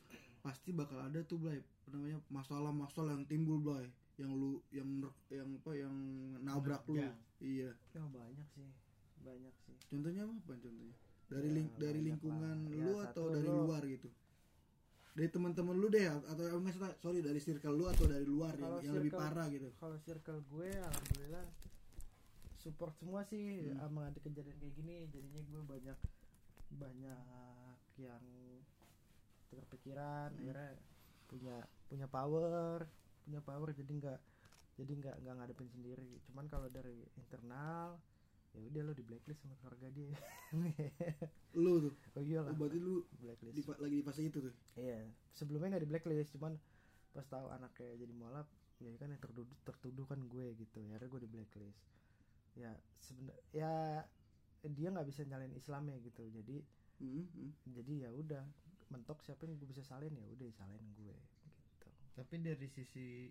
[0.40, 1.58] pasti bakal ada tuh Blay.
[1.58, 3.86] Apa namanya masalah-masalah yang timbul Blay.
[4.16, 5.94] Yang lu yang ner- yang apa yang
[6.40, 6.96] nabrak lu.
[6.96, 7.16] Menerjang.
[7.40, 7.70] iya.
[7.90, 8.68] Ya banyak sih.
[9.20, 9.76] Banyak sih.
[9.86, 10.94] Contohnya apa contohnya?
[11.26, 12.70] Dari Ya, ling dari lingkungan lah.
[12.70, 14.08] Ya, lu satu atau dari lu- luar gitu?
[15.10, 18.62] Dari teman-teman lu deh atau eh, maksudnya sorry dari circle lu atau dari luar yang,
[18.62, 19.68] Kalau yang lebih parah gitu?
[19.76, 21.46] kalau circle gue alhamdulillah
[22.56, 23.78] support semua sih Hmm.
[23.80, 24.94] sama ada kejadian kayak gini.
[25.08, 25.98] Jadinya gue banyak
[26.72, 27.20] banyak
[27.98, 28.22] yang
[29.62, 30.41] terpikiran Hmm.
[30.41, 30.70] akhirnya
[31.31, 31.57] punya
[31.91, 32.81] punya power
[33.24, 34.19] punya power jadi nggak
[34.81, 36.11] jadi nggak nggak ngadepin sendiri.
[36.24, 38.01] Cuman kalau dari internal
[38.51, 40.16] ya udah lo di blacklist sama keluarga dia.
[41.55, 41.95] Lu tuh?
[42.16, 43.55] Oh iyalah oh, berarti lu blacklist.
[43.55, 44.55] di, lagi di fase itu tuh?
[44.78, 45.07] Iya.
[45.37, 46.53] Sebelumnya nggak di blacklist cuman
[47.15, 48.47] pas tahu anaknya jadi mualaf
[48.81, 50.78] ya kan yang tertuduh tertuduh kan gue gitu.
[50.82, 51.81] Ya gue di blacklist
[52.59, 53.73] ya sebenarnya ya
[54.66, 56.24] dia nggak bisa nyalain Islamnya gitu.
[56.31, 56.65] Jadi
[57.01, 57.53] Hmm, hmm.
[57.65, 58.45] jadi ya udah
[58.90, 63.30] mentok siapa yang gue bisa salin ya udah salin gue gitu Tapi dari sisi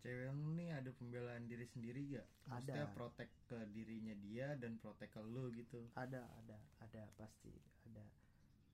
[0.00, 2.26] cewek nih ada pembelaan diri sendiri gak?
[2.48, 2.94] Maksudnya Ada.
[2.96, 5.86] protek ke dirinya dia dan protek ke lu gitu.
[5.94, 7.52] ada ada ada pasti
[7.86, 8.00] ada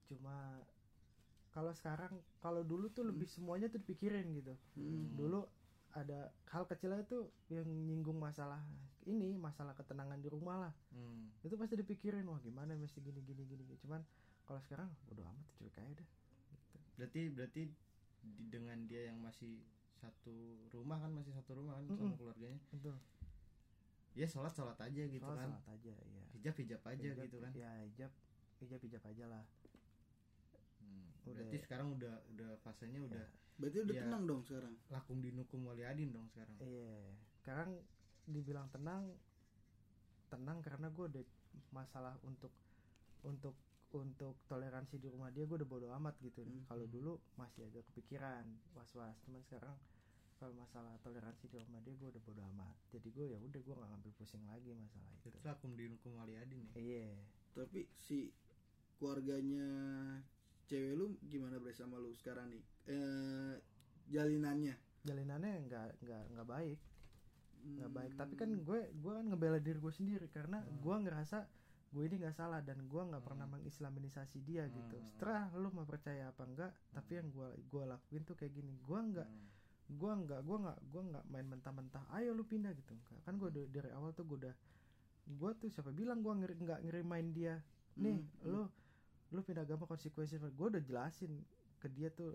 [0.06, 0.62] cuma
[1.50, 5.18] kalau sekarang kalau dulu tuh lebih semuanya tuh dipikirin gitu Hmm.
[5.18, 5.42] dulu
[5.92, 8.60] ada hal kecilnya tuh yang nyinggung masalah
[9.02, 11.26] ini masalah ketenangan di rumah lah Hmm.
[11.42, 13.98] itu pasti dipikirin wah gimana mesti gini gini gini cuman
[14.47, 16.09] kalau sekarang bodo amat cuek aja dah
[16.48, 16.77] gitu.
[16.97, 17.62] Berarti berarti
[18.23, 19.60] di- dengan dia yang masih
[19.93, 20.32] satu
[20.70, 22.16] rumah kan masih satu rumah kan sama Mm-mm.
[22.16, 22.60] keluarganya.
[22.70, 22.90] itu
[24.14, 25.51] Ya sholat sholat aja gitu sholat kan.
[25.52, 27.52] sholat aja ya Hijab hijab aja Hijab- gitu kan.
[27.52, 28.12] ya hijab
[28.59, 29.44] hijab hijab aja lah
[30.78, 31.10] Hmm.
[31.24, 31.35] Udah.
[31.36, 33.24] Berarti sekarang udah udah fasenya udah
[33.56, 34.02] berarti udah Iya.
[34.05, 36.56] tenang dong sekarang lakum dinukum waliadin dong sekarang.
[36.60, 36.93] iya
[37.35, 37.70] sekarang
[38.24, 39.10] dibilang tenang
[40.27, 41.24] tenang karena gue udah
[41.70, 42.52] masalah untuk
[43.23, 43.56] untuk
[43.92, 46.42] untuk toleransi di rumah dia gue udah bodo amat gitu.
[46.42, 46.66] Hmm.
[46.66, 48.44] kalau dulu masih agak kepikiran
[48.74, 49.76] was was cuman sekarang
[50.36, 52.76] kalau masalah toleransi di rumah dia gue udah bodo amat.
[52.92, 55.32] Jadi gue ya udah gue nggak ngambil pusing lagi masalah itu.
[55.32, 56.72] Itu lakum dinukum waliadin ya.
[56.76, 57.08] iya.
[57.56, 58.28] Tapi si
[59.00, 59.68] keluarganya
[60.66, 62.62] cewek lu gimana bre sama lu sekarang nih?
[62.90, 63.54] Eh
[64.12, 64.76] jalinannya?
[65.06, 66.78] Jalinannya nggak nggak nggak baik.
[67.66, 68.12] Nggak baik.
[68.14, 68.60] Tapi kan Hmm.
[68.60, 70.84] gue gue kan ngebela diri gue sendiri karena Hmm.
[70.84, 71.38] gue ngerasa
[71.86, 73.60] gue ini nggak salah dan gue nggak pernah Hmm.
[73.60, 74.96] mengislaminisasi dia gitu.
[74.96, 75.06] Hmm.
[75.06, 78.74] setelah lu mau percaya apa enggak tapi yang gue gua lakuin tuh kayak gini.
[78.82, 79.46] Gue nggak Hmm.
[79.86, 82.92] gue nggak gue nggak gue nggak main mentah-mentah ayo lu pindah gitu.
[83.22, 84.54] Kan gue dari, dari awal tuh gue udah
[85.26, 87.54] gue tuh siapa bilang gue ngeri nggak ngerimain dia?
[87.96, 88.62] Nih Hmm, lu
[89.30, 90.36] lu pindah agama konsekuensi.
[90.38, 91.32] Gue udah jelasin
[91.78, 92.34] ke dia tuh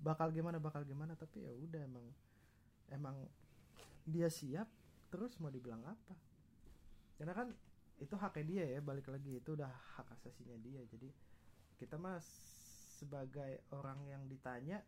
[0.00, 2.06] bakal gimana bakal gimana tapi ya udah emang
[2.88, 3.16] emang
[4.02, 4.64] dia siap
[5.12, 6.14] terus mau dibilang apa?
[7.18, 7.48] Karena kan
[7.98, 9.38] itu haknya dia ya balik lagi.
[9.38, 10.82] Itu udah hak asasinya dia.
[10.86, 11.10] Jadi
[11.78, 12.18] kita mah
[12.98, 14.82] sebagai orang yang ditanya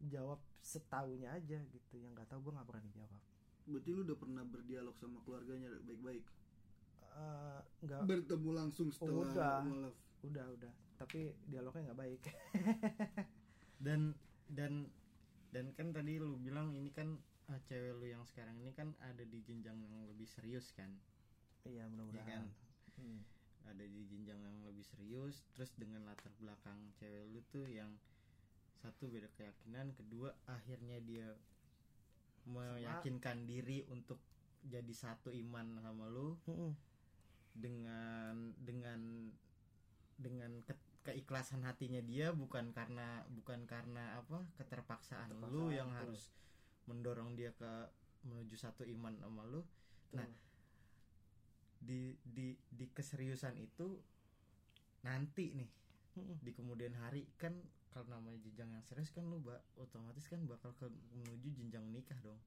[0.00, 1.94] jawab setaunya aja gitu.
[2.00, 3.22] Yang nggak tahu gue nggak berani jawab.
[3.66, 6.24] Berarti lu udah pernah berdialog sama keluarganya baik-baik?
[7.16, 8.00] Eh, nggak.
[8.04, 9.56] Bertemu langsung setelah Udah.
[9.64, 10.72] mualaf udah udah.
[10.96, 12.22] Tapi dialognya nggak baik.
[13.86, 14.16] Dan
[14.48, 14.88] dan
[15.52, 17.20] dan kan tadi lu bilang ini kan
[17.52, 20.88] ah, cewek lu yang sekarang ini kan ada di jenjang yang lebih serius kan
[21.66, 22.46] iya Iya mudah-mudahan kan
[22.96, 23.20] Hmm.
[23.68, 27.92] ada di jenjang yang lebih serius terus dengan latar belakang cewek lu tuh yang
[28.80, 31.28] satu beda keyakinan kedua akhirnya dia
[32.46, 34.16] meyakinkan diri untuk
[34.64, 36.72] jadi satu iman sama lu Mm-mm.
[37.52, 39.00] dengan dengan
[40.16, 46.00] dengan ke- keikhlasan hatinya dia bukan karena bukan karena apa keterpaksaan, lu Keterpaksaan, yang betul.
[46.00, 46.22] harus
[46.86, 47.72] mendorong dia ke
[48.24, 49.60] menuju satu iman sama lu
[50.08, 50.16] Tuh.
[50.16, 50.28] Nah,
[51.80, 54.00] di di di keseriusan itu
[55.04, 55.70] nanti nih.
[56.40, 57.52] Di kemudian hari kan
[57.92, 62.16] kalau namanya jenjang yang serius kan lu ba- otomatis kan bakal ke menuju jenjang nikah
[62.24, 62.40] dong.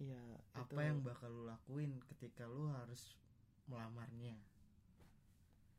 [0.00, 3.14] Iya apa itu- yang bakal lu lakuin ketika lu harus
[3.70, 4.34] melamarnya?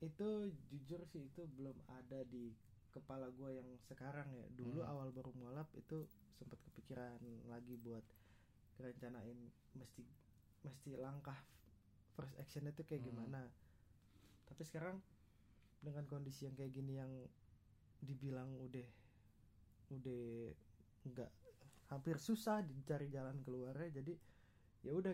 [0.02, 0.30] Itu
[0.70, 2.54] jujur sih itu belum ada di
[2.94, 4.46] kepala gue yang sekarang ya.
[4.56, 4.92] Dulu Hmm.
[4.92, 8.04] awal baru mualaf itu sempat kepikiran lagi buat
[8.76, 9.40] rencanain
[9.76, 10.04] mesti
[10.68, 11.38] mesti langkah
[12.16, 13.10] first action itu kayak Hmm.
[13.12, 13.42] gimana.
[14.46, 14.98] Tapi sekarang
[15.80, 17.12] dengan kondisi yang kayak gini yang
[18.00, 18.88] dibilang udah
[19.92, 20.52] udah
[21.06, 21.32] nggak
[21.86, 24.18] hampir susah dicari jalan keluarnya jadi
[24.82, 25.14] ya udah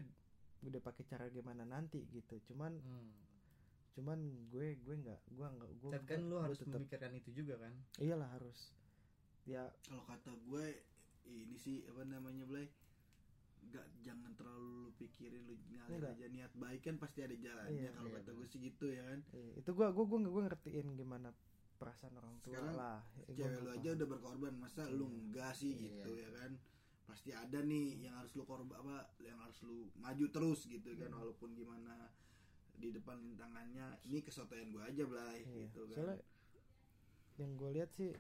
[0.62, 2.40] udah pakai cara gimana nanti gitu.
[2.46, 2.78] Cuman
[3.92, 7.60] cuman gue gue nggak gue nggak gue tapi kan lu harus tetep- memikirkan itu juga
[7.60, 7.74] kan?
[8.00, 8.72] Iyalah harus.
[9.44, 9.68] Ya.
[9.84, 10.66] Kalau kata gue
[11.26, 12.72] ini sih apa namanya Blay
[13.64, 16.14] nggak jangan terlalu lu pikirin lu ngalir Enggak.
[16.14, 19.04] aja niat baik kan pasti ada jalannya Iya, kalau iya, kata gue sih gitu ya
[19.06, 21.30] kan eh, itu gue gue gue gue ngertiin gimana
[21.76, 25.06] perasaan orang tua Sekarang lah Eh, gua cewek nggak lu aja udah berkorban masa lu
[25.06, 25.18] Iya.
[25.20, 25.82] enggak sih Iya.
[25.84, 26.52] gitu ya kan
[27.04, 31.08] pasti ada nih yang harus lu korban apa yang harus lu maju terus gitu kan
[31.08, 31.20] Hmm.
[31.20, 32.10] walaupun gimana
[32.74, 35.70] di depan rintangannya ini kesotoyan gue aja Blay Iya.
[35.70, 36.18] gitu kan soalnya
[37.38, 38.12] yang gue lihat sih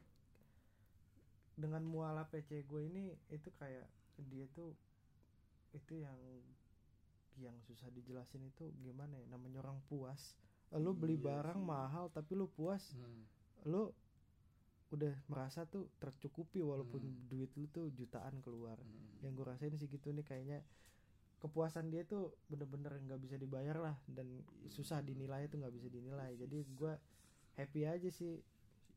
[1.53, 3.85] dengan mualaf PC gue ini itu kayak
[4.23, 4.73] dia tuh
[5.73, 6.19] itu yang
[7.39, 9.25] yang susah dijelasin itu gimana ya?
[9.31, 10.35] Namanya orang puas.
[10.75, 11.67] Lu beli Iya barang sih.
[11.67, 12.83] mahal tapi lu puas
[13.65, 13.91] lu
[14.91, 17.27] udah merasa tuh tercukupi walaupun Hmm.
[17.31, 18.75] duit lu tuh jutaan keluar.
[19.23, 20.59] Yang gue rasain sih gitu nih kayaknya
[21.41, 24.27] kepuasan dia tuh bener-bener nggak bisa dibayar lah dan
[24.69, 26.35] susah dinilai tuh nggak bisa dinilai.
[26.37, 26.93] Jadi gue
[27.55, 28.43] happy aja sih.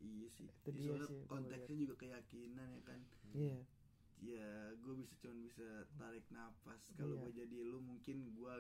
[0.02, 0.48] Iya sih.
[0.50, 3.00] Itu Ya, dia sih, konteksnya juga keyakinan ya kan.
[3.32, 3.58] Iya
[4.20, 7.22] ya gue bisa cuman bisa tarik nafas kalau Iya.
[7.22, 8.54] gue jadi lu mungkin gue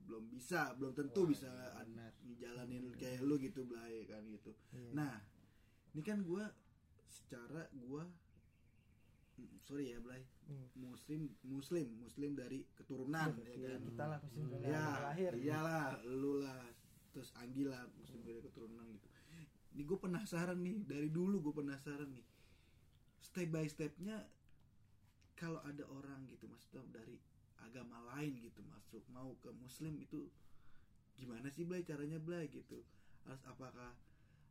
[0.00, 1.50] belum bisa belum tentu Wah, bisa
[1.84, 4.50] iya, ngejalanin kayak lu gitu Blay kan gitu.
[4.70, 4.90] Iya.
[4.94, 5.14] Nah
[5.90, 6.44] ini kan gue
[7.06, 8.04] secara gue
[9.60, 10.24] sorry ya Blay.
[10.48, 10.66] Hmm.
[10.74, 13.80] muslim muslim muslim dari keturunan ya Iya, kan?
[13.86, 15.30] kita lah muslim dari ya lahir.
[15.36, 16.64] iyalah lu lah.
[17.10, 19.06] Terus Anggi lah muslim dari keturunan gitu.
[19.70, 22.26] Ini gue penasaran nih dari dulu gue penasaran nih.
[23.20, 24.26] Step by stepnya
[25.40, 27.16] kalau ada orang gitu maksudnya dari
[27.56, 30.28] agama lain gitu masuk mau ke muslim itu
[31.16, 32.84] gimana sih Blay caranya Blay gitu
[33.24, 33.96] harus apakah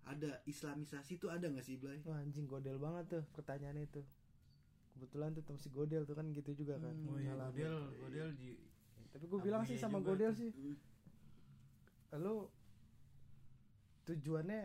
[0.06, 4.02] ada islamisasi itu ada nggak sih Blay Wah anjing godel banget tuh pertanyaan itu
[4.98, 7.14] kebetulan tuh masih godel tuh kan gitu juga kan Hmm.
[7.14, 8.58] oh iya godel godel di
[9.10, 10.40] tapi gue bilang sih sama juga godel tuh.
[10.42, 10.78] sih Hmm.
[12.18, 12.50] lu
[14.06, 14.62] tujuannya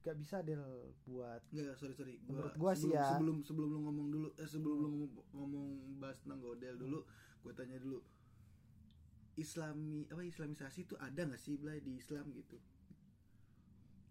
[0.00, 0.64] gak bisa del
[1.04, 2.14] buat Enggak, sorry sorry.
[2.24, 3.06] Gua, Menurut gua sih sebelum, ya.
[3.12, 5.66] Sebelum sebelum lu ngomong dulu, eh, sebelum lu ngomong, ngomong
[6.00, 6.98] bahas tentang godel dulu,
[7.40, 8.00] gue tanya dulu.
[9.36, 12.56] Islami apa Islamisasi itu ada nggak sih Blay di Islam gitu?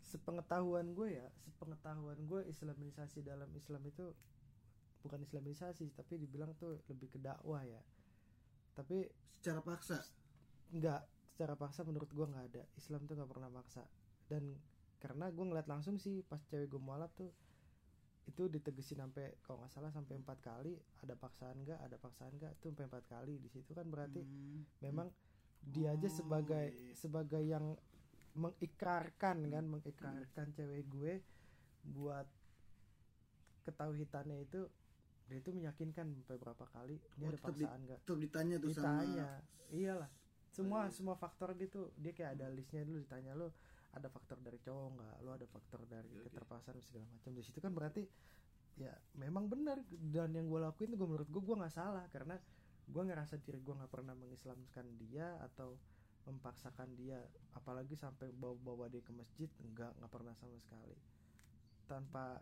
[0.01, 4.09] sepengetahuan gue ya sepengetahuan gue islamisasi dalam Islam itu
[5.05, 7.77] bukan islamisasi tapi dibilang tuh lebih ke dakwah ya
[8.73, 9.05] tapi
[9.37, 10.01] Secara paksa.
[10.73, 13.85] nggak secara paksa menurut gue nggak ada Islam tuh nggak pernah maksa
[14.25, 14.57] dan
[14.99, 17.31] karena gue ngeliat langsung sih pas cewek gue mualaf tuh
[18.25, 22.51] itu ditegesin sampai kalau nggak salah sampai empat kali ada paksaan nggak ada paksaan nggak
[22.53, 24.61] itu sampai empat kali di situ kan berarti Hmm.
[24.79, 25.07] memang
[25.59, 26.93] dia aja Oh, sebagai iya.
[26.93, 27.73] sebagai yang
[28.33, 31.13] mengikrarkan kan mengikrarkan cewek gue
[31.89, 32.27] buat
[33.65, 34.61] ketauhidannya itu
[35.25, 39.25] dia itu meyakinkan sampai berapa kali dia Oh, ada paksaan nggak Tetap ditanya tuh ditanya
[39.25, 40.09] sama iyalah
[40.49, 40.93] semua Oh, iya.
[40.93, 43.49] semua faktor gitu dia kayak ada listnya dulu ditanya lu
[43.89, 45.15] ada faktor dari cowok nggak?
[45.25, 47.31] Lu ada faktor dari keterpaksaan segala macam.
[47.33, 48.03] Di situ kan berarti
[48.77, 49.81] ya memang benar.
[49.89, 52.05] Dan yang gue lakuin gua- menurut gue gue nggak salah.
[52.13, 52.37] Karena
[52.89, 55.77] gue ngerasa diri gue nggak pernah mengislamkan dia atau
[56.29, 57.17] memaksakan dia.
[57.57, 60.97] Apalagi sampai bawa-bawa dia ke masjid enggak nggak pernah sama sekali.
[61.89, 62.37] Tanpa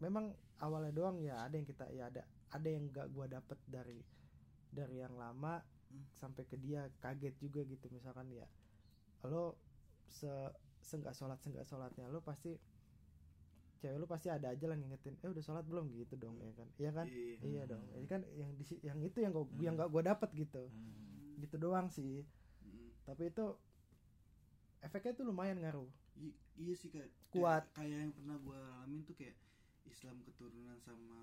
[0.00, 4.00] memang awalnya doang ya ada yang kita ya ada ada yang nggak gue dapet dari
[4.72, 6.02] dari yang lama Hmm.
[6.18, 6.90] sampai ke dia.
[6.98, 8.48] Kaget juga gitu misalkan ya
[9.26, 9.58] lo
[10.08, 10.30] se
[10.80, 12.54] seenggak sholat seenggak sholatnya lo pasti
[13.76, 16.68] cewek lo pasti ada aja lah ngingetin eh udah sholat belum gitu dong ya kan
[16.76, 17.36] iya kan Iya.
[17.42, 17.70] iya Hmm.
[17.70, 19.60] dong ini kan yang di yang itu yang gua Hmm.
[19.60, 21.36] yang nggak gue dapet gitu Hmm.
[21.38, 22.24] gitu doang sih
[22.62, 22.88] Hmm.
[23.04, 23.46] tapi itu
[24.80, 27.68] efeknya tuh lumayan ngaruh I- iya sih kayak Kuat.
[27.68, 29.36] kayak, kayak yang pernah gue alamin tuh kayak
[29.84, 31.20] Islam keturunan sama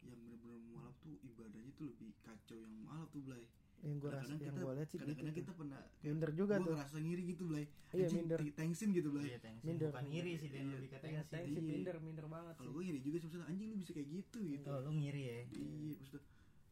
[0.00, 3.44] yang bener-bener mualaf tuh ibadahnya tuh lebih kacau yang mualaf tuh Blay.
[3.80, 5.38] Yang gue rasa Kadang-kadang yang kita- gue lihat sih gitu kadang-kadang tuh.
[5.38, 7.64] kita pernah minder juga gue tuh ngerasa ngiri gitu Blay.
[7.64, 8.38] Iya, Anjing, minder.
[8.52, 9.24] thanksin gitu Blay.
[9.24, 9.38] Iya.
[9.60, 10.18] Minder, bukan minder.
[10.18, 10.72] iri sih dan Iya.
[10.74, 11.60] lebih ke Iya, Iya.
[11.62, 14.38] minder minder banget Kalau sih gue ngiri juga sih maksudnya anjing lu bisa kayak gitu
[14.44, 14.66] gitu.
[14.66, 16.22] oh lu ngiri ya Iya, maksudnya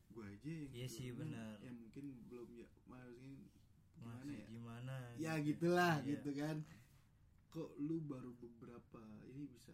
[0.08, 1.54] gue aja yang Iya sih, keturunan benar.
[1.60, 3.34] Ya mungkin belum ya maksudnya
[3.96, 4.46] gimana ya?
[4.48, 5.46] gimana Ya gitu.
[5.62, 6.56] gitulah gitu kan.
[7.48, 9.72] Kok lu baru beberapa ini bisa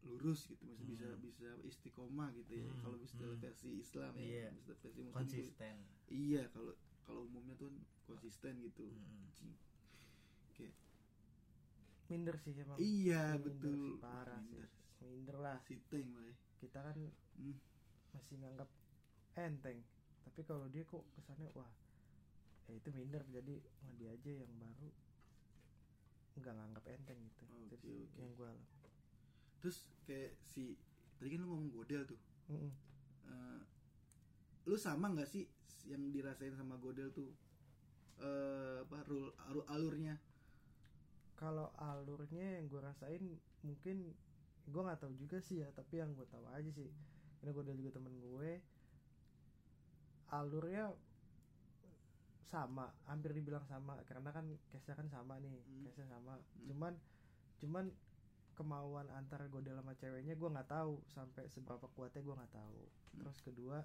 [0.00, 1.20] lurus gitu masih bisa Hmm.
[1.20, 3.44] bisa istiqomah gitu ya Hmm, kalau istilah hmm.
[3.44, 4.46] versi Islam ya Iya.
[4.56, 5.74] istilah versi Muslim konsisten
[6.08, 6.72] iya kalau
[7.04, 9.28] kalau umumnya tuh kan konsisten gitu Hmm.
[9.28, 9.54] Anjing.
[10.56, 10.74] kayak
[12.08, 14.68] minder sih emang iya Minder betul sih, parah Minder.
[14.68, 16.96] sih minder lah lah kita kan
[17.36, 17.56] Hmm.
[18.12, 18.68] masih nganggap
[19.36, 19.78] enteng
[20.20, 21.70] tapi kalau dia kok kesannya wah
[22.66, 23.54] ya itu minder jadi
[23.98, 24.90] dia aja yang baru
[26.40, 28.18] nggak nganggap enteng gitu Itu sih oke.
[28.20, 28.50] yang gue
[29.60, 30.74] terus kayak si
[31.16, 32.20] tadi kan lu ngomong godel tuh
[32.50, 32.70] Mm-mm.
[33.30, 33.60] Eh,
[34.66, 35.44] lu sama nggak sih
[35.88, 37.30] yang dirasain sama godel tuh
[38.20, 40.16] eh apa rul- alu- alurnya
[41.40, 43.22] kalau alurnya yang gue rasain
[43.64, 44.12] mungkin
[44.68, 46.88] gue nggak tahu juga sih ya tapi yang gue tahu aja sih
[47.40, 48.60] ini gue juga temen gue
[50.30, 50.92] alurnya
[52.50, 55.86] sama hampir dibilang sama karena kan case kan sama nih Hmm.
[55.86, 56.66] case sama Hmm.
[56.68, 56.92] cuman
[57.62, 57.84] cuman
[58.60, 63.24] kemauan antara godel sama ceweknya gue nggak tahu sampai seberapa kuatnya gue nggak tahu Hmm.
[63.24, 63.80] terus kedua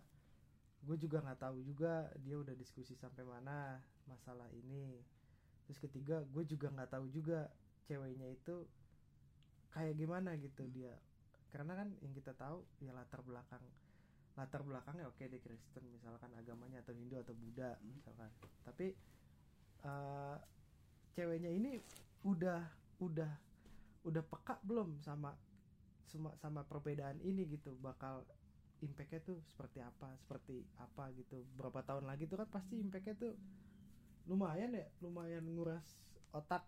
[0.84, 5.00] gue juga nggak tahu juga dia udah diskusi sampai mana masalah ini
[5.64, 7.48] terus ketiga gue juga nggak tahu juga
[7.88, 8.68] ceweknya itu
[9.72, 10.76] kayak gimana gitu Hmm.
[10.76, 10.94] dia
[11.56, 13.64] karena kan yang kita tahu ya latar belakang
[14.36, 17.96] latar belakangnya oke dia Kristen misalkan agamanya atau Hindu atau Buddha Hmm.
[17.96, 18.30] misalkan
[18.68, 18.92] tapi
[19.86, 20.38] eh,
[21.16, 21.80] ceweknya ini
[22.28, 22.62] udah
[23.00, 23.32] udah
[24.06, 25.34] udah peka belum sama
[26.06, 28.22] sama sama perbedaan ini gitu bakal
[28.86, 33.34] impactnya tuh seperti apa seperti apa gitu berapa tahun lagi tuh kan pasti impactnya tuh
[34.30, 35.86] lumayan ya lumayan nguras
[36.32, 36.62] otak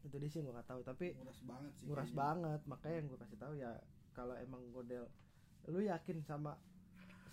[0.00, 2.20] itu dia sih gue nggak tahu tapi nguras banget sih nguras kayaknya.
[2.24, 3.70] banget makanya yang gue kasih tahu ya
[4.16, 5.04] kalau emang model
[5.68, 6.56] lu yakin sama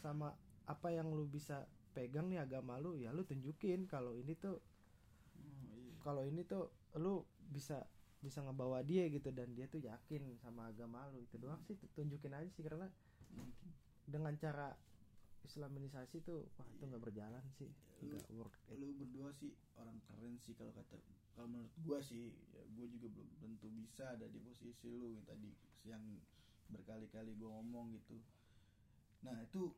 [0.04, 0.36] sama
[0.68, 1.64] apa yang lu bisa
[1.96, 4.60] pegang nih agama lu ya lu tunjukin kalau ini tuh
[5.38, 5.94] Oh, iya.
[6.02, 7.86] kalau ini tuh lu bisa
[8.18, 11.22] bisa ngebawa dia gitu dan dia tuh yakin sama agama lu.
[11.24, 12.90] Itu doang sih tunjukin aja sih karena
[14.08, 14.74] dengan cara
[15.46, 17.70] islamisasi tuh wah itu nggak berjalan sih.
[18.04, 18.78] Nggak work it.
[18.78, 20.98] lu berdua sih orang keren sih kalau kata
[21.38, 25.24] kalau menurut gua sih ya gua juga belum tentu bisa ada di posisi lu yang
[25.26, 25.50] tadi
[25.86, 26.04] yang
[26.74, 28.18] berkali-kali gua ngomong gitu.
[29.24, 29.72] Nah itu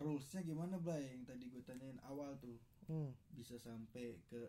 [0.00, 1.16] rulesnya gimana Blay?
[1.16, 2.56] Yang tadi gue tanyain awal tuh.
[2.86, 3.10] Hmm.
[3.34, 4.46] bisa sampai ke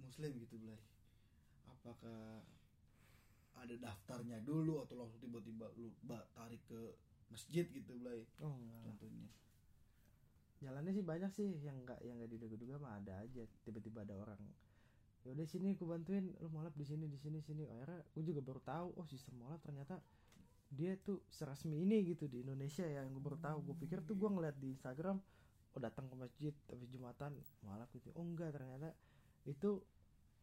[0.00, 0.80] muslim gitu Blay.
[1.68, 2.42] Apakah
[3.60, 5.92] ada daftarnya dulu atau langsung tiba-tiba lu
[6.32, 6.80] tarik ke
[7.28, 8.24] masjid gitu Blay?
[8.40, 8.82] Oh enggak.
[8.88, 9.28] contohnya.
[10.60, 11.48] Jalannya sih banyak sih.
[11.60, 13.44] Yang nggak yang nggak diduga-duga mah ada aja.
[13.64, 14.40] Tiba-tiba ada orang
[15.20, 16.32] ya udah sini aku bantuin.
[16.40, 17.64] Lu molap di sini di sini sini.
[17.68, 20.00] Akhirnya gue juga baru tahu oh sistem molap ternyata
[20.70, 23.04] dia tuh seresmi ini gitu di Indonesia ya.
[23.04, 25.20] Yang gue baru tahu gue pikir tuh gue ngeliat di Instagram
[25.70, 28.10] oh datang ke masjid tapi jumatan molap gitu.
[28.16, 28.96] Oh enggak ternyata
[29.50, 29.82] itu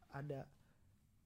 [0.10, 0.44] ada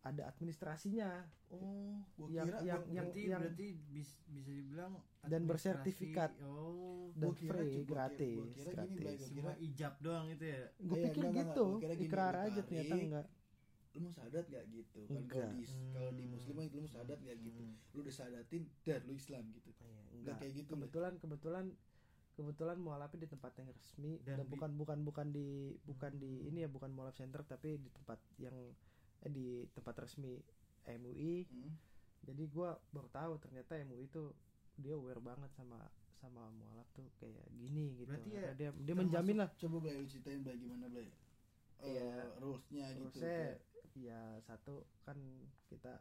[0.02, 1.10] ada administrasinya.
[1.52, 6.32] Oh gua Yang- kira yang- gua- yang- berarti yang- berarti bis- bisa dibilang Dan bersertifikat.
[6.42, 8.98] oh dan Gua kira free cuma- gua gratis kira gini, gratis.
[8.98, 10.62] Blay, gua cuma ijab doang itu ya?
[10.80, 11.66] Gue Iya, pikir enggak, gitu.
[11.68, 13.28] gua kira gini, ikrar aja ternyata tarik, enggak.
[13.92, 15.00] lu mau sadat gak gitu?
[15.04, 16.32] Kan kalau di kalau di Hmm.
[16.32, 17.62] muslim lu mau sadat gak gitu?
[17.62, 17.76] Hmm.
[17.92, 19.70] lu udah sadatin dan lu islam gitu.
[19.70, 20.36] Iya, enggak enggak.
[20.40, 21.66] kayak gitu kebetulan kebetulan
[22.42, 25.48] kebetulan mualafnya di tempat yang resmi Dan dan, di- bukan bukan bukan di
[25.86, 28.58] bukan di ini ya bukan mualaf center tapi di tempat yang
[29.22, 29.48] eh, di
[29.78, 30.42] tempat resmi
[30.90, 31.72] MUI Hmm.
[32.26, 34.34] jadi gua baru tahu ternyata MUI itu
[34.78, 35.78] dia aware banget sama
[36.22, 38.10] sama mualaf tuh kayak gini gitu.
[38.10, 39.50] Berarti ya dia dia menjamin lah.
[39.58, 41.10] coba Blay ceritain Blay gimana Blay
[41.82, 43.20] Eh, rulesnya gitu
[43.98, 45.18] ya satu kan
[45.66, 45.98] kita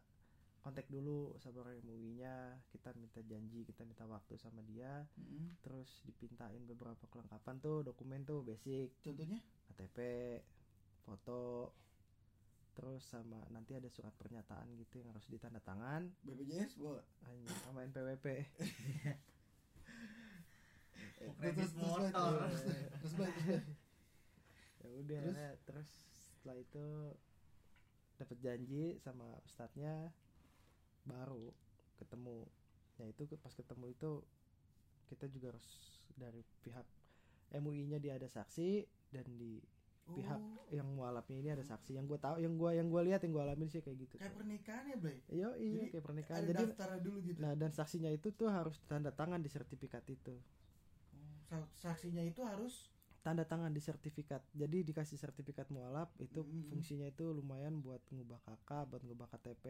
[0.60, 2.36] kontak dulu sama orang MUI-nya
[2.68, 5.56] kita minta janji kita minta waktu sama dia Hmm.
[5.60, 9.98] terus dipintain beberapa kelengkapan tuh dokumen tuh basic contohnya KTP
[11.00, 11.72] foto
[12.70, 17.82] terus sama nanti ada surat pernyataan gitu yang harus ditanda tangan BPJS bawa anjing, sama
[17.82, 18.26] NPWP
[21.18, 22.36] terus- terus, motor.
[22.46, 23.64] terus, terus terus
[24.80, 25.34] ya udah Terus?
[25.34, 25.58] terus?
[25.64, 25.88] terus
[26.30, 26.86] setelah itu
[28.16, 30.12] dapat janji sama ustadznya
[31.06, 31.50] baru
[31.98, 32.44] ketemu
[33.00, 34.10] ya itu pas ketemu itu
[35.08, 35.66] kita juga harus
[36.14, 36.86] dari pihak
[37.50, 39.58] MUI-nya dia ada saksi dan di
[40.10, 43.20] pihak Oh, yang mualafnya ini ada saksi yang gue tahu yang gue yang gue lihat
[43.22, 46.40] yang gue alamin sih kayak gitu kayak pernikahan ya Blay Iya iya Jadi kayak pernikahan.
[46.42, 50.02] ada Jadi daftarnya dulu gitu nah dan saksinya itu tuh harus tanda tangan di sertifikat
[50.10, 50.34] itu.
[50.34, 50.42] Oh,
[51.48, 52.90] sa- saksinya itu harus
[53.20, 54.40] Tanda tangan di sertifikat.
[54.56, 56.64] Jadi dikasih sertifikat mualaf itu Hmm.
[56.72, 59.64] fungsinya itu lumayan buat ngubah kakak, buat ngubah KTP.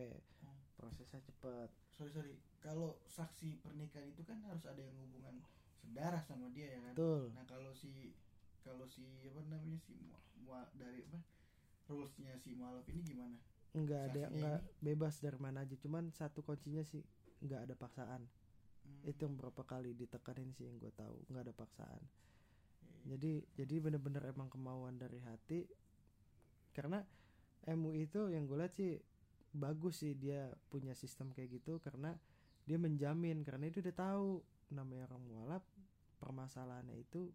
[0.46, 0.59] Oh.
[0.80, 1.68] Prosesnya cepet.
[1.92, 5.36] sorry sorry kalau saksi pernikahan itu kan harus ada yang hubungan
[5.76, 7.22] sedarah sama dia ya kan Betul.
[7.36, 8.16] nah kalau si
[8.60, 11.20] kalau si apa namanya si mua, mua- dari apa
[11.84, 13.36] rulesnya si mualaf ini gimana
[13.70, 15.78] Enggak ada enggak bebas dari mana aja.
[15.78, 17.06] Cuman satu kuncinya sih
[17.38, 18.26] nggak ada paksaan.
[18.82, 22.02] Hmm, Itu yang berapa kali ditekanin sih yang gue tahu nggak ada paksaan.
[22.82, 23.14] iya.
[23.14, 25.70] jadi jadi bener-bener emang kemauan dari hati
[26.72, 27.06] karena
[27.62, 28.98] MUI itu yang gue lihat sih
[29.52, 32.14] bagus sih dia punya sistem kayak gitu karena
[32.62, 34.28] dia menjamin karena itu udah tahu
[34.70, 35.64] namanya orang mualaf
[36.16, 37.32] permasalahannya itu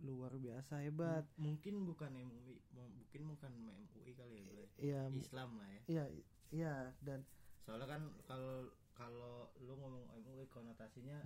[0.00, 4.66] luar biasa hebat M- mungkin bukan MUI mu- mungkin bukan MUI kali ya Bray.
[4.80, 6.04] iya Islam lah ya iya
[6.50, 7.20] iya dan
[7.58, 11.24] soalnya kan kalau kalau lu ngomong MUI konotasinya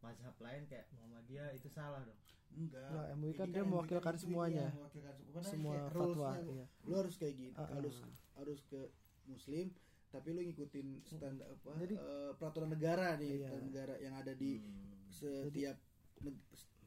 [0.00, 2.16] mazhab lain kayak Muhammadiyah itu salah dong
[2.52, 4.68] enggak Nah, MUI kan dia MUI mewakilkan itu semuanya.
[4.72, 7.68] mewakilkan semua semua fatwa iya lu harus kayak gini ah.
[7.70, 7.96] harus
[8.34, 8.80] harus ke
[9.24, 9.70] muslim
[10.08, 13.38] tapi lu ngikutin standar apa Jadi- eh, peraturan negara nih Iya.
[13.42, 15.08] peraturan negara yang ada di Hmm.
[15.08, 15.76] setiap
[16.20, 16.44] neg-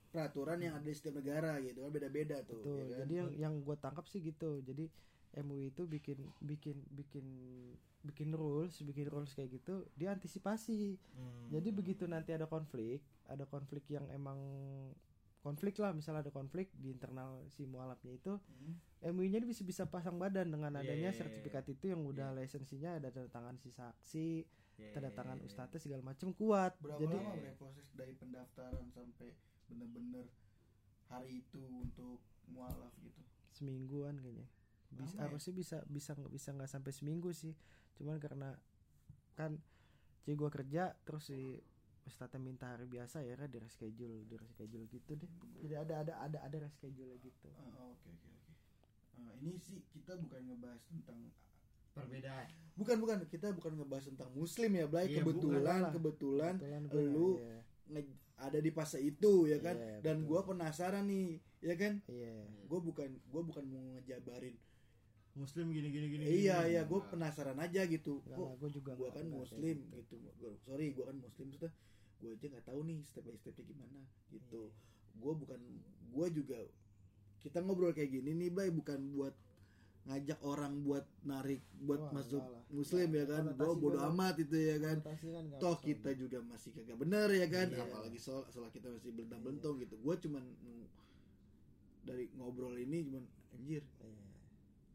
[0.08, 2.78] peraturan yang ada di setiap negara gitu kan beda-beda tuh Betul.
[2.78, 2.98] ya kan?
[3.02, 4.62] Jadi yang yang gue tangkap sih gitu.
[4.62, 4.88] Jadi
[5.36, 7.26] MUI itu bikin bikin bikin
[8.02, 10.96] bikin rules, bikin rules kayak gitu, dia antisipasi.
[11.12, 11.50] Hmm.
[11.50, 14.38] Jadi begitu nanti ada konflik, ada konflik yang emang
[15.46, 18.82] konflik lah, misalnya ada konflik di internal si mualafnya itu, Hmm.
[19.06, 21.14] MUI-nya bisa bisa pasang badan dengan adanya iya.
[21.14, 24.30] sertifikat itu yang udah lisensinya ada tanda tangan si saksi,
[24.76, 25.46] Ya, tanda tangan ya.
[25.46, 26.74] ustadznya segala macam kuat.
[26.82, 29.32] berapa Jadi lama bre proses dari pendaftaran sampai
[29.70, 30.26] bener-bener
[31.08, 32.20] hari itu untuk
[32.50, 34.50] mualaf gitu semingguan kayaknya
[34.92, 35.24] bisa Lama ya?
[35.30, 37.54] harusnya bisa bisa nggak bisa nggak sampai seminggu sih
[37.96, 38.54] cuman karena
[39.34, 39.58] kan
[40.26, 41.62] jadi gue kerja terus si
[42.06, 45.32] Ustadznya minta hari biasa ya kan di reschedule di reschedule gitu deh.
[45.60, 47.50] Jadi ada ada ada ada reschedule gitu.
[47.52, 48.52] Ah, oke oke oke.
[49.18, 51.20] Ah, ini sih kita bukan ngebahas tentang
[51.92, 52.46] perbedaan.
[52.78, 53.18] Bukan bukan.
[53.26, 55.10] Kita bukan ngebahas tentang muslim ya Blay.
[55.10, 57.58] Iya, kebetulan bukan kebetulan Kebetulan lu iya,
[57.90, 59.76] nge- ada di fase itu ya kan?
[59.76, 61.94] Iya, dan gua penasaran nih ya kan?
[62.06, 62.36] Iya.
[62.70, 64.54] Gue bukan gua bukan mau ngejabarin
[65.36, 66.72] muslim gini gini gini iya gini.
[66.72, 68.22] iya gue penasaran aja gitu.
[68.24, 70.16] Gue juga gua nggak- kan muslim gitu.
[70.16, 71.72] gitu, Gua- sorry gua kan muslim sudah
[72.18, 75.18] gue aja nggak tahu nih step by stepnya gimana gitu Iya.
[75.18, 75.60] gue bukan
[76.10, 76.60] gue juga
[77.40, 79.36] kita ngobrol kayak gini nih Blay bukan buat
[80.06, 82.62] ngajak orang buat narik buat Wah, masuk lah.
[82.70, 86.70] muslim ya kan gue bodo gua- amat itu ya kan kan toh kita juga masih
[86.72, 87.82] kagak bener ya kan Iya.
[87.84, 90.44] apalagi soal soal kita masih belentang belentong gitu gue cuman
[92.02, 94.24] dari ngobrol ini cuman anjir Iya.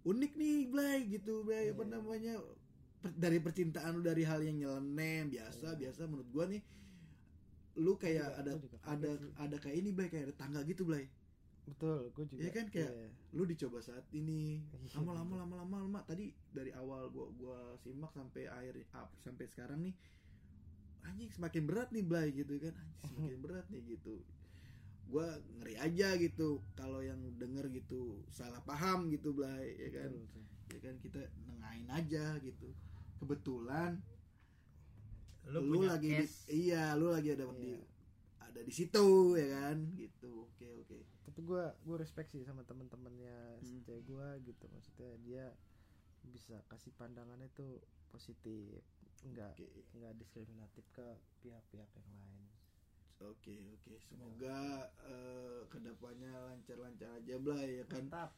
[0.04, 1.90] unik nih Blay gitu Blay apa Iya.
[1.92, 2.34] namanya
[3.00, 5.78] per- dari percintaan lu dari hal yang nyeleneh biasa Iya.
[5.80, 6.62] biasa menurut gua nih
[7.80, 9.30] lu kayak juga- ada juga ada sih.
[9.38, 11.08] ada kayak ini Blay kayak ada tangga gitu Blay
[11.62, 13.08] betul gue juga Iya kan, kayak- iya.
[13.32, 15.40] lu dicoba saat ini Iya, lama-lama bener.
[15.40, 19.94] lama-lama lama tadi dari awal gua gua simak sampai akhir up sampai sekarang nih
[21.02, 24.14] anjing semakin berat nih Blay gitu kan anjing semakin berat nih gitu
[25.06, 30.26] gua ngeri aja gitu kalau yang denger gitu salah paham gitu Blay ya kan Betul
[30.28, 30.44] tuh.
[30.70, 32.68] ya kan kita nengahin aja gitu
[33.16, 33.98] kebetulan
[35.48, 37.80] lu, lu, punya lagi di, iya lu lagi ada di Iya.
[38.40, 39.78] ada di situ ya kan?
[39.96, 40.30] Gitu.
[40.50, 40.98] Oke oke.
[41.24, 43.80] Tapi gue gue respect sih sama teman-temannya Hmm.
[43.86, 44.64] cewek gue gitu.
[44.68, 45.44] Maksudnya dia
[46.20, 47.80] bisa kasih pandangannya tuh
[48.10, 48.84] positif
[49.22, 49.68] enggak oke.
[49.96, 51.06] enggak diskriminatif ke
[51.40, 52.44] pihak-pihak yang lain.
[53.20, 53.92] Oke oke.
[54.02, 54.58] Semoga
[55.04, 58.04] eh, ke depannya lancar-lancar aja Blay ya kan?
[58.08, 58.30] Mantap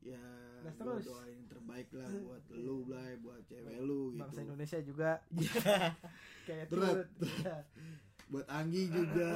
[0.00, 0.24] ya
[0.60, 1.04] gua terus.
[1.04, 5.10] doain yang terbaik lah buat lu Blay buat cewek lu gitu bangsa Indonesia juga
[6.46, 6.66] kayak.
[6.68, 7.56] Iya.
[8.30, 9.32] buat Anggi juga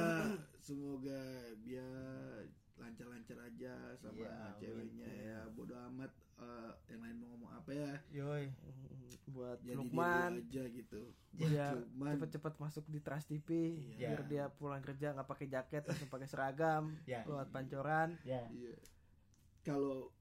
[0.59, 1.21] semoga
[1.59, 2.45] biar
[2.75, 4.59] lancar-lancar aja sama Iya, amin.
[4.59, 8.45] ceweknya ya bodo amat eh, yang lain mau ngomong apa ya yoi
[9.25, 11.01] buat jadi Lukman dia aja gitu
[11.33, 13.47] Lukman cepet-cepet masuk di Trans TV
[13.93, 14.13] Iya.
[14.13, 17.23] biar dia pulang kerja nggak pakai jaket langsung pakai seragam Ya.
[17.23, 18.75] buat pancoran ya iya
[19.63, 20.11] kalau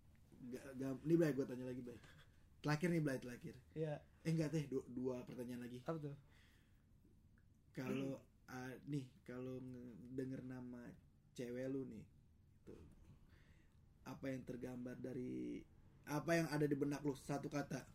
[1.07, 1.99] ini Blay gue tanya lagi Blay.
[2.63, 3.55] Terakhir nih Blay terakhir.
[3.75, 5.79] Ya eh enggak teh dua, dua pertanyaan lagi.
[5.83, 6.15] Apa tuh?
[7.73, 8.21] Kalau
[8.51, 10.83] ah, nih kalau nge- denger nama
[11.33, 12.05] cewek lu nih
[12.69, 12.79] tuh
[14.05, 15.63] apa yang tergambar dari
[16.11, 17.15] apa yang ada di benak lu?
[17.15, 17.87] Satu kata.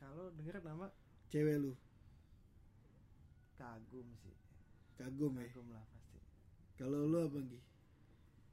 [0.00, 0.88] Kalau denger nama?
[1.28, 1.72] Cewek lu.
[3.58, 4.36] Kagum sih.
[4.96, 6.18] Kagum ya kagum lah pasti.
[6.78, 7.67] Kalau lu apa Gi?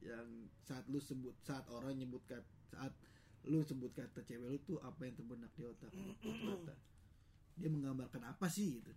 [0.00, 0.28] Yang
[0.60, 2.92] saat lu sebut saat orang nyebut kata saat
[3.46, 6.12] lu sebut kata cewek lu tuh apa yang terbenak di otak lu?
[6.20, 6.74] kata.
[7.56, 8.92] Dia menggambarkan apa sih gitu?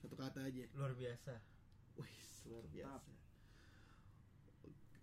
[0.00, 0.64] Satu kata aja.
[0.74, 1.36] Luar biasa.
[1.96, 2.16] Wih
[2.48, 3.12] luar biasa.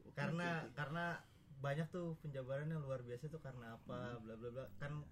[0.01, 0.75] Oke, karena oke, oke.
[0.75, 1.05] karena
[1.61, 4.65] banyak tuh penjabarannya luar biasa tuh karena apa bla bla bla.
[4.81, 5.05] Kan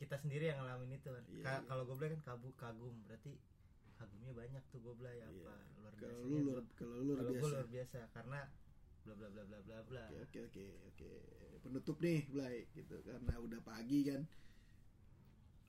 [0.00, 1.24] kita sendiri yang ngalamin itu kan.
[1.28, 1.68] Iya, Ka- iya.
[1.68, 2.96] kalau gue bilang kan kabu kagum.
[3.04, 3.36] Berarti
[4.00, 5.28] kagumnya banyak tuh gue bilang Iya.
[5.28, 7.52] apa luar kalau biasa lu luar kalau lu luar kalau gue biasa.
[7.54, 7.98] luar biasa.
[8.16, 8.40] Karena
[9.00, 11.10] bla bla bla bla bla bla Oke oke oke oke.
[11.60, 14.22] Penutup nih Blay gitu karena udah pagi kan.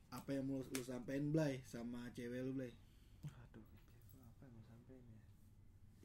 [0.09, 2.71] Apa yang mau lu sampein Blay sama cewek lu Blay?
[3.21, 3.63] aduh
[4.27, 5.19] apa yang mau sampein ya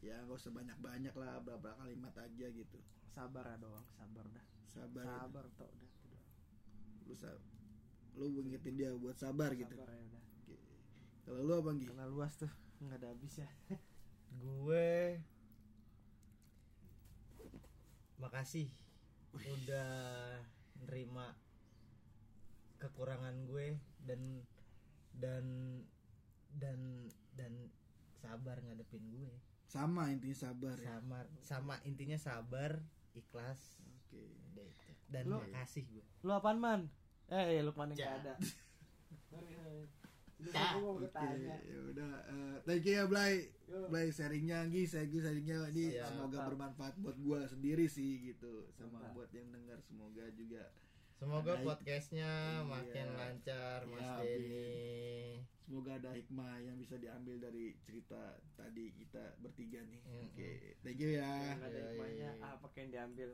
[0.05, 2.79] Ya nggak usah banyak-banyak lah beberapa kalimat aja gitu.
[3.09, 5.03] sabar ya doang sabar dah Sabar.
[5.03, 5.17] gitu.
[5.17, 6.21] sabar tok udah udah
[7.03, 7.43] Lu sa-
[8.15, 9.73] lu ngingetin dia buat sabar gitu.
[9.73, 10.23] sabar ya udah.
[11.25, 11.87] Kalau lu apa Gi?
[11.87, 13.49] karena luas tuh nggak ada habisnya
[14.37, 15.17] gue
[18.17, 18.69] makasih
[19.35, 20.41] udah
[20.79, 21.37] nerima
[22.79, 24.45] kekurangan gue dan
[25.13, 25.45] dan
[26.53, 26.79] dan
[27.33, 27.53] dan
[28.15, 29.33] sabar ngadepin gue
[29.67, 30.87] Sama intinya sabar ya.
[30.95, 32.81] sama sama intinya sabar
[33.13, 34.23] ikhlas Oke.
[35.07, 36.81] Dan Lu- makasih gue lu apaan man
[37.29, 38.07] eh Lukman yang Ja.
[38.07, 38.35] nggak ada
[40.37, 40.53] Oke,
[41.65, 43.49] ya udah eh, thank you ya Blay.
[43.67, 46.07] Blay sharingnya Gi, saya Gi sharingnya ini Siap.
[46.07, 49.17] semoga bermanfaat buat gua sendiri sih gitu sama Mantap.
[49.17, 50.71] buat yang dengar semoga juga
[51.13, 52.63] semoga Ada- podcastnya Iya.
[52.65, 58.23] makin lancar mas Ya, Denny Semoga ada hikmah yang bisa diambil dari cerita
[58.55, 59.99] tadi kita bertiga nih.
[59.99, 60.31] Mm-mm.
[60.31, 61.59] Oke, thank you ya.
[61.59, 62.55] Nggak ada Iya, hikmahnya iya, iya.
[62.55, 63.29] apa yang diambil